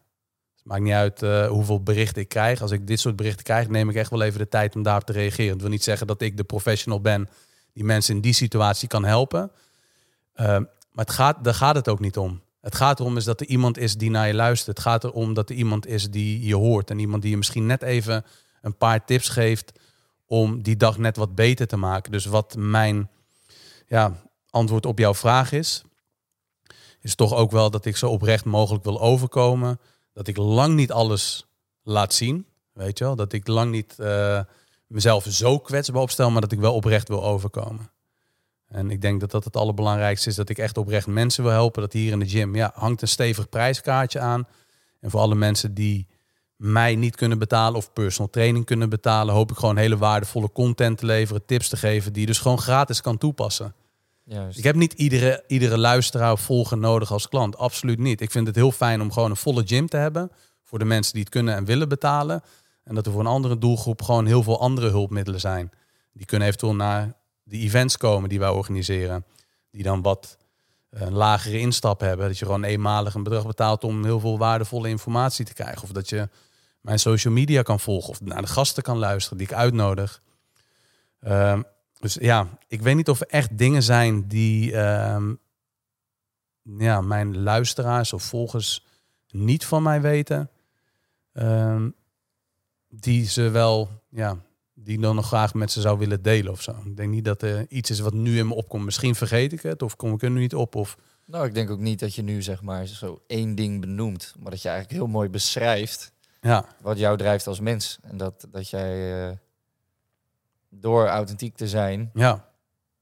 [0.62, 2.62] Maakt niet uit uh, hoeveel berichten ik krijg.
[2.62, 5.05] Als ik dit soort berichten krijg, neem ik echt wel even de tijd om daarop
[5.05, 5.53] te reageren.
[5.53, 7.29] Het wil niet zeggen dat ik de professional ben
[7.73, 9.51] die mensen in die situatie kan helpen.
[10.37, 12.43] Uh, maar het gaat, daar gaat het ook niet om.
[12.65, 14.77] Het gaat erom is dat er iemand is die naar je luistert.
[14.77, 16.91] Het gaat erom dat er iemand is die je hoort.
[16.91, 18.24] En iemand die je misschien net even
[18.62, 19.73] een paar tips geeft
[20.27, 22.12] om die dag net wat beter te maken.
[22.12, 23.11] Dus wat mijn
[23.86, 25.82] ja, antwoord op jouw vraag is.
[27.01, 29.81] is toch ook wel dat ik zo oprecht mogelijk wil overkomen.
[30.12, 31.47] Dat ik lang niet alles
[31.82, 32.47] laat zien.
[32.73, 33.16] Weet je wel?
[33.16, 34.41] Dat ik lang niet uh,
[34.86, 37.91] mezelf zo kwetsbaar opstel, maar dat ik wel oprecht wil overkomen.
[38.75, 41.83] En ik denk dat dat het allerbelangrijkste is, dat ik echt oprecht mensen wil helpen.
[41.83, 44.47] Dat hier in de gym, ja, hangt een stevig prijskaartje aan.
[45.01, 46.07] En voor alle mensen die
[46.57, 50.99] mij niet kunnen betalen of personal training kunnen betalen, hoop ik gewoon hele waardevolle content
[50.99, 53.75] te leveren, tips te geven die je dus gewoon gratis kan toepassen.
[54.25, 54.59] Juist.
[54.59, 57.59] Ik heb niet iedere, iedere luisteraar of volger nodig als klant.
[57.59, 58.21] Absoluut niet.
[58.21, 60.31] Ik vind het heel fijn om gewoon een volle gym te hebben.
[60.63, 62.43] Voor de mensen die het kunnen en willen betalen.
[62.85, 65.71] En dat er voor een andere doelgroep gewoon heel veel andere hulpmiddelen zijn.
[66.13, 67.15] Die kunnen eventueel naar
[67.45, 69.25] de events komen die wij organiseren.
[69.71, 70.37] Die dan wat
[70.91, 72.27] een lagere instap hebben.
[72.27, 75.83] Dat je gewoon eenmalig een bedrag betaalt om heel veel waardevolle informatie te krijgen.
[75.83, 76.29] Of dat je
[76.81, 80.23] mijn social media kan volgen of naar de gasten kan luisteren die ik uitnodig.
[81.21, 81.62] Ehm,
[81.99, 85.35] dus ja, ik weet niet of er echt dingen zijn die ehm,
[86.62, 88.87] ja, mijn luisteraars of volgers
[89.29, 90.51] niet van mij weten.
[91.33, 91.91] Ehm,
[92.89, 94.37] die ze wel, ja,
[94.85, 96.70] die dan nog graag met ze zou willen delen of zo.
[96.85, 98.85] Ik denk niet dat er iets is wat nu in me opkomt.
[98.85, 100.74] Misschien vergeet ik het of kom ik er nu niet op.
[100.74, 100.97] Of...
[101.27, 104.51] Nou, ik denk ook niet dat je nu zeg maar zo één ding benoemt, maar
[104.51, 106.66] dat je eigenlijk heel mooi beschrijft ja.
[106.81, 107.98] wat jou drijft als mens.
[108.02, 109.36] En dat, dat jij uh,
[110.69, 112.48] door authentiek te zijn, ja.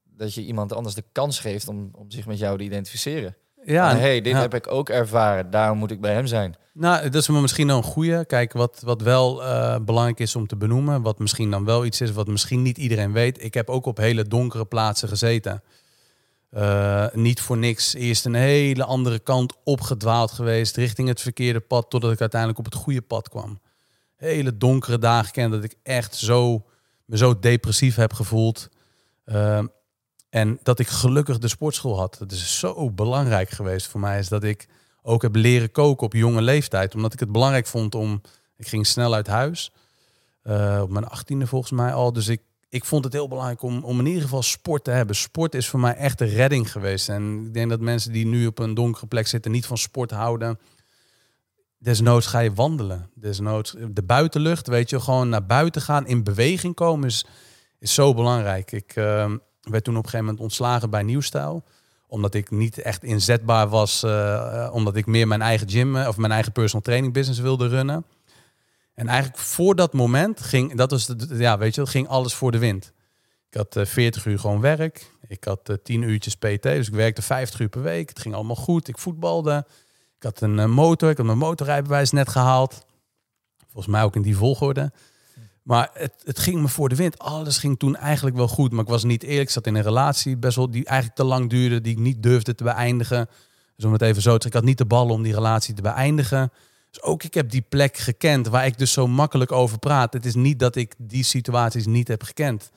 [0.04, 3.36] dat je iemand anders de kans geeft om, om zich met jou te identificeren.
[3.64, 6.54] Ja, hey, dit heb ik ook ervaren, daarom moet ik bij hem zijn.
[6.74, 8.24] Nou, dat is misschien nog een goede.
[8.24, 12.00] Kijk, wat, wat wel uh, belangrijk is om te benoemen, wat misschien dan wel iets
[12.00, 13.44] is wat misschien niet iedereen weet.
[13.44, 15.62] Ik heb ook op hele donkere plaatsen gezeten.
[16.56, 21.90] Uh, niet voor niks eerst een hele andere kant opgedwaald geweest, richting het verkeerde pad,
[21.90, 23.60] totdat ik uiteindelijk op het goede pad kwam.
[24.16, 26.64] Hele donkere dagen ken dat ik echt zo,
[27.04, 28.68] me zo depressief heb gevoeld.
[29.26, 29.62] Uh,
[30.32, 32.16] en dat ik gelukkig de sportschool had.
[32.18, 34.18] Dat is zo belangrijk geweest voor mij.
[34.18, 34.68] Is dat ik
[35.02, 36.94] ook heb leren koken op jonge leeftijd.
[36.94, 38.20] Omdat ik het belangrijk vond om.
[38.56, 39.72] Ik ging snel uit huis.
[40.44, 42.12] Uh, op mijn achttiende volgens mij al.
[42.12, 45.16] Dus ik, ik vond het heel belangrijk om, om in ieder geval sport te hebben.
[45.16, 47.08] Sport is voor mij echt een redding geweest.
[47.08, 50.10] En ik denk dat mensen die nu op een donkere plek zitten niet van sport
[50.10, 50.58] houden.
[51.78, 53.10] Desnoods ga je wandelen.
[53.14, 57.26] Desnoods de buitenlucht, weet je, gewoon naar buiten gaan, in beweging komen is,
[57.78, 58.72] is zo belangrijk.
[58.72, 59.32] Ik, uh,
[59.70, 61.64] werd toen op een gegeven moment ontslagen bij Nieuwstijl.
[62.06, 64.04] Omdat ik niet echt inzetbaar was.
[64.04, 68.04] Uh, omdat ik meer mijn eigen gym of mijn eigen personal training business wilde runnen.
[68.94, 72.58] En eigenlijk voor dat moment ging, dat was ja, weet je, ging alles voor de
[72.58, 72.92] wind.
[73.50, 75.10] Ik had uh, eh, 40 uur gewoon werk.
[75.26, 78.08] Ik had uh, 10 uurtjes PT, dus ik werkte 50 uur per week.
[78.08, 78.88] Het ging allemaal goed.
[78.88, 79.66] Ik voetbalde.
[80.16, 81.10] Ik had een motor.
[81.10, 82.86] Ik had mijn motorrijbewijs net gehaald.
[83.72, 84.92] Volgens mij ook in die volgorde.
[85.62, 87.18] Maar het, het ging me voor de wind.
[87.18, 88.72] Alles ging toen eigenlijk wel goed.
[88.72, 89.42] Maar ik was niet eerlijk.
[89.42, 91.80] Ik zat in een relatie best wel die eigenlijk te lang duurde.
[91.80, 93.28] Die ik niet durfde te beëindigen.
[93.76, 94.46] Dus om het even zo te zeggen.
[94.46, 96.52] Ik had niet de ballen om die relatie te beëindigen.
[96.90, 100.12] Dus ook ik heb die plek gekend waar ik dus zo makkelijk over praat.
[100.12, 102.70] Het is niet dat ik die situaties niet heb gekend.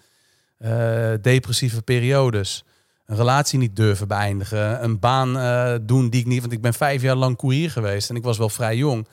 [0.60, 2.64] Uh, depressieve periodes.
[3.06, 4.84] Een relatie niet durven beëindigen.
[4.84, 6.42] Een baan uh, doen die ik niet...
[6.42, 8.10] Want ik ben vijf jaar lang koerier geweest.
[8.10, 9.08] En ik was wel vrij jong.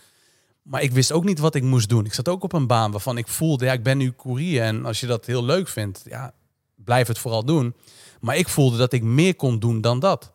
[0.62, 2.04] Maar ik wist ook niet wat ik moest doen.
[2.04, 4.62] Ik zat ook op een baan waarvan ik voelde, ja, ik ben nu courier.
[4.62, 6.34] En als je dat heel leuk vindt, ja,
[6.74, 7.74] blijf het vooral doen.
[8.20, 10.32] Maar ik voelde dat ik meer kon doen dan dat.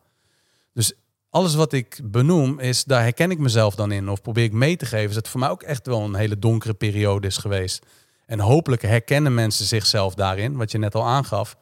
[0.72, 0.92] Dus
[1.30, 4.08] alles wat ik benoem, is daar herken ik mezelf dan in.
[4.08, 5.06] Of probeer ik mee te geven.
[5.06, 7.86] Dat het voor mij ook echt wel een hele donkere periode is geweest.
[8.26, 11.56] En hopelijk herkennen mensen zichzelf daarin, wat je net al aangaf.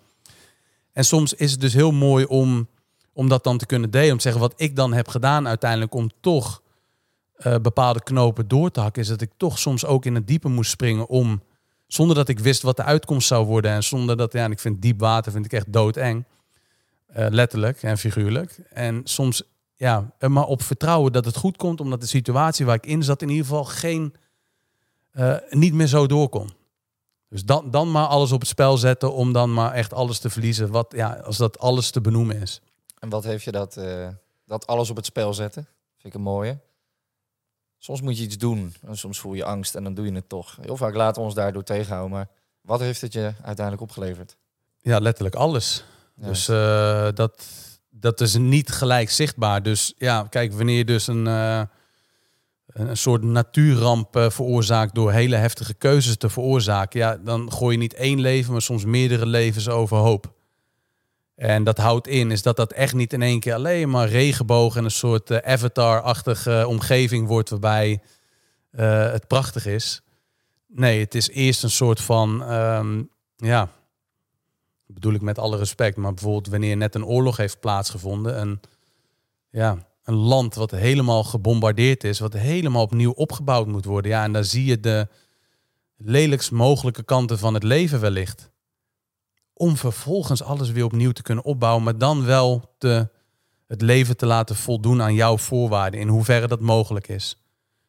[0.93, 2.69] En soms is het dus heel mooi om,
[3.13, 4.11] om dat dan te kunnen delen.
[4.11, 6.63] Om te zeggen wat ik dan heb gedaan uiteindelijk om toch
[7.39, 10.49] uh, bepaalde knopen door te hakken, is dat ik toch soms ook in het diepe
[10.49, 11.43] moest springen om,
[11.87, 14.83] zonder dat ik wist wat de uitkomst zou worden en zonder dat, ja, ik vind
[14.83, 16.25] diep water vind ik echt doodeng,
[17.17, 18.61] uh, letterlijk en figuurlijk.
[18.71, 19.43] En soms,
[19.75, 23.03] ja, er maar op vertrouwen dat het goed komt, omdat de situatie waar ik in
[23.03, 24.15] zat in ieder geval geen,
[25.51, 26.51] niet meer zo door kon.
[27.29, 30.31] Dus dan, dan maar alles op het spel zetten om dan maar echt alles te
[30.31, 32.61] verliezen, wat, ja, als dat alles te benoemen is.
[32.99, 33.81] En wat heeft je dat,
[34.47, 35.67] dat alles op het spel zetten?
[35.97, 36.59] Vind ik een mooie.
[37.79, 40.29] Soms moet je iets doen en soms voel je angst en dan doe je het
[40.29, 40.59] toch.
[40.61, 42.17] Heel vaak laten we ons daardoor tegenhouden.
[42.17, 42.29] Maar
[42.61, 44.37] wat heeft het je uiteindelijk opgeleverd?
[44.81, 45.85] Ja, letterlijk alles.
[46.15, 47.47] Dus uh, dat,
[47.91, 49.63] dat is niet gelijk zichtbaar.
[49.63, 51.63] Dus ja, kijk, wanneer je dus een, uh,
[52.67, 57.83] een soort natuurramp uh, veroorzaakt door hele heftige keuzes te veroorzaken, ja, dan gooi je
[57.83, 60.35] niet één leven, maar soms meerdere levens overhoop.
[61.37, 64.77] En dat houdt in is dat dat echt niet in één keer alleen maar regenboog
[64.77, 68.01] en een soort uh, avatar-achtige omgeving wordt waarbij
[68.73, 70.03] uh, het prachtig is.
[70.67, 73.69] Nee, het is eerst een soort van, um, ja,
[74.87, 78.61] bedoel ik met alle respect, maar bijvoorbeeld wanneer net een oorlog heeft plaatsgevonden, een,
[79.51, 84.11] ja, een land wat helemaal gebombardeerd is, wat helemaal opnieuw opgebouwd moet worden.
[84.11, 85.09] Ja, en daar zie je de
[85.97, 88.51] lelijkst mogelijke kanten van het leven wellicht.
[89.59, 93.09] Om vervolgens alles weer opnieuw te kunnen opbouwen, maar dan wel te,
[93.67, 97.41] het leven te laten voldoen aan jouw voorwaarden, in hoeverre dat mogelijk is.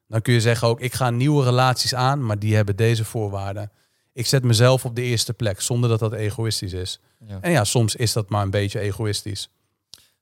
[0.07, 3.71] Dan kun je zeggen ook, ik ga nieuwe relaties aan, maar die hebben deze voorwaarden.
[4.13, 6.99] Ik zet mezelf op de eerste plek, zonder dat dat egoïstisch is.
[7.25, 7.37] Ja.
[7.41, 9.49] En ja, soms is dat maar een beetje egoïstisch.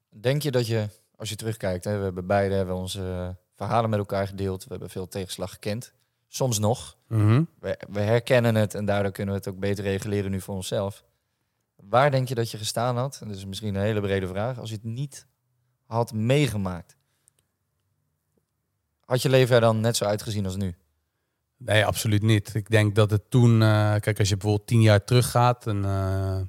[0.10, 4.00] Denk je dat je, als je terugkijkt, hè, we hebben beide hebben onze verhalen met
[4.00, 4.64] elkaar gedeeld.
[4.64, 5.94] We hebben veel tegenslag gekend.
[6.28, 6.98] Soms nog.
[7.08, 7.44] Mhm.
[7.60, 11.04] We, we herkennen het en daardoor kunnen we het ook beter reguleren nu voor onszelf.
[11.90, 13.18] Waar denk je dat je gestaan had?
[13.22, 14.60] En dat is misschien een hele brede vraag.
[14.60, 15.28] Als je het niet
[15.86, 16.95] had meegemaakt.
[19.06, 20.76] Had je leven er dan net zo uitgezien als nu?
[21.57, 22.53] Nee, absoluut niet.
[22.53, 25.86] Ik denk dat het toen, eh, kijk, als je bijvoorbeeld tien jaar terug gaat, en,
[25.86, 26.41] eh,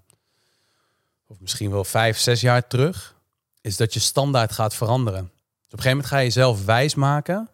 [1.27, 3.17] of misschien wel vijf, zes jaar terug,
[3.61, 5.23] is dat je standaard gaat veranderen.
[5.23, 7.49] Dus op een gegeven moment ga je jezelf wijsmaken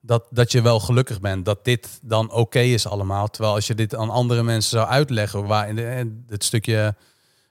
[0.00, 3.28] dat, dat je wel gelukkig bent, dat dit dan oké is allemaal.
[3.28, 6.94] Terwijl als je dit aan andere mensen zou uitleggen, waar de, het stukje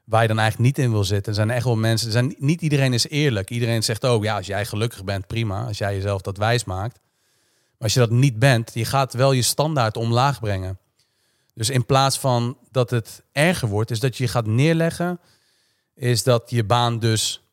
[0.03, 2.35] waar je dan eigenlijk niet in wil zitten, zijn er echt wel mensen, er zijn,
[2.38, 3.49] niet iedereen is eerlijk.
[3.49, 5.65] Iedereen zegt ook, ja, als jij gelukkig bent, prima.
[5.65, 6.99] Als jij jezelf dat wijsmaakt.
[7.77, 10.77] Maar als je dat niet bent, je gaat wel je standaard omlaag brengen.
[11.53, 15.19] Dus in plaats van dat het erger wordt, is dat je je gaat neerleggen,
[15.95, 17.43] is dat je baan dus,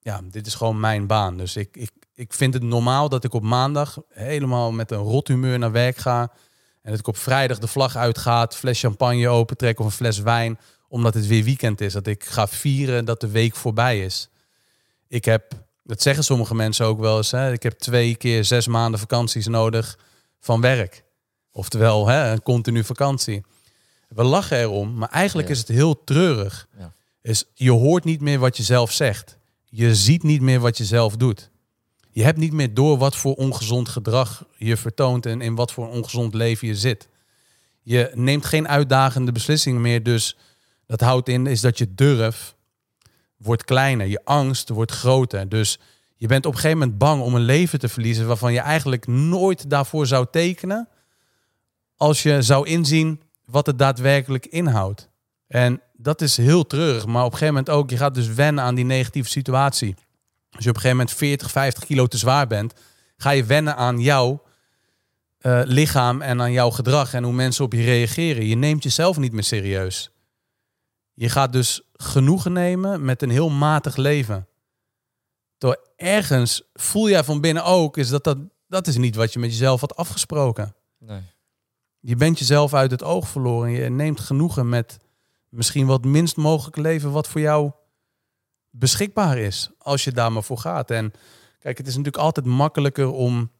[0.00, 1.36] ja, dit is gewoon mijn baan.
[1.36, 5.28] Dus ik, ik, ik vind het normaal dat ik op maandag helemaal met een rot
[5.28, 6.20] humeur naar werk ga.
[6.82, 10.58] En dat ik op vrijdag de vlag uitgaat, fles champagne opentrek of een fles wijn,
[10.92, 11.92] omdat het weer weekend is.
[11.92, 14.28] Dat ik ga vieren dat de week voorbij is.
[15.08, 15.52] Ik heb
[15.84, 17.30] dat zeggen sommige mensen ook wel eens.
[17.30, 17.52] Hè?
[17.52, 19.98] Ik heb twee keer zes maanden vakanties nodig
[20.40, 21.04] van werk.
[21.52, 23.42] Oftewel, hè, een continu vakantie.
[24.08, 25.54] We lachen erom, maar eigenlijk Ja.
[25.54, 26.68] is het heel treurig.
[26.78, 26.92] Ja.
[27.22, 29.38] Is, je hoort niet meer wat je zelf zegt.
[29.64, 31.50] Je ziet niet meer wat je zelf doet.
[32.10, 35.88] Je hebt niet meer door wat voor ongezond gedrag je vertoont en in wat voor
[35.88, 37.08] ongezond leven je zit.
[37.82, 40.36] Je neemt geen uitdagende beslissingen meer, dus
[40.86, 42.56] dat houdt in is dat je durf
[43.36, 45.48] wordt kleiner, je angst wordt groter.
[45.48, 45.78] Dus
[46.16, 49.06] je bent op een gegeven moment bang om een leven te verliezen waarvan je eigenlijk
[49.06, 50.88] nooit daarvoor zou tekenen
[51.96, 55.08] als je zou inzien wat het daadwerkelijk inhoudt.
[55.46, 58.64] En dat is heel treurig, maar op een gegeven moment ook, je gaat dus wennen
[58.64, 59.94] aan die negatieve situatie.
[60.50, 62.74] Als je op een gegeven moment 40, 50 kilo te zwaar bent,
[63.16, 64.42] ga je wennen aan jouw
[65.38, 68.46] eh, lichaam en aan jouw gedrag en hoe mensen op je reageren.
[68.46, 70.10] Je neemt jezelf niet meer serieus.
[71.22, 74.48] Je gaat dus genoegen nemen met een heel matig leven.
[75.58, 79.38] Door ergens voel jij van binnen ook, is dat, dat dat is niet wat je
[79.38, 80.74] met jezelf had afgesproken.
[80.98, 81.22] Nee.
[82.00, 83.70] Je bent jezelf uit het oog verloren.
[83.70, 84.98] Je neemt genoegen met
[85.48, 87.72] misschien wat minst mogelijk leven wat voor jou
[88.70, 89.70] beschikbaar is.
[89.78, 90.90] Als je daar maar voor gaat.
[90.90, 91.12] En
[91.58, 93.50] kijk, het is natuurlijk altijd makkelijker om,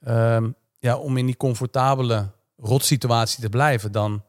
[0.00, 4.24] ehm, ja, om in die comfortabele rotsituatie te blijven dan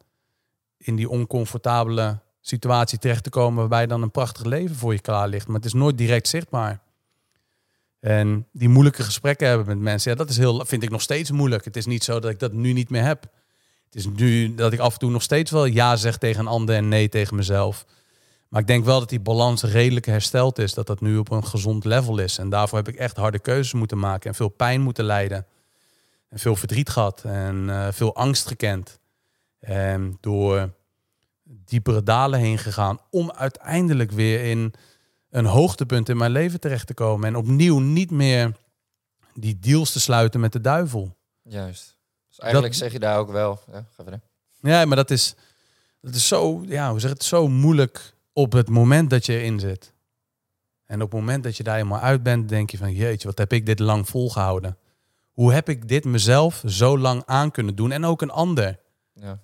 [0.77, 5.27] in die oncomfortabele situatie terecht te komen waarbij dan een prachtig leven voor je klaar
[5.27, 5.47] ligt.
[5.47, 6.79] Maar het is nooit direct zichtbaar.
[7.99, 11.31] En die moeilijke gesprekken hebben met mensen, ja, dat is heel, vind ik nog steeds
[11.31, 11.65] moeilijk.
[11.65, 13.21] Het is niet zo dat ik dat nu niet meer heb.
[13.85, 16.47] Het is nu dat ik af en toe nog steeds wel ja zeg tegen een
[16.47, 17.85] ander en nee tegen mezelf.
[18.49, 20.73] Maar ik denk wel dat die balans redelijk hersteld is.
[20.73, 22.37] Dat dat nu op een gezond level is.
[22.37, 24.29] En daarvoor heb ik echt harde keuzes moeten maken.
[24.29, 25.45] En veel pijn moeten lijden.
[26.29, 27.23] En veel verdriet gehad.
[27.23, 28.99] En eh, veel angst gekend.
[29.59, 30.73] En door
[31.65, 32.99] diepere dalen heen gegaan.
[33.09, 34.73] Om uiteindelijk weer in
[35.29, 37.27] een hoogtepunt in mijn leven terecht te komen.
[37.27, 38.51] En opnieuw niet meer
[39.33, 41.15] die deals te sluiten met de duivel.
[41.41, 41.97] Juist.
[42.27, 43.59] Dus eigenlijk Dat- zeg je daar ook wel.
[43.71, 44.21] Ja, ga verder.
[44.59, 45.35] Ja, maar dat is,
[46.01, 49.59] dat is zo, ja, hoe zeg het, zo moeilijk op het moment dat je erin
[49.59, 49.93] zit.
[50.85, 53.37] En op het moment dat je daar helemaal uit bent, denk je van jeetje, wat
[53.37, 54.77] heb ik dit lang volgehouden?
[55.31, 57.91] Hoe heb ik dit mezelf zo lang aan kunnen doen?
[57.91, 58.79] En ook een ander.
[59.13, 59.39] Ja.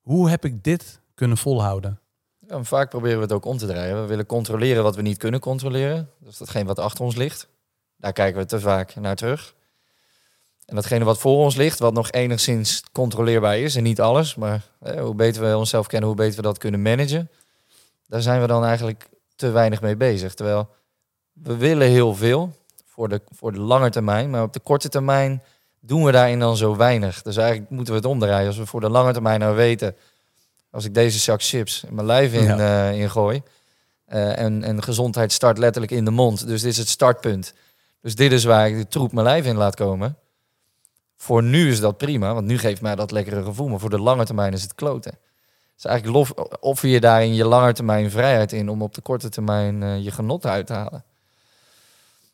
[0.00, 2.00] Hoe heb ik dit kunnen volhouden?
[2.48, 4.00] Vaak proberen we het ook om te draaien.
[4.00, 6.10] We willen controleren wat we niet kunnen controleren.
[6.26, 7.48] Is datgene wat achter ons ligt.
[7.96, 9.54] Daar kijken we te vaak naar terug.
[10.66, 14.62] En datgene wat voor ons ligt, wat nog enigszins controleerbaar is, en niet alles, maar
[14.98, 17.30] hoe beter we onszelf kennen, hoe beter we dat kunnen managen,
[18.06, 20.34] daar zijn we dan eigenlijk te weinig mee bezig.
[20.34, 20.68] Terwijl
[21.32, 22.52] we willen heel veel
[22.84, 25.42] voor de, voor de lange termijn, maar op de korte termijn
[25.80, 27.22] doen we daarin dan zo weinig.
[27.22, 28.46] Dus eigenlijk moeten we het omdraaien.
[28.46, 29.96] Als we voor de lange termijn nou weten,
[30.70, 32.88] als ik deze zak chips in mijn lijf in, Ja.
[32.90, 33.42] eh, ingooi,
[34.04, 36.46] eh, en, en gezondheid start letterlijk in de mond.
[36.46, 37.52] Dus dit is het startpunt.
[38.00, 40.16] Dus dit is waar ik de troep mijn lijf in laat komen.
[41.16, 43.68] Voor nu is dat prima, want nu geeft mij dat lekkere gevoel.
[43.68, 45.18] Maar voor de lange termijn is het kloten.
[45.74, 46.30] Dus eigenlijk lof,
[46.60, 50.10] offer je daarin je lange termijn vrijheid in om op de korte termijn eh, je
[50.10, 51.04] genot uit te halen.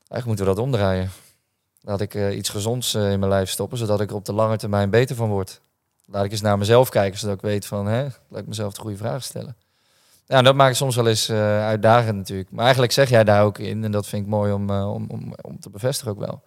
[0.09, 1.10] Eigenlijk moeten we dat omdraaien.
[1.80, 4.90] Laat ik iets gezonds in mijn lijf stoppen, zodat ik er op de lange termijn
[4.90, 5.60] beter van word.
[6.12, 8.80] Laat ik eens naar mezelf kijken, zodat ik weet van, hè, laat ik mezelf de
[8.80, 9.56] goede vragen stellen.
[10.26, 12.51] Ja, dat maakt soms wel eens eh, uitdagend natuurlijk.
[12.51, 15.05] Maar eigenlijk zeg jij daar ook in, en dat vind ik mooi om, eh, om,
[15.09, 16.43] om, om te bevestigen ook wel.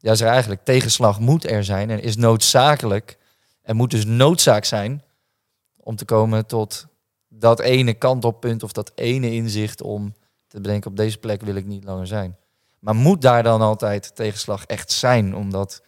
[0.00, 3.18] Is er eigenlijk tegenslag moet er zijn en is noodzakelijk.
[3.62, 5.02] En moet dus noodzaak zijn
[5.76, 6.86] om te komen tot
[7.28, 10.14] dat ene kantoppunt of dat ene inzicht om
[10.46, 12.36] te bedenken op deze plek wil ik niet langer zijn.
[12.78, 15.82] Maar moet daar dan altijd tegenslag echt zijn om dat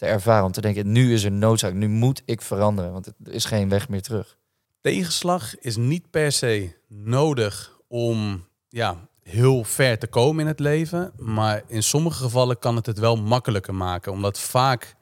[0.00, 0.44] te ervaren?
[0.44, 3.68] Om te denken, nu is er noodzaak, nu moet ik veranderen, want er is geen
[3.68, 4.38] weg meer terug.
[4.80, 11.12] Tegenslag is niet per se nodig om ja, heel ver te komen in het leven.
[11.16, 14.12] Maar in sommige gevallen kan het het wel makkelijker maken.
[14.12, 14.96] Omdat vaak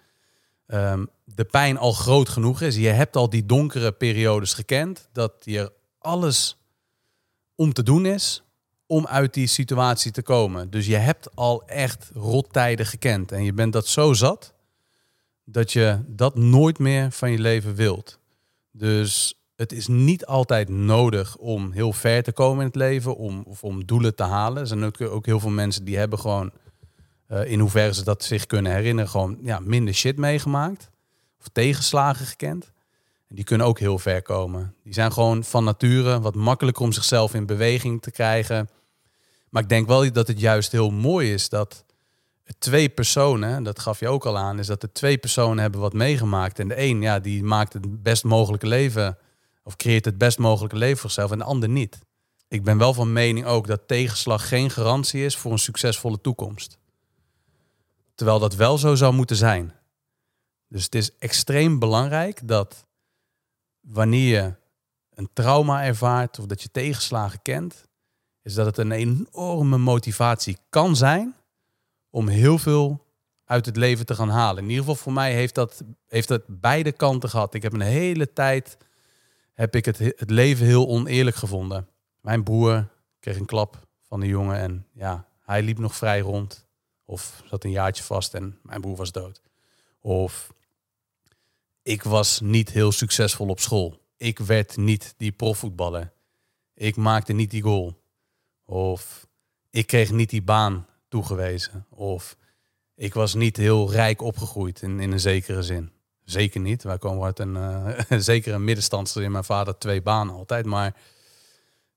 [0.67, 2.77] ehm, de pijn al groot genoeg is.
[2.77, 5.09] Je hebt al die donkere periodes gekend.
[5.13, 6.57] Dat hier alles
[7.55, 8.43] om te doen is
[8.87, 10.71] om uit die situatie te komen.
[10.71, 13.33] Dus je hebt al echt rottijden gekend.
[13.33, 14.57] En je bent dat zo zat
[15.51, 18.19] dat je dat nooit meer van je leven wilt.
[18.71, 23.43] Dus het is niet altijd nodig om heel ver te komen in het leven, om,
[23.47, 24.61] of om doelen te halen.
[24.61, 26.53] Er zijn ook, heel veel mensen die hebben gewoon,
[27.27, 30.91] eh, in hoeverre ze dat zich kunnen herinneren, gewoon ja, minder shit meegemaakt.
[31.41, 32.73] Of tegenslagen gekend.
[33.29, 34.75] En die kunnen ook heel ver komen.
[34.85, 38.69] Die zijn gewoon van nature wat makkelijker om zichzelf in beweging te krijgen.
[39.49, 41.85] Maar ik denk wel dat het juist heel mooi is dat
[42.59, 45.93] twee personen, dat gaf je ook al aan, is dat er twee personen hebben wat
[45.93, 46.59] meegemaakt.
[46.59, 49.19] En de een, ja, die maakt het best mogelijke leven,
[49.63, 51.99] of creëert het best mogelijke leven voor zichzelf, en de ander niet.
[52.49, 56.79] Ik ben wel van mening ook dat tegenslag geen garantie is voor een succesvolle toekomst.
[58.15, 59.73] Terwijl dat wel zo zou moeten zijn.
[60.69, 62.87] Dus het is extreem belangrijk dat
[63.81, 64.55] wanneer je
[65.15, 67.85] een trauma ervaart of dat je tegenslagen kent,
[68.43, 71.35] is dat het een enorme motivatie kan zijn
[72.19, 73.07] om heel veel
[73.45, 74.63] uit het leven te gaan halen.
[74.63, 77.55] In ieder geval voor mij heeft dat, heeft dat beide kanten gehad.
[77.55, 78.77] Ik heb een hele tijd
[79.53, 81.89] heb ik het, het leven heel oneerlijk gevonden.
[82.21, 82.89] Mijn broer
[83.21, 86.67] kreeg een klap van de jongen en ja, hij liep nog vrij rond.
[87.05, 89.43] Of zat een jaartje vast en mijn broer was dood.
[90.01, 90.53] Of
[91.83, 94.01] ik was niet heel succesvol op school.
[94.17, 96.13] Ik werd niet die profvoetballer.
[96.75, 98.03] Ik maakte niet die goal.
[98.65, 99.27] Of
[99.71, 101.87] ik kreeg niet die baan toegewezen.
[101.91, 102.37] Of
[102.95, 105.91] ik was niet heel rijk opgegroeid in, in een zekere zin.
[106.25, 106.83] Zeker niet.
[106.83, 110.67] Wij komen uit een uh, zeker middenstandster in mijn vader twee banen altijd.
[110.67, 110.95] Maar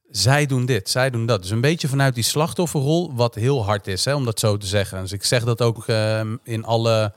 [0.10, 1.42] zij doen dit, zij doen dat.
[1.42, 4.66] Dus een beetje vanuit die slachtofferrol, wat heel hard is, hè, om dat zo te
[4.66, 5.02] zeggen.
[5.02, 7.14] Dus ik zeg dat ook uh, in alle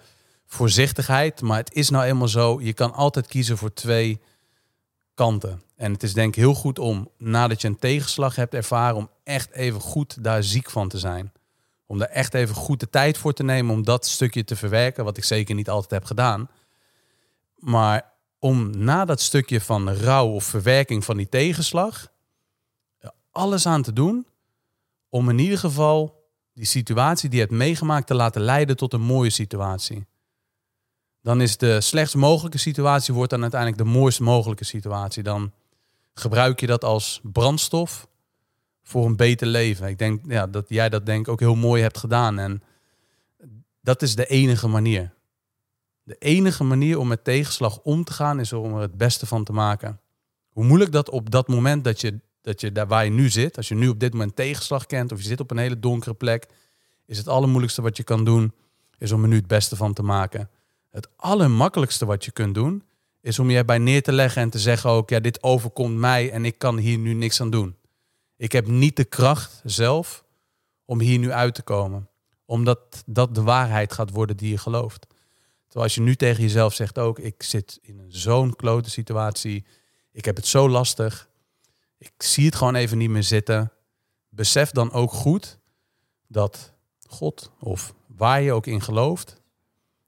[0.47, 1.41] voorzichtigheid.
[1.41, 4.21] Maar het is nou eenmaal zo, je kan altijd kiezen voor twee
[5.15, 5.63] kanten.
[5.77, 9.11] En het is denk ik heel goed om, nadat je een tegenslag hebt ervaren, om
[9.25, 11.33] echt even goed daar ziek van te zijn.
[11.87, 15.05] Om daar echt even goed de tijd voor te nemen om dat stukje te verwerken,
[15.05, 16.51] wat ik zeker niet altijd heb gedaan.
[17.57, 22.13] Maar om na dat stukje van rouw of verwerking van die tegenslag,
[23.31, 24.27] alles aan te doen
[25.09, 29.01] om in ieder geval die situatie die je hebt meegemaakt te laten leiden tot een
[29.01, 30.07] mooie situatie.
[31.23, 35.23] Dan is de slechtst mogelijke situatie wordt dan uiteindelijk de mooiste mogelijke situatie.
[35.23, 35.53] Dan
[36.15, 38.07] gebruik je dat als brandstof
[38.85, 39.89] voor een beter leven.
[39.89, 42.39] Ik denk ja, dat jij dat denk ook heel mooi hebt gedaan.
[42.39, 42.63] En
[43.81, 45.13] dat is de enige manier.
[46.03, 49.45] De enige manier om met tegenslag om te gaan is om er het beste van
[49.45, 50.01] te maken.
[50.49, 53.57] Hoe moeilijk dat op dat moment dat je, dat je daar waar je nu zit,
[53.57, 56.15] als je nu op dit moment tegenslag kent of je zit op een hele donkere
[56.15, 56.47] plek,
[57.07, 58.53] is het allermoeilijkste wat je kan doen,
[58.99, 60.51] is om er nu het beste van te maken.
[60.91, 62.83] Het allermakkelijkste wat je kunt doen,
[63.21, 66.31] is om je erbij neer te leggen en te zeggen ook, ja, dit overkomt mij
[66.31, 67.77] en ik kan hier nu niks aan doen.
[68.37, 70.25] Ik heb niet de kracht zelf
[70.85, 72.09] om hier nu uit te komen.
[72.45, 75.07] Omdat dat de waarheid gaat worden die je gelooft.
[75.65, 79.65] Terwijl als je nu tegen jezelf zegt ook, ik zit in zo'n klote situatie.
[80.13, 81.29] Ik heb het zo lastig.
[81.99, 83.73] Ik zie het gewoon even niet meer zitten.
[84.29, 85.59] Besef dan ook goed
[86.27, 86.73] dat
[87.09, 89.41] God of waar je ook in gelooft,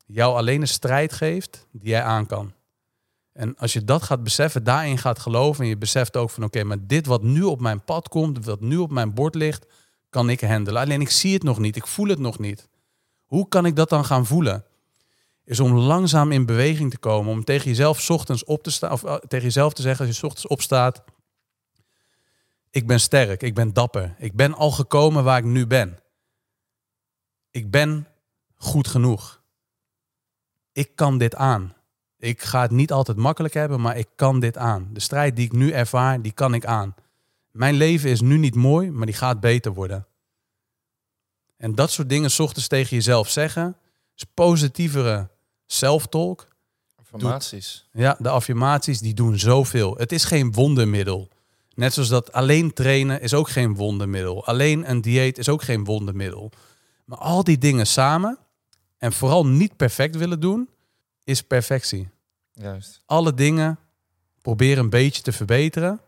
[0.07, 2.55] jou alleen een strijd geeft die jij aan kan.
[3.37, 6.65] En als je dat gaat beseffen, daarin gaat geloven en je beseft ook van oké,
[6.65, 9.67] maar dit wat nu op mijn pad komt, wat nu op mijn bord ligt,
[10.11, 10.83] kan ik handelen.
[10.83, 12.69] Alleen ik zie het nog niet, ik voel het nog niet.
[13.25, 14.65] Hoe kan ik dat dan gaan voelen?
[15.45, 19.03] Is om langzaam in beweging te komen, om tegen jezelf ochtends op te staan, of
[19.05, 21.05] uh, tegen jezelf te zeggen als je ochtends opstaat,
[22.71, 25.99] ik ben sterk, ik ben dapper, ik ben al gekomen waar ik nu ben.
[27.51, 28.07] Ik ben
[28.55, 29.43] goed genoeg.
[30.73, 31.76] Ik kan dit aan.
[32.19, 34.89] Ik ga het niet altijd makkelijk hebben, maar ik kan dit aan.
[34.93, 36.95] De strijd die ik nu ervaar, die kan ik aan.
[37.51, 40.07] Mijn leven is nu niet mooi, maar die gaat beter worden.
[41.57, 43.77] En dat soort dingen 's ochtends tegen jezelf zeggen,
[44.17, 45.29] is positievere
[45.67, 46.49] self-talk.
[46.97, 47.89] Affirmaties.
[47.93, 49.97] Ja, de affirmaties die doen zoveel.
[49.97, 51.29] Het is geen wondermiddel.
[51.75, 54.47] Net zoals dat alleen trainen is ook geen wondermiddel.
[54.47, 56.51] Alleen een dieet is ook geen wondermiddel.
[57.05, 58.39] Maar al die dingen samen
[58.99, 60.69] en vooral niet perfect willen doen,
[61.27, 62.09] is perfectie.
[62.53, 63.03] Juist.
[63.07, 63.79] Alle dingen
[64.43, 66.01] proberen een beetje te verbeteren.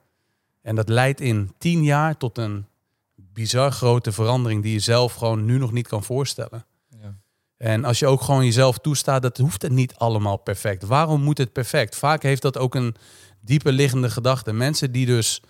[0.63, 2.67] En dat leidt in tien jaar tot een
[3.15, 6.67] bizar grote verandering die je zelf gewoon nu nog niet kan voorstellen.
[7.01, 7.15] Ja.
[7.57, 10.83] En als je ook gewoon jezelf toestaat, dat hoeft het niet allemaal perfect.
[10.83, 11.97] Waarom moet het perfect?
[11.97, 12.95] Vaak heeft dat ook een
[13.41, 14.53] dieper liggende gedachte.
[14.53, 15.43] Mensen die dus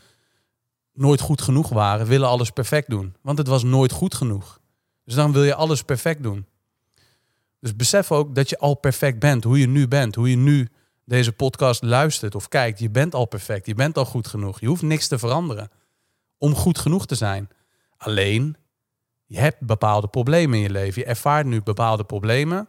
[0.93, 3.17] nooit goed genoeg waren, willen alles perfect doen.
[3.23, 4.61] Want het was nooit goed genoeg.
[5.05, 6.47] Dus dan wil je alles perfect doen.
[7.61, 10.69] Dus besef ook dat je al perfect bent, hoe je nu bent, hoe je nu
[11.05, 12.79] deze podcast luistert of kijkt.
[12.79, 14.61] Je bent al perfect, je bent al goed genoeg.
[14.61, 15.71] Je hoeft niks te veranderen
[16.39, 17.49] om goed genoeg te zijn.
[17.97, 18.57] Alleen,
[19.25, 21.03] je hebt bepaalde problemen in je leven.
[21.03, 22.69] Je ervaart nu bepaalde problemen.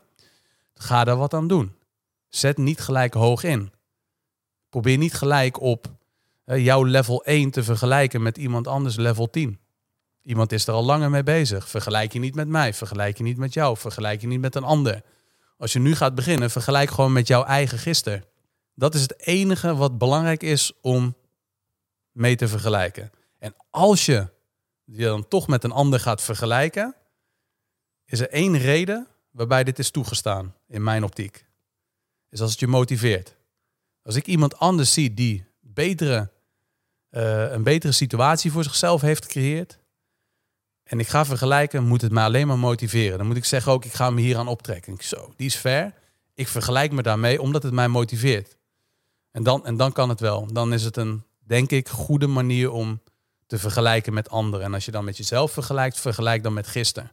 [0.73, 1.75] Ga daar wat aan doen.
[2.27, 3.71] Zet niet gelijk hoog in.
[4.69, 5.87] Probeer niet gelijk op
[6.45, 9.59] eh, jouw level 1 te vergelijken met iemand anders level 10.
[10.23, 11.69] Iemand is er al langer mee bezig.
[11.69, 12.73] Vergelijk je niet met mij.
[12.73, 13.77] Vergelijk je niet met jou.
[13.77, 15.01] Vergelijk je niet met een ander.
[15.57, 18.23] Als je nu gaat beginnen, vergelijk gewoon met jouw eigen gisteren.
[18.73, 21.15] Dat is het enige wat belangrijk is om
[22.11, 23.11] mee te vergelijken.
[23.39, 24.27] En als je
[24.83, 26.95] je dan toch met een ander gaat vergelijken,
[28.05, 31.45] is er één reden waarbij dit is toegestaan in mijn optiek.
[32.29, 33.35] Is als het je motiveert.
[34.03, 36.31] Als ik iemand anders zie die betere,
[37.09, 39.78] eh, een betere situatie voor zichzelf heeft gecreëerd.
[40.89, 43.17] En ik ga vergelijken, moet het mij alleen maar motiveren.
[43.17, 44.95] Dan moet ik zeggen ook, ik ga me hier aan optrekken.
[44.99, 45.93] Zo, die is fair.
[46.33, 48.57] Ik vergelijk me daarmee omdat het mij motiveert.
[49.31, 50.53] En dan, en dan kan het wel.
[50.53, 53.01] Dan is het een, denk ik, goede manier om
[53.47, 54.65] te vergelijken met anderen.
[54.65, 57.11] En als je dan met jezelf vergelijkt, vergelijk dan met gisteren.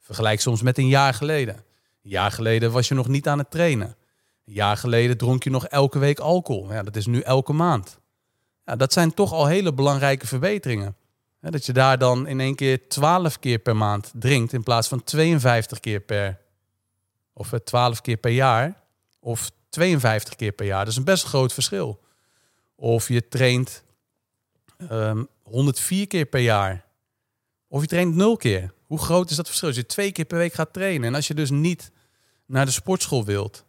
[0.00, 1.54] Vergelijk soms met een jaar geleden.
[1.54, 3.96] Een jaar geleden was je nog niet aan het trainen.
[4.44, 6.72] Een jaar geleden dronk je nog elke week alcohol.
[6.72, 7.98] Ja, dat is nu elke maand.
[8.64, 10.96] Ja, dat zijn toch al hele belangrijke verbeteringen.
[11.50, 15.02] Dat je daar dan in één keer 12 keer per maand drinkt in plaats van
[15.02, 16.38] 52 keer per
[17.32, 18.82] of eh, 12 keer per jaar
[19.20, 20.78] of 52 keer per jaar.
[20.78, 22.00] Dat is een best groot verschil.
[22.74, 23.84] Of je traint
[24.88, 26.84] ehm 104 keer per jaar.
[27.68, 28.72] Of je traint 0 keer.
[28.86, 29.68] Hoe groot is dat verschil?
[29.68, 31.90] Als je twee keer per week gaat trainen en als je dus niet
[32.46, 33.64] naar de sportschool wilt,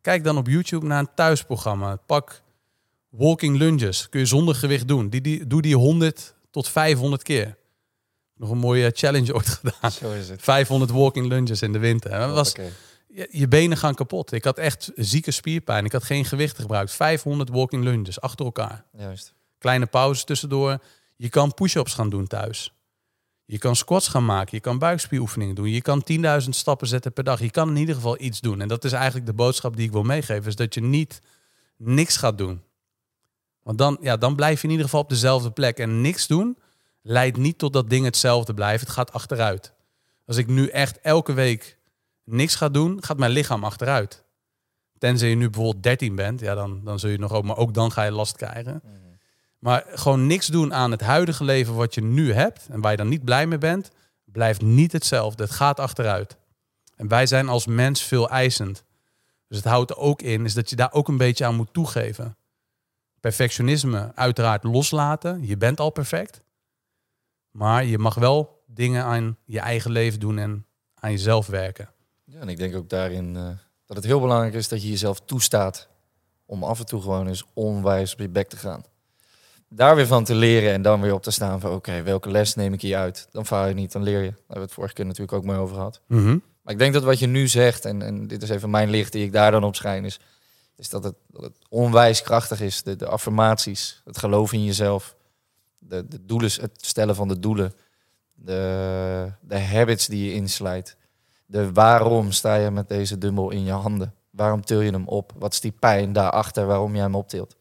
[0.00, 1.96] kijk dan op YouTube naar een thuisprogramma.
[1.96, 2.42] Pak
[3.08, 4.08] walking lunges.
[4.08, 5.08] Kun je zonder gewicht doen.
[5.08, 7.58] Die, die, doe die 100 tot 500 keer.
[8.34, 9.90] Nog een mooie challenge ooit gedaan.
[9.90, 10.42] Zo is het.
[10.42, 12.10] 500 walking lunges in de winter.
[12.10, 12.54] Dat was,
[13.30, 14.32] je benen gaan kapot.
[14.32, 15.84] Ik had echt zieke spierpijn.
[15.84, 16.92] Ik had geen gewicht gebruikt.
[16.92, 18.84] 500 walking lunges achter elkaar.
[18.98, 19.34] Juist.
[19.58, 20.78] Kleine pauzes tussendoor.
[21.16, 22.72] Je kan push-ups gaan doen thuis.
[23.44, 24.56] Je kan squats gaan maken.
[24.56, 25.70] Je kan buikspieroefeningen doen.
[25.70, 26.04] Je kan
[26.42, 27.40] 10.000 stappen zetten per dag.
[27.40, 28.60] Je kan in ieder geval iets doen.
[28.60, 30.46] En dat is eigenlijk de boodschap die ik wil meegeven.
[30.46, 31.20] Is dat je niet
[31.76, 32.62] niks gaat doen.
[33.62, 35.78] Want dan, ja, dan blijf je in ieder geval op dezelfde plek.
[35.78, 36.58] En niks doen
[37.02, 38.86] leidt niet tot dat dingen hetzelfde blijven.
[38.86, 39.72] Het gaat achteruit.
[40.26, 41.78] Als ik nu echt elke week
[42.24, 44.24] niks ga doen, gaat mijn lichaam achteruit.
[44.98, 47.74] Tenzij je nu bijvoorbeeld 13 bent, ja, dan, dan zul je nog ook, maar ook
[47.74, 48.82] dan ga je last krijgen.
[49.58, 52.96] Maar gewoon niks doen aan het huidige leven wat je nu hebt en waar je
[52.96, 53.90] dan niet blij mee bent,
[54.24, 55.42] blijft niet hetzelfde.
[55.42, 56.36] Het gaat achteruit.
[56.96, 58.84] En wij zijn als mens veel eisend.
[59.48, 61.72] Dus het houdt er ook in, is dat je daar ook een beetje aan moet
[61.72, 62.36] toegeven.
[63.20, 65.46] Perfectionisme uiteraard loslaten.
[65.46, 66.42] Je bent al perfect.
[67.50, 71.88] Maar je mag wel dingen aan je eigen leven doen en aan jezelf werken.
[72.24, 73.48] Ja, en ik denk ook daarin eh,
[73.86, 75.88] dat het heel belangrijk is dat je jezelf toestaat
[76.46, 78.84] om af en toe gewoon eens onwijs op je bek te gaan.
[79.68, 82.54] Daar weer van te leren en dan weer op te staan van oké, welke les
[82.54, 83.28] neem ik hier uit?
[83.30, 84.30] Dan faal je niet, dan leer je.
[84.30, 86.00] Daar hebben we het vorige keer natuurlijk ook mee over gehad.
[86.06, 86.38] Mhm.
[86.62, 89.12] Maar ik denk dat wat je nu zegt, en, en dit is even mijn licht
[89.12, 90.20] die ik daar dan op schijn, is,
[90.80, 91.16] is dat, het,
[91.68, 92.82] onwijs krachtig is.
[92.82, 95.16] De, de affirmaties, het geloof in jezelf,
[95.78, 97.72] de, de doelen, het stellen van de doelen,
[98.34, 100.96] de, de habits die je inslijt.
[101.46, 104.14] De waarom sta je met deze dumbbell in je handen?
[104.30, 105.32] Waarom til je hem op?
[105.36, 107.56] Wat is die pijn daarachter waarom jij hem optilt?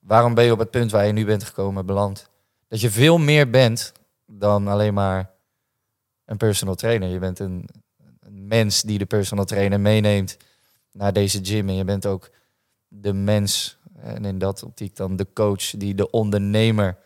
[0.00, 2.28] Waarom ben je op het punt waar je nu bent gekomen beland?
[2.68, 3.92] Dat je veel meer bent
[4.26, 5.30] dan alleen maar
[6.24, 7.08] een personal trainer.
[7.08, 7.68] Je bent een,
[8.20, 10.36] een mens die de personal trainer meeneemt
[10.92, 11.68] naar deze gym.
[11.68, 12.30] En je bent ook
[12.88, 16.98] de mens, en in dat optiek dan de coach, die de ondernemer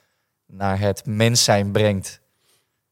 [0.46, 2.20] naar het mens zijn brengt.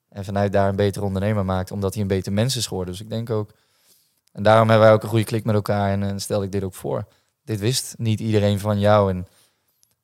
[0.08, 2.92] En vanuit daar een betere ondernemer maakt, omdat hij een beter mens is geworden.
[2.92, 3.50] Dus ik denk ook,
[4.32, 6.74] en daarom hebben wij ook een goede klik met elkaar en, stel ik dit ook
[6.74, 7.06] voor.
[7.44, 9.10] Dit wist niet iedereen van jou.
[9.10, 9.26] En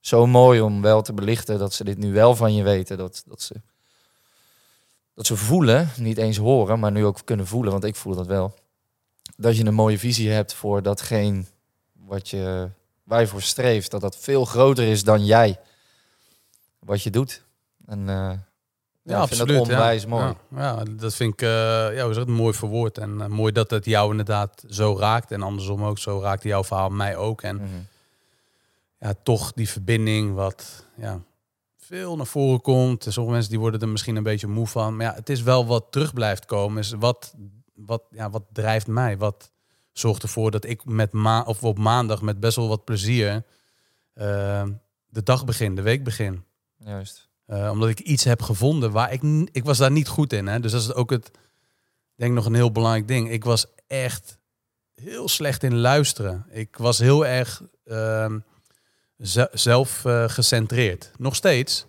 [0.01, 2.97] zo mooi om wel te belichten dat ze dit nu wel van je weten.
[2.97, 3.61] Dat, dat ze
[5.17, 8.27] dat ze voelen, niet eens horen, maar nu ook kunnen voelen, want ik voel dat
[8.27, 8.55] wel.
[9.37, 11.45] Dat je een mooie visie hebt voor datgene
[12.07, 12.69] wat je,
[13.03, 13.91] waar je voor streeft.
[13.91, 15.61] Dat dat veel groter is dan jij.
[16.79, 17.45] Wat je doet.
[17.87, 18.39] En uh, ja,
[19.03, 19.49] ja, ik vind absoluut.
[19.49, 20.09] dat onwijs ja.
[20.09, 20.25] mooi.
[20.25, 21.49] Ja, ja, dat vind ik uh,
[21.95, 22.99] ja, hoe zeg het, mooi verwoord.
[22.99, 25.31] En uh, mooi dat het jou inderdaad zo raakt.
[25.31, 27.43] En andersom ook, zo raakte jouw verhaal mij ook.
[27.43, 27.67] En Mhm.
[28.99, 31.21] ja, toch die verbinding wat ja,
[31.77, 33.03] veel naar voren komt.
[33.09, 34.97] Sommige mensen die worden er misschien een beetje moe van.
[34.97, 36.79] Maar ja, het is wel wat terug blijft komen.
[36.79, 37.35] Is wat,
[37.75, 39.19] wat, ja, wat drijft mij?
[39.19, 39.51] Wat
[39.99, 43.45] zorgt ervoor dat ik met ma of op maandag met best wel wat plezier
[44.15, 44.65] uh,
[45.07, 46.45] de dag begin, de week begin.
[46.79, 47.29] Juist.
[47.47, 49.23] Uh, omdat ik iets heb gevonden waar ik...
[49.53, 50.47] Ik was daar niet goed in.
[50.47, 50.61] Hè?
[50.61, 51.31] Dus dat is ook het...
[52.15, 53.31] denk nog een heel belangrijk ding.
[53.31, 54.39] Ik was echt
[54.95, 56.47] heel slecht in luisteren.
[56.51, 58.35] Ik was heel erg uh,
[59.19, 61.11] ze zelf uh, gecentreerd.
[61.19, 61.87] Nog steeds.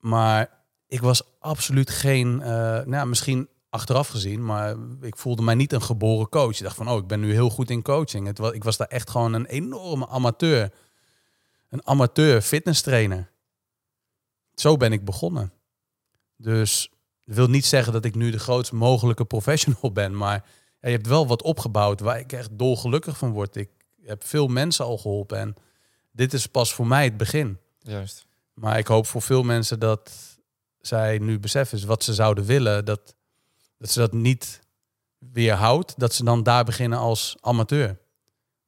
[0.00, 0.50] Maar
[0.86, 2.36] ik was absoluut geen...
[2.86, 6.56] Nou, misschien achteraf gezien, maar ik voelde mij niet een geboren coach.
[6.56, 8.26] Ik dacht van, oh, ik ben nu heel goed in coaching.
[8.26, 10.72] Het was, ik was daar echt gewoon een enorme amateur.
[11.68, 13.30] Een amateur fitness trainer.
[14.54, 15.52] Zo ben ik begonnen.
[16.36, 16.90] Dus
[17.24, 20.44] dat wil niet zeggen dat ik nu de grootst mogelijke professional ben, maar
[20.80, 23.56] ja, je hebt wel wat opgebouwd waar ik echt dolgelukkig van word.
[23.56, 23.70] Ik
[24.02, 25.54] heb veel mensen al geholpen en
[26.12, 27.58] dit is pas voor mij het begin.
[27.78, 28.26] Juist.
[28.54, 30.12] Maar ik hoop voor veel mensen dat
[30.80, 33.16] zij nu beseffen is wat ze zouden willen, dat,
[33.78, 34.60] dat ze dat niet
[35.18, 37.98] weerhoudt, dat ze dan daar beginnen als amateur.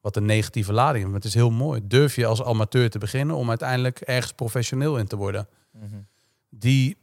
[0.01, 1.05] Wat een negatieve lading.
[1.05, 1.81] Maar het is heel mooi.
[1.83, 5.47] Durf je als amateur te beginnen om uiteindelijk ergens professioneel in te worden.
[5.71, 6.07] Mm -hmm.
[6.49, 6.97] Die,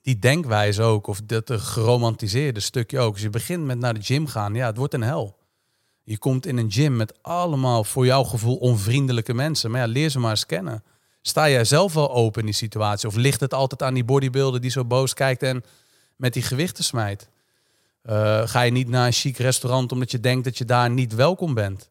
[0.00, 3.12] die denkwijze ook, of dat geromantiseerde stukje ook.
[3.12, 5.38] Als je begint met naar de gym gaan, ja, het wordt een hel.
[6.04, 9.70] Je komt in een gym met allemaal voor jouw gevoel onvriendelijke mensen.
[9.70, 10.82] Maar ja, leer ze maar eens kennen.
[11.20, 13.08] Sta jij zelf wel open in die situatie?
[13.08, 15.64] Of ligt het altijd aan die bodybuilder die zo boos kijkt en
[16.22, 17.28] met die gewichten smijt?
[18.04, 21.14] Uh, ga je niet naar een chic restaurant omdat je denkt dat je daar niet
[21.14, 21.90] welkom bent?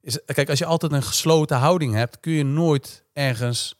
[0.00, 3.74] Is, kijk, als je altijd een gesloten houding hebt, kun je nooit ergens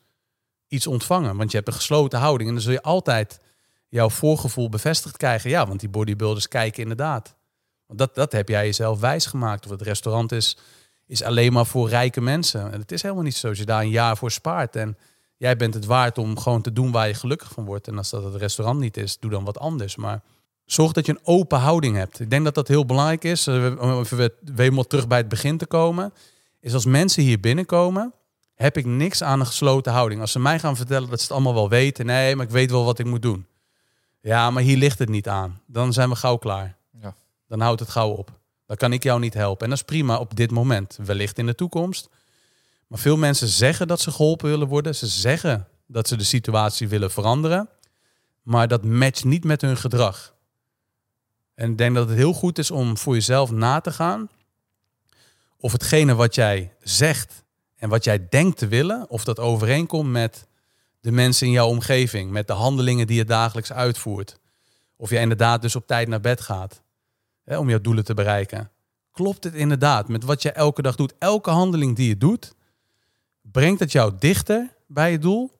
[0.69, 1.37] iets ontvangen.
[1.37, 3.41] Want je hebt een gesloten houding en dan zul je altijd
[3.89, 5.51] jouw voorgevoel bevestigd krijgen.
[5.51, 7.35] Ja, want die bodybuilders kijken inderdaad.
[7.87, 9.65] Want dat, dat heb jij jezelf wijsgemaakt.
[9.65, 10.57] Of het restaurant is,
[11.07, 12.73] is alleen maar voor rijke mensen.
[12.73, 13.49] En het is helemaal niet zo.
[13.49, 14.97] Als je daar een jaar voor spaart en
[15.37, 17.89] jij bent het waard om gewoon te doen waar je gelukkig van wordt.
[17.89, 19.97] En als dat het restaurant niet is, doe dan wat anders.
[19.97, 20.23] Maar
[20.65, 22.21] zorg dat je een open houding hebt.
[22.21, 23.49] Ik denk dat dat heel belangrijk is.
[23.49, 26.13] Om even weer terug bij het begin te komen.
[26.61, 28.13] Is als mensen hier binnenkomen,
[28.55, 30.21] heb ik niks aan een gesloten houding.
[30.21, 32.07] Als ze mij gaan vertellen dat ze het allemaal wel weten.
[32.07, 33.47] Nee, maar ik weet wel wat ik moet doen.
[34.21, 35.61] Ja, maar hier ligt het niet aan.
[35.67, 36.77] Dan zijn we gauw klaar.
[37.01, 37.15] Ja.
[37.49, 38.31] Dan houdt het gauw op.
[38.67, 39.65] Dan kan ik jou niet helpen.
[39.65, 40.99] En dat is prima op dit moment.
[41.05, 42.09] Wellicht in de toekomst.
[42.87, 44.95] Maar veel mensen zeggen dat ze geholpen willen worden.
[44.95, 47.69] Ze zeggen dat ze de situatie willen veranderen.
[48.43, 50.35] Maar dat matcht niet met hun gedrag.
[51.55, 54.29] En ik denk dat het heel goed is om voor jezelf na te gaan.
[55.59, 57.45] Of hetgene wat jij zegt
[57.77, 60.47] en wat jij denkt te willen, of dat overeenkomt met
[61.01, 64.39] de mensen in jouw omgeving, met de handelingen die je dagelijks uitvoert.
[64.97, 66.83] Of jij inderdaad dus op tijd naar bed gaat
[67.45, 68.71] hè, om jouw doelen te bereiken.
[69.13, 71.15] Klopt het inderdaad met wat jij elke dag doet?
[71.19, 72.55] Elke handeling die je doet,
[73.57, 75.51] brengt het jou dichter bij je doel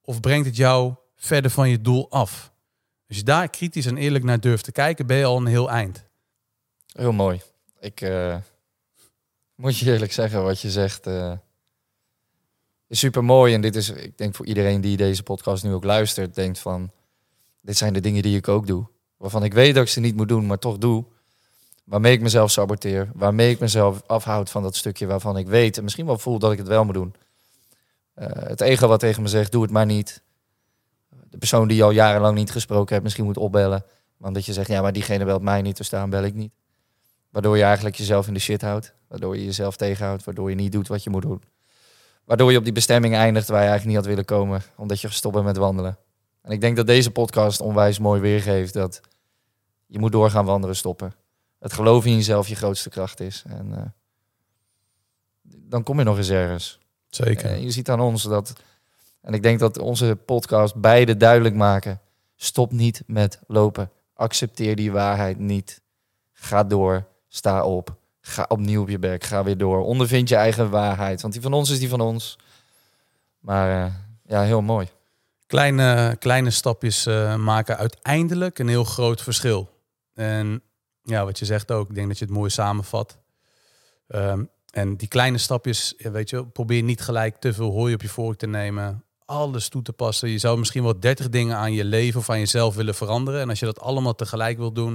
[0.00, 2.52] of brengt het jou verder van je doel af?
[3.08, 5.70] Als je daar kritisch en eerlijk naar durft te kijken, ben je al een heel
[5.70, 6.04] eind.
[6.92, 7.40] Heel mooi.
[7.80, 8.36] Ik uh,
[9.54, 11.32] moet je eerlijk zeggen, wat je zegt uh,
[12.86, 13.54] is super mooi.
[13.54, 16.90] En dit is, ik denk voor iedereen die deze podcast nu ook luistert, denkt van,
[17.60, 18.86] dit zijn de dingen die ik ook doe.
[19.16, 21.04] Waarvan ik weet dat ik ze niet moet doen, maar toch doe.
[21.84, 23.10] Waarmee ik mezelf saboteer.
[23.14, 26.52] Waarmee ik mezelf afhoud van dat stukje waarvan ik weet en misschien wel voel dat
[26.52, 27.14] ik het wel moet doen.
[28.18, 30.22] Uh, het ego wat tegen me zegt, doe het maar niet.
[31.30, 33.84] De persoon die je al jarenlang niet gesproken hebt, misschien moet opbellen.
[34.16, 36.52] Want dat je zegt, ja, maar diegene belt mij niet, dus daarom bel ik niet.
[37.30, 38.94] Waardoor je eigenlijk jezelf in de shit houdt.
[39.08, 40.24] Waardoor je jezelf tegenhoudt.
[40.24, 41.42] Waardoor je niet doet wat je moet doen.
[42.24, 44.62] Waardoor je op die bestemming eindigt waar je eigenlijk niet had willen komen.
[44.76, 45.98] Omdat je gestopt bent met wandelen.
[46.42, 49.00] En ik denk dat deze podcast onwijs mooi weergeeft dat
[49.86, 51.14] je moet doorgaan wandelen, stoppen.
[51.58, 53.44] Het geloof in jezelf je grootste kracht is.
[53.46, 53.78] En uh,
[55.42, 56.78] dan kom je nog eens ergens.
[57.24, 57.50] Zeker.
[57.50, 58.52] En je ziet aan ons dat...
[59.20, 62.00] En ik denk dat onze podcast beide duidelijk maken.
[62.36, 63.90] Stop niet met lopen.
[64.14, 65.80] Accepteer die waarheid niet.
[66.32, 67.06] Ga door.
[67.28, 67.96] Sta op.
[68.20, 69.24] Ga opnieuw op je bek.
[69.24, 69.84] Ga weer door.
[69.84, 71.20] Ondervind je eigen waarheid.
[71.20, 72.38] Want die van ons is die van ons.
[73.38, 73.94] Maar uh,
[74.24, 74.88] ja, heel mooi.
[75.46, 79.70] Kleine, kleine stapjes uh, maken uiteindelijk een heel groot verschil.
[80.14, 80.62] En
[81.02, 81.88] ja, wat je zegt ook.
[81.88, 83.18] Ik denk dat je het mooi samenvat.
[84.08, 88.08] Um, en die kleine stapjes, weet je, probeer niet gelijk te veel hooi op je
[88.08, 89.04] vork te nemen.
[89.24, 90.28] alles toe te passen.
[90.28, 93.40] Je zou misschien wel 30 dingen aan je leven of aan jezelf willen veranderen.
[93.40, 94.92] En als je dat allemaal tegelijk wilt doen,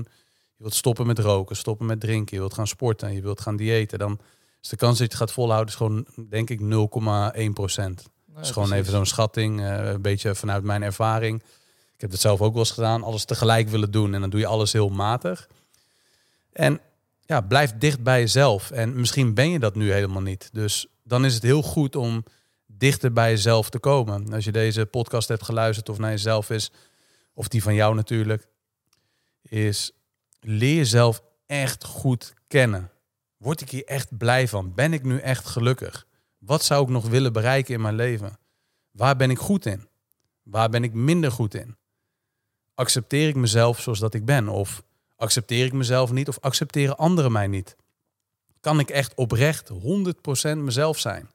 [0.55, 3.55] je wilt stoppen met roken, stoppen met drinken, je wilt gaan sporten, je wilt gaan
[3.55, 4.19] diëten, dan
[4.61, 8.09] is de kans dat je het gaat volhouden is gewoon, denk ik, 0,1 procent.
[8.33, 11.41] Dat is gewoon even zo'n schatting, eh, een beetje vanuit mijn ervaring.
[11.95, 14.39] Ik heb het zelf ook wel eens gedaan, alles tegelijk willen doen en dan doe
[14.39, 15.47] je alles heel matig.
[16.53, 16.79] En
[17.31, 18.71] ja, blijf dicht bij jezelf.
[18.71, 20.49] En misschien ben je dat nu helemaal niet.
[20.53, 22.23] Dus dan is het heel goed om
[22.65, 24.33] dichter bij jezelf te komen.
[24.33, 26.71] Als je deze podcast hebt geluisterd of naar jezelf is,
[27.33, 28.47] of die van jou natuurlijk,
[29.41, 29.91] is
[30.39, 32.91] leer jezelf echt goed kennen.
[33.37, 34.73] Word ik hier echt blij van?
[34.73, 36.07] Ben ik nu echt gelukkig?
[36.37, 38.37] Wat zou ik nog willen bereiken in mijn leven?
[38.91, 39.87] Waar ben ik goed in?
[40.43, 41.77] Waar ben ik minder goed in?
[42.75, 44.47] Accepteer ik mezelf zoals dat ik ben?
[44.49, 44.83] Of
[45.21, 46.27] accepteer ik mezelf niet?
[46.27, 47.75] Of accepteren anderen mij niet?
[48.59, 51.29] Kan ik echt oprecht 100% mezelf zijn?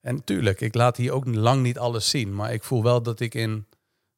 [0.00, 2.34] En tuurlijk, ik laat hier ook lang niet alles zien.
[2.34, 3.66] Maar ik voel wel dat ik in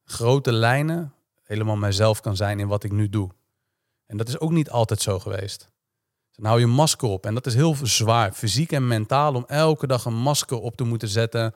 [0.03, 1.13] grote lijnen
[1.43, 3.29] helemaal mijzelf kan zijn in wat ik nu doe.
[4.05, 5.67] En dat is ook niet altijd zo geweest.
[6.31, 7.25] Dan hou je masker op.
[7.25, 10.83] En dat is heel zwaar, fysiek en mentaal, om elke dag een masker op te
[10.83, 11.53] moeten zetten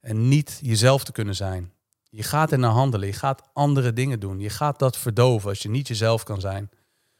[0.00, 1.72] en niet jezelf te kunnen zijn.
[2.10, 4.40] Je gaat er naar handelen, je gaat andere dingen doen.
[4.40, 6.70] Je gaat dat verdoven als je niet jezelf kan zijn.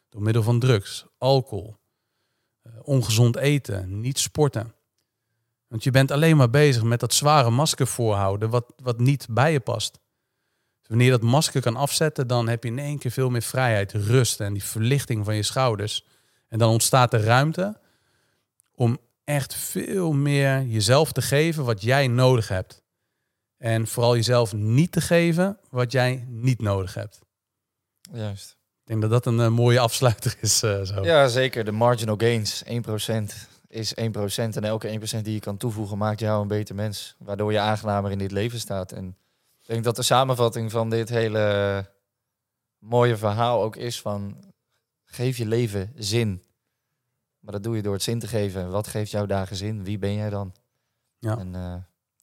[0.08, 1.76] Door middel van drugs, alcohol,
[2.62, 4.74] eh, ongezond eten, niet sporten.
[5.66, 9.52] Want je bent alleen maar bezig met dat zware masker voorhouden, wat, wat niet bij
[9.52, 9.92] je past.
[10.78, 13.42] Dus wanneer je dat masker kan afzetten, dan heb je in één keer veel meer
[13.42, 16.06] vrijheid, rust en die verlichting van je schouders.
[16.48, 17.80] En dan ontstaat er ruimte
[18.74, 22.82] om echt veel meer jezelf te geven wat jij nodig hebt.
[23.60, 27.20] En vooral jezelf niet te geven wat jij niet nodig hebt.
[28.12, 28.50] Juist.
[28.80, 30.62] Ik denk dat dat een eh, mooie afsluiter is.
[30.62, 31.02] eh, zo.
[31.04, 31.64] Ja, zeker.
[31.64, 32.68] De marginal gains, 1%
[33.68, 34.56] is 1%.
[34.56, 34.88] En elke
[35.18, 37.16] 1% die je kan toevoegen maakt jou een beter mens.
[37.18, 38.92] Waardoor je aangenamer in dit leven staat.
[38.92, 39.16] En
[39.60, 41.86] ik denk dat de samenvatting van dit hele
[42.78, 44.48] mooie verhaal ook is van...
[45.04, 46.42] Geef je leven zin.
[47.40, 48.70] Maar dat doe je door het zin te geven.
[48.70, 49.84] Wat geeft jouw dagen zin?
[49.84, 50.54] Wie ben jij dan?
[51.18, 51.38] Ja.
[51.38, 51.74] En eh,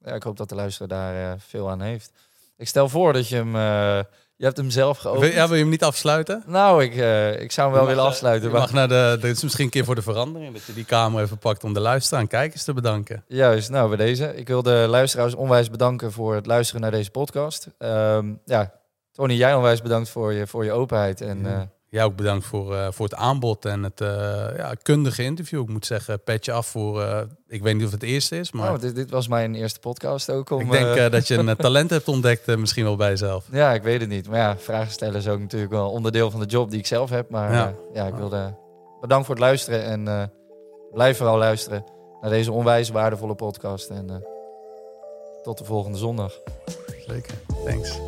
[0.07, 2.11] ja, ik hoop dat de luisteraar daar eh, veel aan heeft.
[2.57, 3.55] Ik stel voor dat je hem...
[3.55, 3.99] eh,
[4.35, 5.33] je hebt hem zelf Wil, geopend.
[5.33, 6.43] ja, wil je hem niet afsluiten?
[6.45, 8.51] Nou, ik, eh, ik zou hem wel mag, willen afsluiten.
[8.51, 10.85] Maar- mag naar de, dit is misschien een keer voor de verandering, dat je die
[10.85, 13.23] kamer even pakt om de luisteraar en kijkers te bedanken.
[13.27, 14.35] Juist, nou bij deze.
[14.35, 17.67] Ik wil de luisteraars onwijs bedanken voor het luisteren naar deze podcast.
[17.77, 18.71] Ehm, ja,
[19.11, 21.21] Tony, jij onwijs bedankt voor je, voor je openheid.
[21.21, 21.69] En Ja.
[21.89, 24.07] Jij ook bedankt voor, eh, voor het aanbod en het eh,
[24.57, 25.61] ja, kundige interview.
[25.61, 28.73] Ik moet zeggen, petje af voor, eh, ik weet niet of het eerste is, maar
[28.73, 30.49] oh, dit, dit was mijn eerste podcast ook.
[30.49, 33.45] Om, ik denk dat je een talent hebt ontdekt, misschien wel bij jezelf.
[33.51, 34.29] ja, ik weet het niet.
[34.29, 37.09] Maar ja, vragen stellen is ook natuurlijk wel onderdeel van de job die ik zelf
[37.09, 37.29] heb.
[37.29, 37.73] Maar Ja.
[37.93, 38.55] ja, ik wilde
[39.01, 39.83] bedankt voor het luisteren.
[39.83, 40.31] En
[40.91, 41.83] blijf vooral luisteren
[42.21, 43.89] naar deze onwijs waardevolle podcast.
[43.89, 44.23] En
[45.43, 46.39] tot de volgende zondag.
[47.07, 47.33] Zeker,
[47.65, 47.99] thanks.